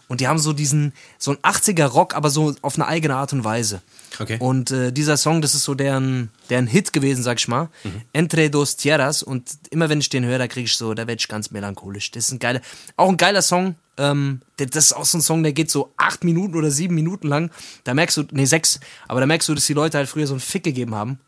[0.07, 3.43] Und die haben so diesen, so ein 80er-Rock, aber so auf eine eigene Art und
[3.43, 3.81] Weise.
[4.19, 4.37] Okay.
[4.39, 7.69] Und äh, dieser Song, das ist so deren, deren Hit gewesen, sag ich mal.
[8.13, 9.23] Entre dos Tierras.
[9.23, 12.11] Und immer wenn ich den höre, da kriege ich so, da werde ich ganz melancholisch.
[12.11, 12.61] Das ist ein geiler,
[12.95, 13.75] auch ein geiler Song.
[13.97, 17.27] Ähm, das ist auch so ein Song, der geht so acht Minuten oder sieben Minuten
[17.27, 17.51] lang.
[17.83, 20.33] Da merkst du, nee, sechs, aber da merkst du, dass die Leute halt früher so
[20.33, 21.19] einen Fick gegeben haben.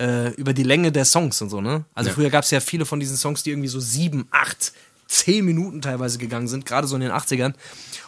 [0.00, 1.84] Äh, über die Länge der Songs und so, ne?
[1.94, 2.14] Also Ja.
[2.14, 4.72] früher gab es ja viele von diesen Songs, die irgendwie so sieben, acht,
[5.06, 7.54] zehn Minuten teilweise gegangen sind, gerade so in den 80ern.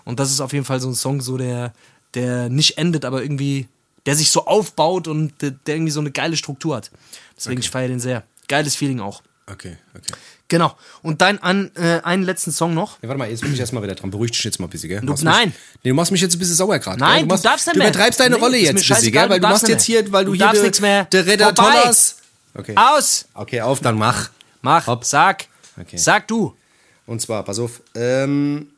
[0.04, 1.72] Und das ist auf jeden Fall so ein Song, so der,
[2.14, 3.68] der nicht endet, aber irgendwie,
[4.04, 6.90] der sich so aufbaut und der, der irgendwie so eine geile Struktur hat.
[7.36, 8.24] Deswegen, ich feiere den sehr.
[8.48, 9.22] Geiles Feeling auch.
[9.48, 10.12] Okay, okay.
[10.48, 10.76] Genau.
[11.02, 13.02] Und dein an, äh, einen letzten Song noch.
[13.02, 14.10] Ja, warte mal, jetzt bin ich erstmal wieder dran.
[14.12, 15.00] Beruhig dich jetzt mal ein bisschen, gell?
[15.00, 15.48] Du- nein.
[15.48, 17.00] Mich, nee, du machst mich jetzt ein bisschen sauer gerade.
[17.00, 17.88] Nein, du machst, darfst nicht Du mehr.
[17.88, 19.28] übertreibst deine Nee, Rolle jetzt ein bisschen, gell?
[19.28, 21.04] Weil du du machst jetzt hier, weil du, Du hier darfst nichts mehr.
[21.06, 21.52] der Redder.
[21.54, 22.16] Thomas.
[22.54, 22.74] Okay.
[22.76, 23.26] Aus!
[23.34, 24.30] Okay, auf, dann mach.
[24.62, 25.04] Mach, Hopp.
[25.04, 25.46] sag.
[25.80, 25.96] Okay.
[25.96, 26.54] Sag du.
[27.06, 27.82] Und zwar, pass auf.
[27.94, 28.68] Ähm,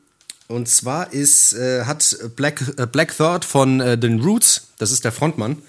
[0.47, 5.03] und zwar ist, äh, hat Black, äh, Black Third von äh, den Roots, das ist
[5.05, 5.61] der Frontmann,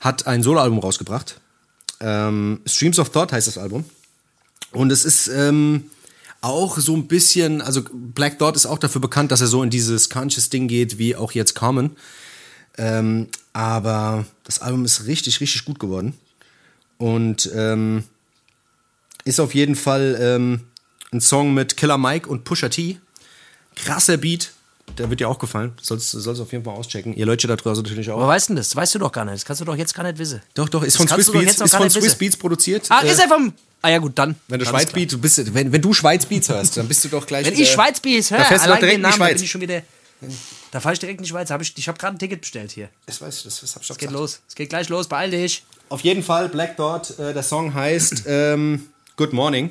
[0.00, 1.40] hat ein Soloalbum rausgebracht.
[2.00, 3.84] Ähm, Streams of Thought heißt das Album.
[4.72, 5.90] Und es ist ähm,
[6.40, 9.70] auch so ein bisschen, also Black Thought ist auch dafür bekannt, dass er so in
[9.70, 11.96] dieses Conscious Ding geht, wie auch jetzt Carmen.
[12.76, 16.14] Ähm, aber das Album ist richtig, richtig gut geworden.
[16.96, 18.04] Und ähm,
[19.24, 20.60] ist auf jeden Fall ähm,
[21.12, 22.98] ein Song mit Killer Mike und Pusha T.
[23.74, 24.52] Krasser Beat.
[24.96, 25.72] Der wird dir auch gefallen.
[25.80, 27.14] Sollst du sollst auf jeden Fall auschecken.
[27.14, 28.16] Ihr Leute da draußen natürlich auch.
[28.16, 28.74] Aber weißt du das?
[28.74, 29.34] Weißt du doch gar nicht.
[29.34, 30.40] Das kannst du doch jetzt gar nicht wissen.
[30.54, 32.14] Doch, doch, ist Das von Swiss Beats, ist von Swiss.
[32.14, 32.86] Beats produziert.
[32.88, 33.52] Ah, Äh, ist er vom.
[33.82, 34.34] Ah ja, gut, dann.
[34.48, 34.90] wenn du Dann Schweiz.
[34.92, 37.46] Beats, du bist, wenn, wenn du Schweiz Beats hörst, dann bist du doch gleich.
[37.46, 39.34] Wenn ich äh, Schweiz Beats höre, da fährst du doch direkt in die Schweiz.
[39.34, 39.82] bin ich schon wieder.
[40.72, 41.50] Da fahre ich direkt in die Schweiz.
[41.50, 42.88] Hab ich ich habe gerade ein Ticket bestellt hier.
[43.06, 44.20] Das weiß ich, das, das hab ich Es geht gesagt.
[44.20, 44.40] los.
[44.48, 45.06] Es geht gleich los.
[45.08, 45.64] Beeil dich.
[45.90, 49.70] Auf jeden Fall, Black Dot, äh, der Song heißt ähm, Good Morning.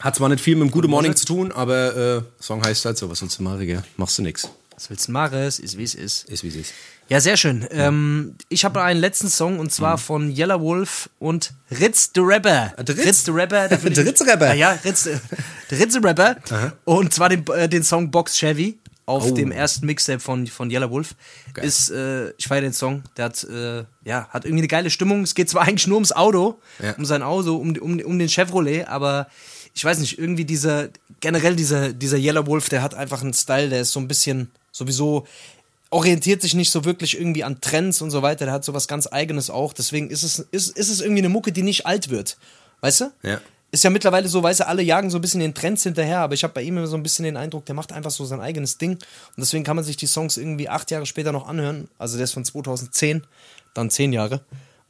[0.00, 2.98] Hat zwar nicht viel mit dem Good Morning zu tun, aber äh, Song heißt halt
[2.98, 3.82] so, was sollst du machen, gell?
[3.96, 4.48] Machst du nix.
[4.74, 5.38] Was willst du machen?
[5.38, 6.28] Ist wie es ist.
[6.28, 6.72] Ist wie es ist.
[7.08, 7.66] Ja, sehr schön.
[7.72, 12.74] Ähm, ich habe einen letzten Song und zwar von Yellow Wolf und Ritz the Rapper.
[12.76, 13.24] Ah, der Ritz?
[13.24, 13.66] the Rapper.
[13.68, 14.54] der Ritz Rapper.
[14.54, 15.08] Ja, ja, Ritz,
[15.72, 16.36] Ritz the Rapper.
[16.84, 19.30] Und zwar den, äh, den Song Box Chevy auf Oh.
[19.34, 21.14] dem ersten Mixtape von, von Yellow Wolf.
[21.54, 21.64] Geil.
[21.64, 23.02] Ist, äh, ich feiere den Song.
[23.16, 25.22] Der hat, äh, ja, hat irgendwie eine geile Stimmung.
[25.22, 26.92] Es geht zwar eigentlich nur ums Auto, Ja.
[26.92, 29.26] um sein Auto, um, um, um den Chevrolet, aber
[29.74, 30.88] ich weiß nicht, irgendwie dieser,
[31.20, 34.50] generell dieser, dieser Yellow Wolf, der hat einfach einen Style, der ist so ein bisschen
[34.72, 35.26] sowieso
[35.90, 38.44] orientiert sich nicht so wirklich irgendwie an Trends und so weiter.
[38.44, 39.72] Der hat so was ganz Eigenes auch.
[39.72, 42.36] Deswegen ist es, ist, ist es irgendwie eine Mucke, die nicht alt wird.
[42.80, 43.12] Weißt du?
[43.22, 43.40] Ja.
[43.70, 46.34] ist ja mittlerweile so, weißt du, alle jagen so ein bisschen den Trends hinterher, aber
[46.34, 48.40] ich habe bei ihm immer so ein bisschen den Eindruck, der macht einfach so sein
[48.40, 48.92] eigenes Ding.
[48.92, 49.00] Und
[49.38, 51.88] deswegen kann man sich die Songs irgendwie acht Jahre später noch anhören.
[51.98, 53.24] Also der ist von 2010,
[53.74, 54.42] dann zehn Jahre.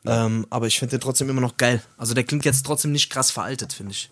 [0.07, 1.83] Ähm, aber ich finde den trotzdem immer noch geil.
[1.97, 4.11] Also der klingt jetzt trotzdem nicht krass veraltet, finde ich.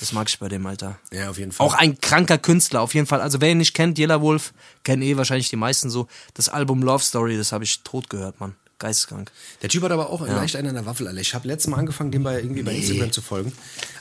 [0.00, 0.98] Das mag ich bei dem, Alter.
[1.12, 1.66] Ja, auf jeden Fall.
[1.66, 3.20] Auch ein kranker Künstler, auf jeden Fall.
[3.20, 6.08] Also wer ihn nicht kennt, Yellow Wolf, kennen eh wahrscheinlich die meisten so.
[6.34, 8.54] Das Album Love Story, das habe ich tot gehört, Mann.
[8.80, 9.30] Geisteskrank.
[9.62, 11.20] Der Typ hat aber auch leicht einen an der Waffel, Alter.
[11.20, 13.52] Ich habe letztes Mal angefangen, dem bei, irgendwie bei Instagram zu folgen.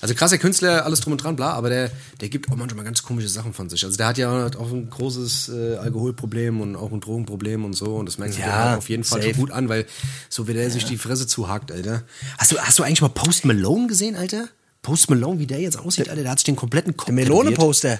[0.01, 3.03] Also krasser Künstler, alles drum und dran, bla, aber der, der gibt auch manchmal ganz
[3.03, 3.85] komische Sachen von sich.
[3.85, 7.95] Also der hat ja auch ein großes äh, Alkoholproblem und auch ein Drogenproblem und so.
[7.95, 9.35] Und das merkt sich Ja, ja, halt auf jeden Fall safe.
[9.35, 9.85] schon gut an, weil
[10.27, 12.03] so wie der sich die Fresse zuhakt, Alter.
[12.39, 14.49] Hast du, hast du eigentlich mal Post Malone gesehen, Alter?
[14.83, 17.99] Post Malone, wie der jetzt aussieht, Alter, der hat sich den kompletten Kopf Der Melone-Poster.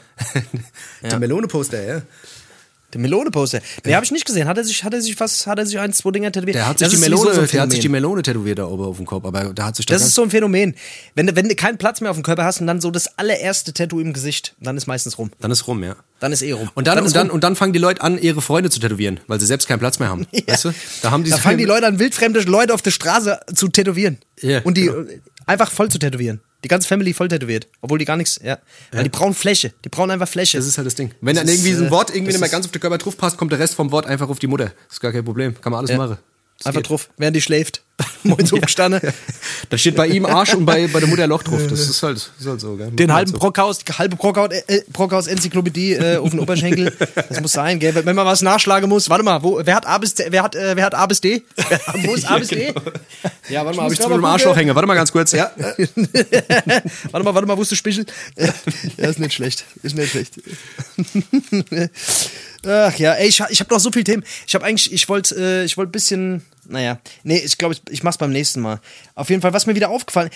[1.02, 2.02] Der Melone-Poster, ja.
[2.94, 3.60] Der Melone-Poster.
[3.86, 4.48] Nee, habe ich nicht gesehen.
[4.48, 6.56] Hat er sich, hat er sich was, hat er sich ein, zwei Dinger tätowiert?
[6.58, 7.90] Der hat sich, Das die Melone, so der hat sich die.
[7.90, 10.22] Melone tätowiert da oben auf dem Kopf, aber da hat sich da Das ist so
[10.22, 10.76] ein Phänomen.
[11.16, 13.18] Wenn du, wenn du keinen Platz mehr auf dem Körper hast und dann so das
[13.18, 15.32] allererste Tattoo im Gesicht, dann ist meistens rum.
[15.40, 15.96] dann ist rum, ja.
[16.20, 16.70] Dann ist eh rum.
[16.76, 17.36] Und dann, ist und, dann, rum.
[17.36, 19.98] und dann fangen die Leute an, ihre Freunde zu tätowieren, weil sie selbst keinen Platz
[19.98, 20.28] mehr haben.
[20.48, 20.74] Weißt du?
[21.02, 23.70] Da haben die da so- fangen die Leute an, wildfremde Leute auf der Straße zu
[23.70, 24.20] tätowieren.
[24.42, 25.10] Ja, und die genau.
[25.48, 26.42] einfach voll zu tätowieren.
[26.64, 27.68] Die ganze Family voll tätowiert.
[27.82, 28.58] Obwohl die gar nichts, ja.
[28.92, 29.74] Weil die brauchen Fläche.
[29.84, 30.58] Die brauchen einfach Fläche.
[30.58, 31.12] Das ist halt das Ding.
[31.22, 32.80] Wenn dann Das irgendwie ist, so ein äh, Wort irgendwie nicht mehr ganz auf den
[32.82, 34.66] Körper drauf passt, kommt der Rest vom Wort einfach auf die Mutter.
[34.88, 35.60] Das ist gar kein Problem.
[35.60, 35.98] Kann man alles Ja.
[35.98, 36.18] machen.
[36.58, 36.90] Das einfach geht.
[36.90, 37.84] drauf, während die schläft.
[38.24, 39.02] Moin so gestanden.
[39.70, 41.62] Da steht bei ihm Arsch und bei, bei der Mutter Loch drauf.
[41.70, 42.90] Das ist halt, das ist halt so, gell?
[42.92, 43.38] Den halben so.
[43.38, 46.92] Brockhaus, halbe Brockhaus, äh, Brockhaus Enzyklopädie äh, auf den Oberschenkel.
[47.30, 47.94] Das muss sein, gell?
[47.94, 49.10] Wenn man was nachschlagen muss.
[49.10, 50.26] Warte mal, wo, wer hat A bis D?
[50.30, 51.44] Wer hat, äh, wer hat A bis D?
[52.04, 52.74] wo ist A bis D?
[53.50, 54.74] Ja, warte mal, Habe ich zu dem Arschloch hängen.
[54.74, 55.34] Warte mal ganz kurz.
[55.34, 55.52] Ja.
[55.58, 58.06] Warte mal, warte mal, wo ist der Spichel?
[58.38, 59.66] ja, ist nicht schlecht.
[59.84, 60.40] Ist nicht schlecht.
[62.66, 64.24] Ach ja, ey, ich, ich habe noch so viele Themen.
[64.48, 67.82] Ich habe eigentlich, ich wollte, äh, ich wollte ein bisschen, naja, nee, ich glaube, ich,
[67.90, 68.80] ich mach's beim nächsten Mal.
[69.16, 70.30] Auf jeden Fall, was mir wieder aufgefallen,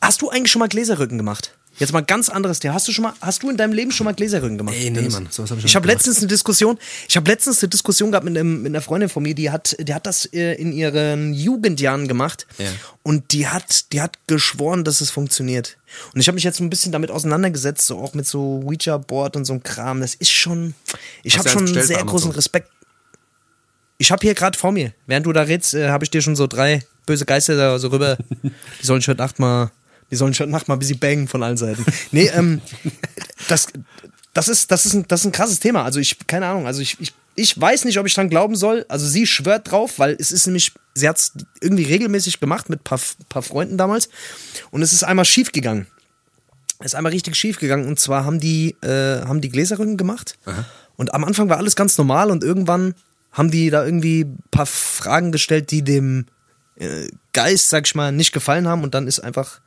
[0.00, 1.52] hast du eigentlich schon mal Gläserrücken gemacht?
[1.78, 2.72] Jetzt mal ganz anderes Thema.
[2.72, 4.74] Hast du schon mal, hast du in deinem Leben schon mal Gläserrücken gemacht?
[4.78, 5.12] Ey, nee, Dennis?
[5.12, 8.24] Mann, sowas hab ich Ich habe letztens eine Diskussion, ich habe letztens eine Diskussion gehabt
[8.24, 11.34] mit, einem, mit einer Freundin von mir, die hat, die hat das äh, in ihren
[11.34, 12.70] Jugendjahren gemacht Ja.
[13.02, 15.76] und die hat, die hat geschworen, dass es funktioniert.
[16.14, 19.44] Und ich habe mich jetzt ein bisschen damit auseinandergesetzt, so auch mit so Ouija-Board und
[19.44, 20.00] so einem Kram.
[20.00, 20.74] Das ist schon,
[21.22, 22.30] ich habe schon einen sehr großen?
[22.30, 22.70] Respekt.
[23.98, 26.36] Ich habe hier gerade vor mir, während du da redest, äh, habe ich dir schon
[26.36, 28.18] so drei böse Geister da so rüber.
[28.42, 29.70] Die sollen heute Nacht mal,
[30.10, 31.84] die sollen heute Nacht mal ein bisschen bangen von allen Seiten.
[32.12, 32.60] Nee, ähm,
[33.48, 33.68] das,
[34.34, 35.84] das ist, das ist ein, das ist ein krasses Thema.
[35.84, 38.84] Also ich, keine Ahnung, also ich, ich, ich weiß nicht, ob ich dran glauben soll.
[38.88, 42.80] Also sie schwört drauf, weil es ist nämlich, sie hat es irgendwie regelmäßig gemacht mit
[42.80, 44.08] ein paar, paar Freunden damals.
[44.70, 45.86] Und es ist einmal schief gegangen.
[46.78, 47.86] Es ist einmal richtig schief gegangen.
[47.86, 50.38] Und zwar haben die, äh, haben die Gläserrücken gemacht.
[50.96, 52.94] Und am Anfang war alles ganz normal und irgendwann
[53.36, 56.24] haben die da irgendwie ein paar Fragen gestellt, die dem
[56.76, 58.82] äh, Geist, sag ich mal, nicht gefallen haben.
[58.82, 59.60] Und dann ist einfach,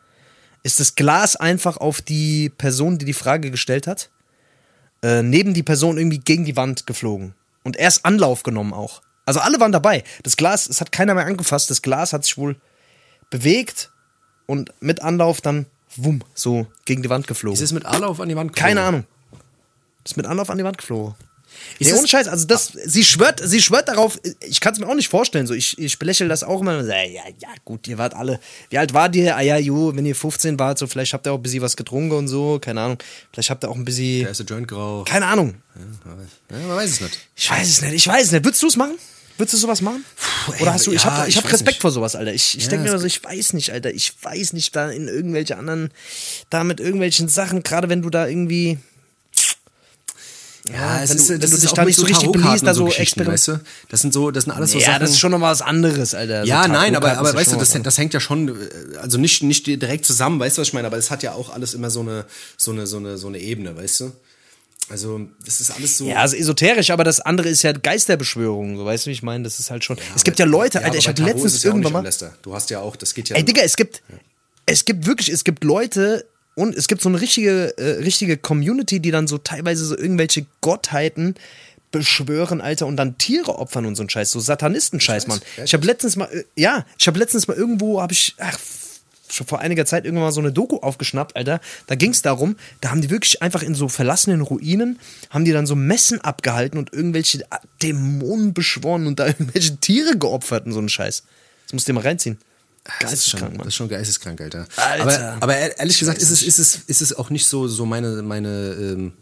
[0.64, 4.10] ist das Glas einfach auf die Person, die die Frage gestellt hat,
[5.04, 7.36] äh, neben die Person irgendwie gegen die Wand geflogen.
[7.64, 9.04] Und erst Anlauf genommen auch.
[9.26, 10.04] Also alle waren dabei.
[10.24, 11.70] Das Glas, es hat keiner mehr angefasst.
[11.70, 12.56] Das Glas hat sich wohl
[13.30, 13.92] bewegt
[14.48, 17.54] und mit Anlauf dann, wumm, so gegen die Wand geflogen.
[17.54, 18.96] Ist es mit Anlauf an die Wand Keine geflogen?
[18.96, 19.08] Ahnung.
[20.04, 21.14] Ist mit Anlauf an die Wand geflogen.
[21.80, 24.88] Ist nee, ohne Scheiß, also das, sie schwört, sie schwört darauf, ich kann es mir
[24.88, 27.22] auch nicht vorstellen, so, ich, ich belächle das auch immer, ja, ja,
[27.66, 28.40] gut, ihr wart alle,
[28.70, 29.36] wie alt wart ihr?
[29.36, 31.76] Ah ja, jo, wenn ihr 15 wart, so, vielleicht habt ihr auch ein bisschen was
[31.78, 32.98] getrunken und so, keine Ahnung,
[33.32, 35.04] vielleicht habt ihr auch ein bisschen, Der ist der Joint grau.
[35.08, 37.20] keine Ahnung, Ja, man weiß es nicht.
[37.36, 38.96] ich weiß es nicht, ich weiß es nicht, würdest du es machen?
[39.38, 40.04] Würdest du sowas machen?
[40.60, 41.82] Oder hast du, ich ja, habe ich hab Respekt nicht.
[41.82, 42.34] vor sowas, Alter.
[42.34, 43.90] Ich, ich Ja, denke mir so, ich weiß nicht, Alter.
[43.94, 45.92] Ich weiß nicht, da in irgendwelche anderen,
[46.50, 48.80] da mit irgendwelchen Sachen, gerade wenn du da irgendwie,
[50.74, 52.06] Ja, es wenn ist, du- wenn das du ist dich auch da mit nicht so
[52.06, 53.60] richtig beliest, da und so Geschichten, experiment- weißt du?
[53.90, 55.00] Das sind so, das sind alles so ja, Sachen.
[55.02, 56.44] das ist schon noch was anderes, Alter.
[56.46, 59.18] ja, So nein, aber, aber ja weißt du, das, das hängt ja schon, äh, also
[59.18, 61.74] nicht, nicht direkt zusammen, weißt du, was ich meine, aber es hat ja auch alles
[61.74, 62.26] immer so eine,
[62.58, 64.12] so eine, so eine, so eine Ebene, weißt du?
[64.92, 66.08] Also, das ist alles so.
[66.08, 69.44] Ja, also esoterisch, aber das andere ist ja Geisterbeschwörung, so weißt du, wie ich meine?
[69.44, 69.98] Das ist halt schon.
[70.16, 72.10] es gibt ja Leute, Alter, ich habe ist letztens ja irgendwann mal.
[72.42, 73.36] Du hast ja auch, das geht ja.
[73.36, 74.02] Ey, Digga, es gibt,
[74.66, 76.26] es gibt wirklich, es gibt Leute
[76.60, 80.46] und es gibt so eine richtige, äh, richtige Community, die dann so teilweise so irgendwelche
[80.60, 81.36] Gottheiten
[81.92, 85.40] beschwören, Alter, und dann Tiere opfern und so ein Scheiß, so Satanisten-Scheiß, Mann.
[85.64, 88.60] Ich habe letztens mal, äh, ja, ich habe letztens mal irgendwo, habe ich, ach,
[89.30, 91.62] schon vor einiger Zeit irgendwann mal so eine Doku aufgeschnappt, Alter.
[91.88, 95.00] Da ging es darum, da haben die wirklich einfach in so verlassenen Ruinen,
[95.30, 97.46] haben die dann so Messen abgehalten und irgendwelche
[97.82, 101.24] Dämonen beschworen und da irgendwelche Tiere geopfert und so ein Scheiß.
[101.68, 102.38] Das musst du dir mal reinziehen.
[103.00, 104.68] Das ist, schon, Geisteskrank, das ist schon geisteskrank, Alter.
[104.76, 105.34] Alter.
[105.34, 107.86] Aber, aber ehrlich Ich gesagt ist es, ist, es, ist es auch nicht so, so
[107.86, 109.14] meine, meine ähm,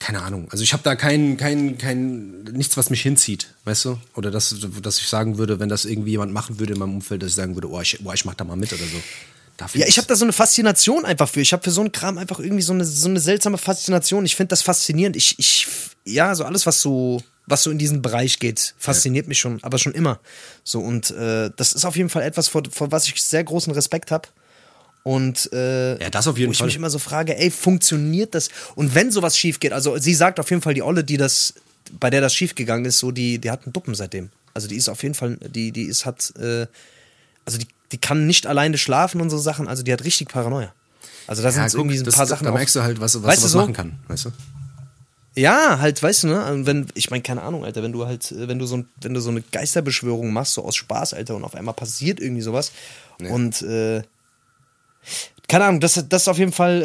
[0.00, 0.48] keine Ahnung.
[0.50, 3.98] Also ich habe da kein, kein, kein, nichts, was mich hinzieht, weißt du?
[4.14, 7.22] Oder dass, dass ich sagen würde, wenn das irgendwie jemand machen würde in meinem Umfeld,
[7.22, 9.00] dass ich sagen würde, oh, ich, oh, ich mach da mal mit oder so.
[9.58, 11.40] Dafür Ja, ich habe da so eine Faszination einfach für.
[11.40, 14.24] Ich habe für so einen Kram einfach irgendwie so eine, so eine seltsame Faszination.
[14.24, 15.16] Ich finde das faszinierend.
[15.16, 15.66] Ich, ich,
[16.06, 19.78] ja, so alles, was so, was so in diesen Bereich geht, fasziniert mich schon, aber
[19.78, 20.20] schon immer.
[20.64, 23.72] So, und äh, das ist auf jeden Fall etwas, vor, vor was ich sehr großen
[23.72, 24.28] Respekt habe.
[25.02, 26.66] Und äh, Ja, das auf jeden wo ich Fall.
[26.66, 28.48] mich immer so frage, ey, funktioniert das?
[28.74, 31.54] Und wenn sowas schief geht, also sie sagt auf jeden Fall, die Olle, die das,
[31.98, 34.30] bei der das schief gegangen ist, so, die, die hat einen Duppen seitdem.
[34.52, 36.66] Also die ist auf jeden Fall, die, die ist, hat, äh,
[37.46, 40.72] also die, die kann nicht alleine schlafen und so Sachen, also die hat richtig Paranoia.
[41.26, 42.44] Also da Ja, sind irgendwie so ein das, paar da, Sachen.
[42.44, 43.58] da merkst du halt, was, was Weißt du was so?
[43.58, 44.32] machen kann, weißt du?
[45.36, 46.44] Ja, halt, weißt du, ne?
[46.52, 48.88] Und Wenn, ich meine, keine Ahnung, Alter, wenn du halt, äh, wenn du so, ein-
[49.00, 52.42] wenn du so eine Geisterbeschwörung machst, so aus Spaß, Alter, und auf einmal passiert irgendwie
[52.42, 52.72] sowas.
[53.20, 54.02] Und äh,
[55.48, 56.82] keine Ahnung, das, das ist auf jeden Fall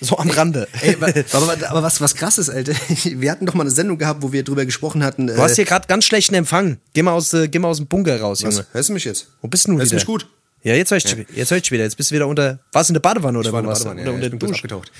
[0.00, 0.68] äh, so am Rande.
[0.80, 0.96] Ey,
[1.32, 2.72] aber, aber was, was krass ist, Alter,
[3.04, 5.26] wir hatten doch mal eine Sendung gehabt, wo wir drüber gesprochen hatten.
[5.26, 6.78] Du hast hier gerade ganz schlechten Empfang.
[6.94, 8.66] Geh mal aus, äh, geh mal aus dem Bunker raus, Junge.
[8.72, 9.28] Hörst du mich jetzt?
[9.42, 10.00] Wo bist du nun Hörst du wieder?
[10.00, 10.26] mich gut?
[10.62, 11.84] Ja, jetzt höre ich, dich- jetzt hör ich wieder.
[11.84, 12.58] Jetzt bist du wieder unter.
[12.72, 13.72] Warst du in der Badewanne oder Ich war in der?
[13.72, 14.92] Badewanne, Oder ja, unter ich bin abgetaucht.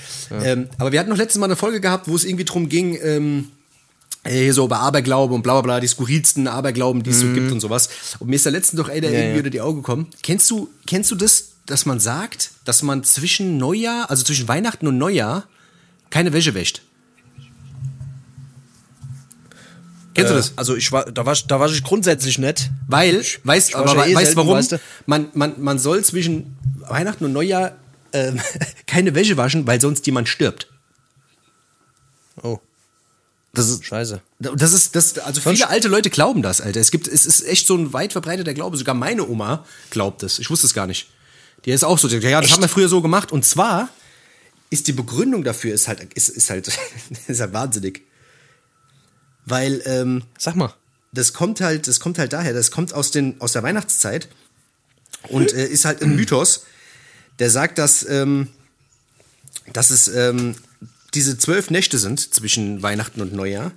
[0.43, 2.97] Ähm, aber wir hatten noch letztes Mal eine Folge gehabt, wo es irgendwie drum ging,
[3.03, 3.49] ähm,
[4.23, 7.27] äh, hier so über Aberglaube und bla bla bla, die skurrilsten Aberglauben, die es so
[7.31, 7.89] gibt und sowas.
[8.19, 9.05] Und mir ist der letzten doch ey, Mhm.
[9.05, 9.37] Ja, irgendwie ja.
[9.37, 10.07] unter die Augen gekommen.
[10.23, 14.87] Kennst du, kennst du das, dass man sagt, dass man zwischen Neujahr, also zwischen Weihnachten
[14.87, 15.47] und Neujahr,
[16.09, 16.81] keine Wäsche wäscht?
[20.13, 20.53] Kennst du das?
[20.57, 22.69] Also ich war, da war, da war ich grundsätzlich nett.
[22.87, 24.57] Weil, weißt, ich war aber eh weißt selten, warum?
[24.57, 24.79] weißt du?
[25.05, 26.57] man, man, man soll zwischen
[26.87, 27.77] Weihnachten und Neujahr
[28.13, 28.41] ähm,
[28.87, 30.67] keine Wäsche waschen, weil sonst jemand stirbt.
[32.43, 32.59] Oh,
[33.53, 34.21] Das ist, scheiße.
[34.39, 36.79] das ist, das, also viele alte Leute glauben das, Alter.
[36.79, 38.77] Es gibt, es ist echt so ein weit verbreiteter Glaube.
[38.77, 40.39] Sogar meine Oma glaubt es.
[40.39, 41.07] Ich wusste es gar nicht.
[41.65, 42.53] Die ist auch so, ja, das Echt?
[42.53, 43.31] haben wir früher so gemacht.
[43.31, 43.89] Und zwar
[44.69, 46.67] ist die Begründung dafür ist halt, ist, ist halt,
[47.27, 48.01] ist halt wahnsinnig.
[49.45, 50.73] Weil, ähm, Sag mal.
[51.11, 54.27] das kommt halt, das kommt halt daher, das kommt aus, den, aus der Weihnachtszeit
[55.29, 56.65] und äh, ist halt ein Mythos,
[57.39, 58.49] der sagt, dass, ähm,
[59.73, 60.55] dass es ähm,
[61.13, 63.71] diese zwölf Nächte sind zwischen Weihnachten und Neujahr,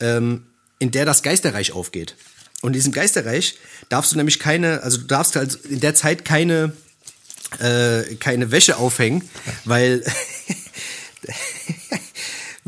[0.00, 0.46] ähm,
[0.78, 2.16] in der das Geisterreich aufgeht.
[2.62, 6.24] Und in diesem Geisterreich darfst du nämlich keine, also du darfst halt in der Zeit
[6.24, 6.72] keine,
[7.58, 9.28] äh, keine Wäsche aufhängen,
[9.64, 10.02] weil,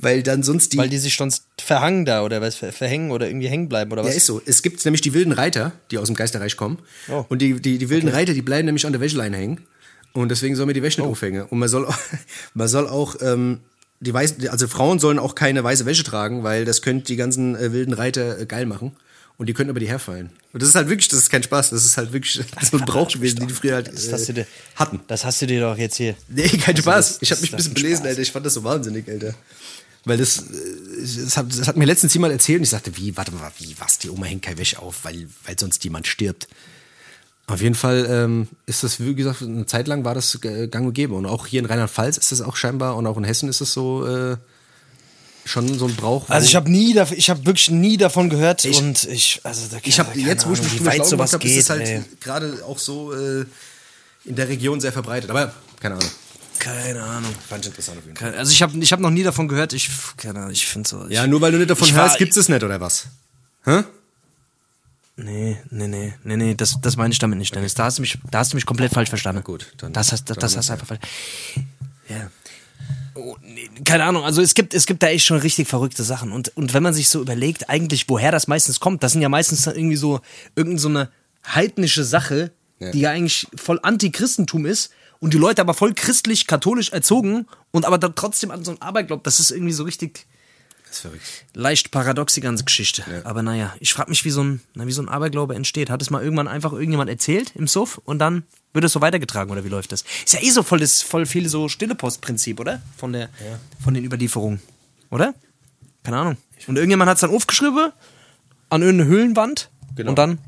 [0.01, 3.27] weil dann sonst die, Weil die sich sonst verhangen da oder was ver- verhängen oder
[3.27, 4.11] irgendwie hängen bleiben oder was?
[4.13, 4.41] Ja, ist so.
[4.47, 6.79] Es gibt nämlich die wilden Reiter, die aus dem Geisterreich kommen.
[7.09, 7.25] Oh.
[7.29, 9.61] Und die, die, die wilden Reiter, die bleiben nämlich an der Wäscheleine hängen.
[10.13, 11.43] Und deswegen soll man die Wäsche nicht aufhängen.
[11.47, 11.97] Und man soll auch,
[12.55, 13.61] man soll auch ähm,
[14.01, 17.57] die weiß, also Frauen sollen auch keine weiße Wäsche tragen, weil das könnte die ganzen
[17.57, 18.93] äh, wilden Reiter äh, geil machen.
[19.37, 20.31] Und die könnten über die herfallen.
[20.53, 21.71] Und das ist halt wirklich, das ist kein Spaß.
[21.71, 22.35] Das ist halt wirklich
[22.71, 24.99] so ein Brauch gewesen, den die früher halt Das hast, du äh, dir, hatten.
[25.07, 26.17] das hast du dir doch jetzt hier.
[26.29, 27.19] Nee, kein Spaß.
[27.19, 28.07] das- ich habe mich ein bisschen belesen, Spaß.
[28.09, 28.23] Alter.
[28.23, 29.35] Ich fand das so wahnsinnig, Alter.
[30.09, 30.43] Weil das, äh,
[31.25, 33.77] das, hat, das hat mir letztens jemand erzählt und ich sagte, wie, warte mal, wie,
[33.79, 36.49] was, die Oma hängt keine Wäsche auf, weil, weil sonst jemand stirbt.
[37.47, 40.87] Auf jeden Fall ähm, ist das, wie gesagt, eine Zeit lang war das äh, gang
[40.87, 41.15] und gäbe.
[41.15, 43.73] Und auch hier in Rheinland-Pfalz ist das auch scheinbar und auch in Hessen ist das
[43.73, 44.37] so äh,
[45.47, 46.29] schon so ein Brauch.
[46.29, 49.79] Also ich habe nie, ich habe wirklich nie davon gehört Ich- und ich, also da,
[49.83, 53.15] ich habe jetzt, wo ich mich weit sowas ist geht, es halt gerade auch so
[53.15, 53.47] äh,
[54.25, 55.31] in der Region sehr verbreitet.
[55.31, 56.11] Aber keine Ahnung.
[56.59, 57.33] Keine Ahnung.
[57.49, 58.29] Fand ich interessant auf jeden Fall.
[58.31, 59.73] Keine- Also ich habe ich hab noch nie davon gehört.
[59.73, 61.07] Ich, keine Ahnung, ich finde so.
[61.07, 63.07] Ich, Ja, nur weil du nicht davon hörst, gibt's es nicht, oder was?
[63.65, 63.83] Hä?
[65.17, 67.75] Nee, nee, nee, nee, nee, das, das meine ich damit nicht, Dennis.
[67.75, 69.43] Da hast du mich, da hast du mich komplett falsch verstanden.
[69.43, 71.01] gut, dann- das hast, das, das hast du einfach falsch.
[72.09, 72.31] Ja.
[73.15, 76.31] Oh, nee, keine Ahnung, also es gibt, es gibt da echt schon richtig verrückte Sachen.
[76.31, 79.29] Und, und wenn man sich so überlegt, eigentlich, woher das meistens kommt, das sind ja
[79.29, 80.21] meistens dann irgendwie so,
[80.55, 81.11] irgend so eine
[81.45, 82.93] heidnische Sache, Ja.
[82.93, 84.91] die ja eigentlich voll Antichristentum ist
[85.21, 88.83] und die Leute aber voll christlich, katholisch erzogen und aber dann trotzdem an so einen
[88.83, 90.27] Aberglaub, das ist irgendwie so richtig,
[90.87, 91.07] Das
[91.55, 93.05] leicht paradox die ganze Geschichte.
[93.25, 95.91] Aber naja, ich frage mich, wie so, ein, na, wie so ein Aberglaube entsteht.
[95.91, 99.51] Hat es mal irgendwann einfach irgendjemand erzählt im Suff und dann wird es so weitergetragen
[99.51, 100.05] oder wie läuft das?
[100.25, 102.81] Ist ja eh so voll, das, voll viel so stille Postprinzip, oder?
[102.97, 103.29] Von, der,
[103.83, 104.61] von den Überlieferungen.
[105.11, 105.35] Oder?
[106.05, 106.37] Keine Ahnung.
[106.66, 107.93] Und irgendjemand hat es dann aufgeschrieben
[108.71, 110.11] an irgendeine Höhlenwand Genau.
[110.11, 110.39] und dann.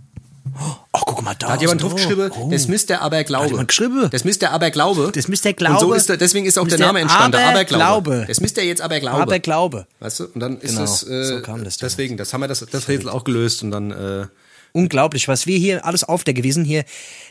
[0.93, 1.47] Oh, guck mal da.
[1.47, 2.49] Da hat jemand oh, draufgeschrieben, oh.
[2.51, 3.45] das müsste der Aberglaube.
[3.45, 4.09] Hat jemand geschrieben?
[4.11, 5.13] Das müsste der Aberglaube.
[5.15, 5.97] Das müsste der Und so Glaube.
[5.97, 8.25] ist der, deswegen ist auch Das der Name entstanden, der Aberglaube.
[8.27, 9.23] Das müsste jetzt Aberglaube.
[9.23, 9.87] Aberglaube.
[10.01, 10.25] Weißt du?
[10.27, 12.89] Und dann ist Genau, es, äh, so kam das deswegen, das haben wir das, das
[12.89, 14.27] Rätsel auch gelöst und dann, äh,
[14.73, 16.45] Unglaublich, was wir hier alles aufdecken.
[16.45, 16.85] Wir sind hier,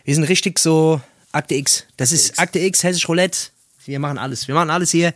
[0.04, 1.00] wir sind richtig so
[1.32, 1.86] Akte X.
[1.96, 3.50] Das ist Akte X, Hessisch Roulette.
[3.86, 4.48] Wir machen alles.
[4.48, 5.14] Wir machen alles hier.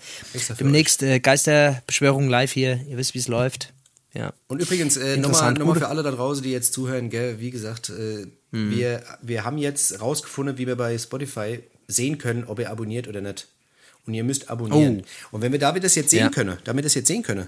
[0.59, 2.79] Demnächst äh, Geisterbeschwörung live hier.
[2.89, 3.72] Ihr wisst, wie es läuft.
[4.13, 4.33] Ja.
[4.47, 5.57] Und übrigens, äh, nochmal Interessant.
[5.59, 8.69] noch mal Gute- für alle da draußen, die jetzt zuhören, gell, wie gesagt, äh, Hm.
[8.71, 13.21] wir, wir haben jetzt rausgefunden, wie wir bei Spotify sehen können, ob ihr abonniert oder
[13.21, 13.47] nicht.
[14.05, 15.03] Und ihr müsst abonnieren.
[15.31, 16.25] Und wenn wir damit das jetzt sehen Oh.
[16.25, 16.29] Ja.
[16.29, 17.47] können, damit das jetzt sehen können,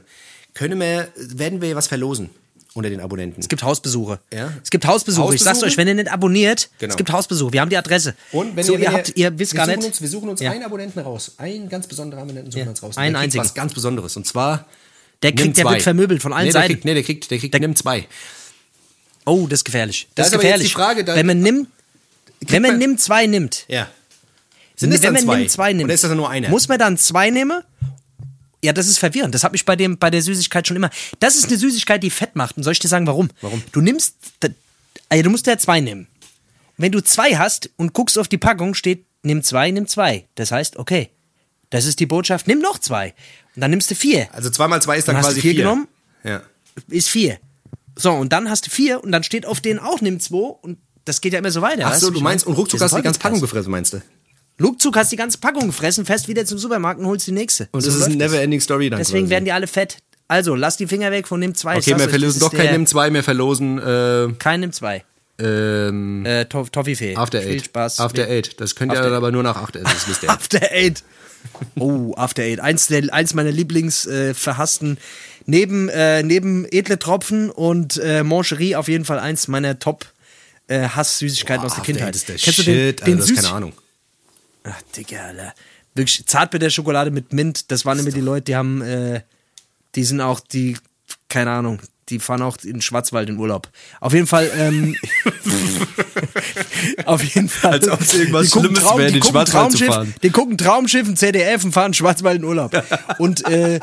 [0.55, 2.29] können wir, werden wir was verlosen.
[2.73, 3.39] unter den Abonnenten.
[3.39, 4.19] Es gibt Hausbesuche.
[4.33, 4.51] Ja.
[4.61, 5.33] Es gibt Hausbesuche.
[5.33, 5.71] Ich sag's Hausbesuche?
[5.71, 6.91] euch, wenn ihr nicht abonniert, Genau.
[6.91, 7.53] es gibt Hausbesuche.
[7.53, 8.15] Wir haben die Adresse.
[8.33, 9.87] Und wenn so, ihr, ihr habt, ihr wisst wir gar suchen nicht.
[9.87, 10.51] Uns, wir suchen uns Ja.
[10.51, 11.35] einen Abonnenten raus.
[11.37, 12.65] Einen ganz besonderen Abonnenten suchen Ja.
[12.65, 12.97] wir uns raus.
[12.97, 13.45] Einen einzigen.
[13.45, 14.17] was ganz Besonderes.
[14.17, 14.65] Und zwar.
[15.23, 16.67] Der nimm kriegt, der wird vermöbelt von allen nee, Seiten.
[16.67, 18.07] Der kriegt, nee, der kriegt, der kriegt, nimm zwei.
[19.25, 20.07] Oh, das ist gefährlich.
[20.15, 20.73] Da Das ist ist gefährlich.
[20.73, 21.67] Frage, wenn man nimmt,
[22.41, 23.89] wenn man man- nimmt zwei nimmt, Ja.
[24.77, 25.37] Sind wenn man zwei?
[25.37, 26.49] nimmt zwei nimmt, Oder ist das nur einer?
[26.49, 27.61] muss man dann zwei nehmen?
[28.63, 29.33] Ja, das ist verwirrend.
[29.33, 30.89] Das hat mich bei dem bei der Süßigkeit schon immer.
[31.19, 32.57] Das ist eine Süßigkeit, die fett macht.
[32.57, 33.29] Und soll ich dir sagen, warum?
[33.41, 33.63] Warum?
[33.71, 34.15] Du nimmst,
[35.07, 36.07] also du musst ja zwei nehmen.
[36.77, 40.27] Wenn du zwei hast und guckst auf die Packung, steht nimm zwei, nimm zwei.
[40.35, 41.09] Das heißt, okay,
[41.69, 42.47] das ist die Botschaft.
[42.47, 43.13] Nimm noch zwei.
[43.55, 44.27] Und dann nimmst du vier.
[44.33, 45.87] Also zwei mal zwei ist dann Dann hast quasi du vier genommen?
[46.23, 46.41] Ja.
[46.89, 47.37] Ist vier.
[47.95, 50.77] So, und dann hast du vier und dann steht auf denen auch nimm zwei und
[51.05, 51.83] das geht ja immer so weiter.
[51.85, 52.53] Ach so, du meinst, mein?
[52.55, 54.01] und ruckzuck hast du die ganze Packung gefressen, meinst du?
[54.61, 57.67] Ruckzuck hast du die ganze Packung gefressen, fährst wieder zum Supermarkt und holst die nächste.
[57.71, 59.31] Und So das ist eine never-ending Story dann Deswegen quasi.
[59.31, 59.97] werden die alle fett.
[60.27, 61.77] Also, lass die Finger weg von dem zwei.
[61.77, 65.03] Okay, wir verlosen doch kein Nimm 2, wir verlosen äh, Kein nimm zwei.
[65.39, 67.15] ähm, Äh, Toff- Toffifee.
[67.15, 67.65] After Viel Eight.
[67.65, 67.99] Spaß.
[67.99, 68.59] After Eight.
[68.59, 70.29] Das könnt ihr aber nur nach 8 essen, das wisst ihr.
[70.31, 71.03] After Eight.
[71.77, 72.59] Oh, After Eight.
[72.59, 74.33] Eins, der, eins meiner Lieblings äh.
[75.45, 80.05] Neben, äh, neben edle Tropfen und äh, Mancherie auf jeden Fall eins meiner Top
[80.67, 82.07] äh, Hass-Süßigkeiten aus der After Kindheit.
[82.09, 83.73] Eight ist der Kennst du Shit, den, den das ist Süß keine Ahnung.
[84.63, 85.53] Ach, Digga, Alter.
[85.93, 89.21] Wirklich, Zartbitterschokolade mit Mint, das waren immer die Leute, die haben, äh,
[89.95, 90.77] die sind auch, die,
[91.29, 91.79] keine Ahnung,
[92.09, 93.69] die fahren auch in den Schwarzwald in Urlaub.
[93.99, 94.95] Auf jeden Fall, ähm,
[97.05, 97.73] auf jeden Fall.
[97.73, 100.13] Als ob es irgendwas Schlimmes wäre, die in den gucken Schwarzwald zu Traumschiff- fahren.
[100.23, 102.71] Die gucken Traumschiff im ZDF und fahren Schwarzwald in Urlaub.
[103.19, 103.79] Und äh,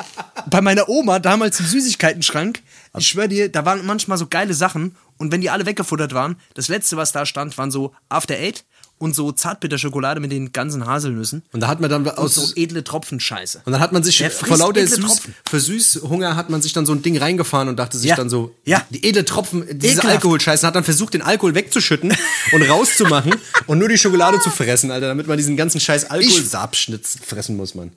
[0.48, 2.62] bei meiner Oma, damals im Süßigkeitenschrank,
[2.98, 6.36] ich schwör dir, da waren manchmal so geile Sachen und wenn die alle weggefuttert waren,
[6.54, 8.64] das letzte, was da stand, waren so After Eight
[8.98, 11.42] und so Zartbitterschokolade mit den ganzen Haselnüssen.
[11.52, 13.62] Und da hat man dann Und aus so edle Tropfen Scheiße.
[13.64, 15.34] Und dann hat man sich vor lauter Süß, Tropfen.
[15.48, 18.16] für Süßhunger hat man sich dann so ein Ding reingefahren und dachte sich Ja.
[18.16, 18.86] dann so, Ja.
[18.90, 20.16] die edle Tropfen, diese Ekelhaft.
[20.16, 22.14] Alkoholscheiße, hat dann versucht, den Alkohol wegzuschütten
[22.52, 23.34] und rauszumachen
[23.66, 27.74] und nur die Schokolade zu fressen, Alter, damit man diesen ganzen scheiß Alkoholsabschnitz fressen muss,
[27.74, 27.90] man.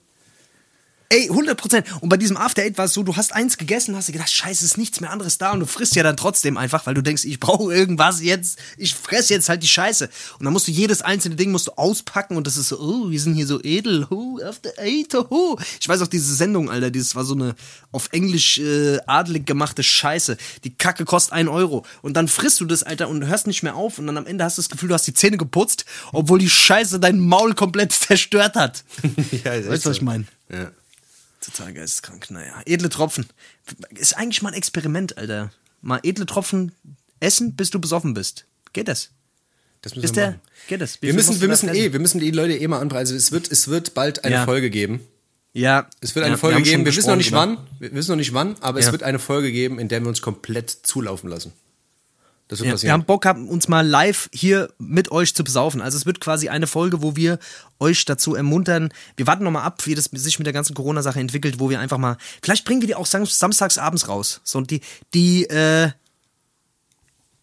[1.08, 1.86] Ey, 100 Prozent.
[2.00, 4.30] Und bei diesem After Eight war es so, du hast eins gegessen, hast dir gedacht,
[4.30, 7.02] scheiße, ist nichts mehr anderes da und du frisst ja dann trotzdem einfach, weil du
[7.02, 10.08] denkst, ich brauche irgendwas jetzt, ich fress jetzt halt die Scheiße.
[10.38, 13.10] Und dann musst du jedes einzelne Ding musst du auspacken und das ist so, oh,
[13.10, 15.56] wir sind hier so edel, oh, After Eight, oh.
[15.80, 17.54] Ich weiß auch diese Sendung, Alter, dieses war so eine
[17.92, 20.36] auf Englisch äh, adelig gemachte Scheiße.
[20.64, 21.86] Die Kacke kostet ein Euro.
[22.02, 24.44] Und dann frisst du das, Alter, und hörst nicht mehr auf und dann am Ende
[24.44, 27.92] hast du das Gefühl, du hast die Zähne geputzt, obwohl die Scheiße dein Maul komplett
[27.92, 28.84] zerstört hat.
[29.44, 30.24] Ja, weißt du, was ich meine?
[30.50, 30.70] Ja.
[31.40, 32.60] Total geisteskrank, naja.
[32.64, 33.26] Edle Tropfen.
[33.94, 35.52] Ist eigentlich mal ein Experiment, Alter.
[35.80, 36.72] Mal edle Tropfen
[37.20, 38.46] essen, bis du besoffen bist.
[38.72, 39.10] Geht das?
[39.82, 40.40] Das müssen Ist wir der, machen.
[40.68, 41.00] geht das?
[41.02, 43.16] Wie Wir müssen, wir müssen eh, wir müssen die Leute eh mal anpreisen.
[43.16, 44.44] Es wird, es wird bald eine Ja.
[44.44, 45.00] Folge geben.
[45.52, 45.88] Ja.
[46.00, 46.84] Es wird eine ja, Folge haben geben.
[46.84, 47.80] Wir wissen noch nicht gesprochen wann.
[47.80, 48.92] Wir wissen noch nicht wann, aber es Ja.
[48.92, 51.52] wird eine Folge geben, in der wir uns komplett zulaufen lassen.
[52.48, 52.92] Das wird Ja, wir passieren.
[52.92, 55.80] haben Bock, haben uns mal live hier mit euch zu besaufen.
[55.82, 57.38] Also es wird quasi eine Folge, wo wir
[57.80, 58.90] euch dazu ermuntern.
[59.16, 61.80] Wir warten noch mal ab, wie das sich mit der ganzen Corona-Sache entwickelt, wo wir
[61.80, 62.16] einfach mal.
[62.42, 64.40] Vielleicht bringen wir die auch sam- samstags abends raus.
[64.44, 64.80] So die,
[65.12, 65.90] die, äh,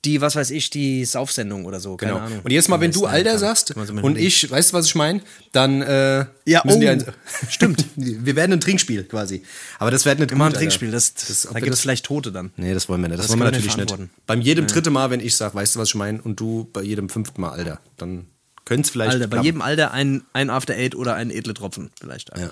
[0.06, 1.96] die, was weiß ich, die Saufsendung oder so.
[1.98, 2.26] Keine Genau.
[2.26, 2.40] Ahnung.
[2.44, 5.22] Und jedes Mal, wenn du Alter sagst so und ich, weißt du, was ich meine?
[5.52, 7.06] Dann äh, Ja, müssen die oh, ein,
[7.50, 7.86] stimmt.
[7.96, 9.44] Wir werden ein Trinkspiel quasi.
[9.80, 12.52] Aber das wird nicht machen ein Trinkspiel, das, Das- da gibt es vielleicht Tote dann.
[12.58, 13.20] Nee, das wollen wir nicht.
[13.20, 13.96] Das, Das wollen wir natürlich nicht.
[14.28, 16.82] Beim jedem dritten Mal, wenn ich sage, weißt du, was ich meine, und du bei
[16.82, 18.28] jedem fünften Mal, Alter, dann
[18.66, 21.92] könnte es vielleicht Alter, bei jedem Alter ein, ein After Eight oder ein edle Tropfen
[22.00, 22.32] vielleicht.
[22.38, 22.52] ja.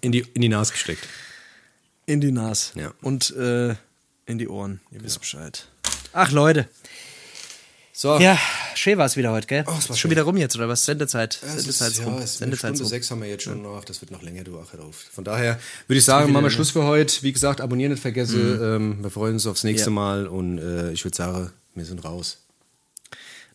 [0.00, 1.06] in, die, in die Nase gesteckt.
[2.06, 2.70] In die Nase.
[2.78, 2.92] Ja.
[3.02, 3.74] Und äh,
[4.26, 4.80] in die Ohren.
[4.90, 5.68] Ihr wisst Bescheid.
[6.18, 6.66] Ach, Leute.
[7.92, 8.18] So.
[8.18, 8.38] Ja,
[8.74, 9.64] schön war es wieder heute, gell?
[9.66, 10.10] Oh, es war Schon schön.
[10.12, 10.86] wieder rum jetzt, oder was?
[10.86, 11.38] Sendezeit.
[11.42, 12.14] Es ist, Sendezeit ja, rum.
[12.14, 12.88] ist eine Sendezeit Stunde rum.
[12.88, 13.84] sechs haben wir jetzt schon noch.
[13.84, 14.96] Das wird noch länger, du Ache drauf.
[15.12, 17.22] Von daher würde ich sagen, machen wir Schluss für heute.
[17.22, 18.58] Wie gesagt, abonnieren nicht vergessen.
[18.62, 19.94] Ähm, wir freuen uns aufs nächste Ja.
[19.94, 22.38] Mal und äh, ich würde sagen, wir sind raus.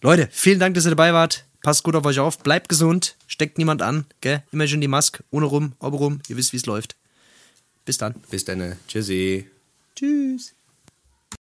[0.04, 1.46] Leute, vielen Dank, dass ihr dabei wart.
[1.64, 2.38] Passt gut auf euch auf.
[2.40, 3.16] Bleibt gesund.
[3.26, 4.44] Steckt niemand an, gell?
[4.52, 5.24] Immer schön die Maske.
[5.32, 6.20] Ohne rum, ob rum.
[6.28, 6.96] Ihr wisst, wie es läuft.
[7.86, 8.14] Bis dann.
[8.30, 8.78] Bis dann.
[8.88, 9.48] Tschüssi.
[9.96, 10.54] Tschüss.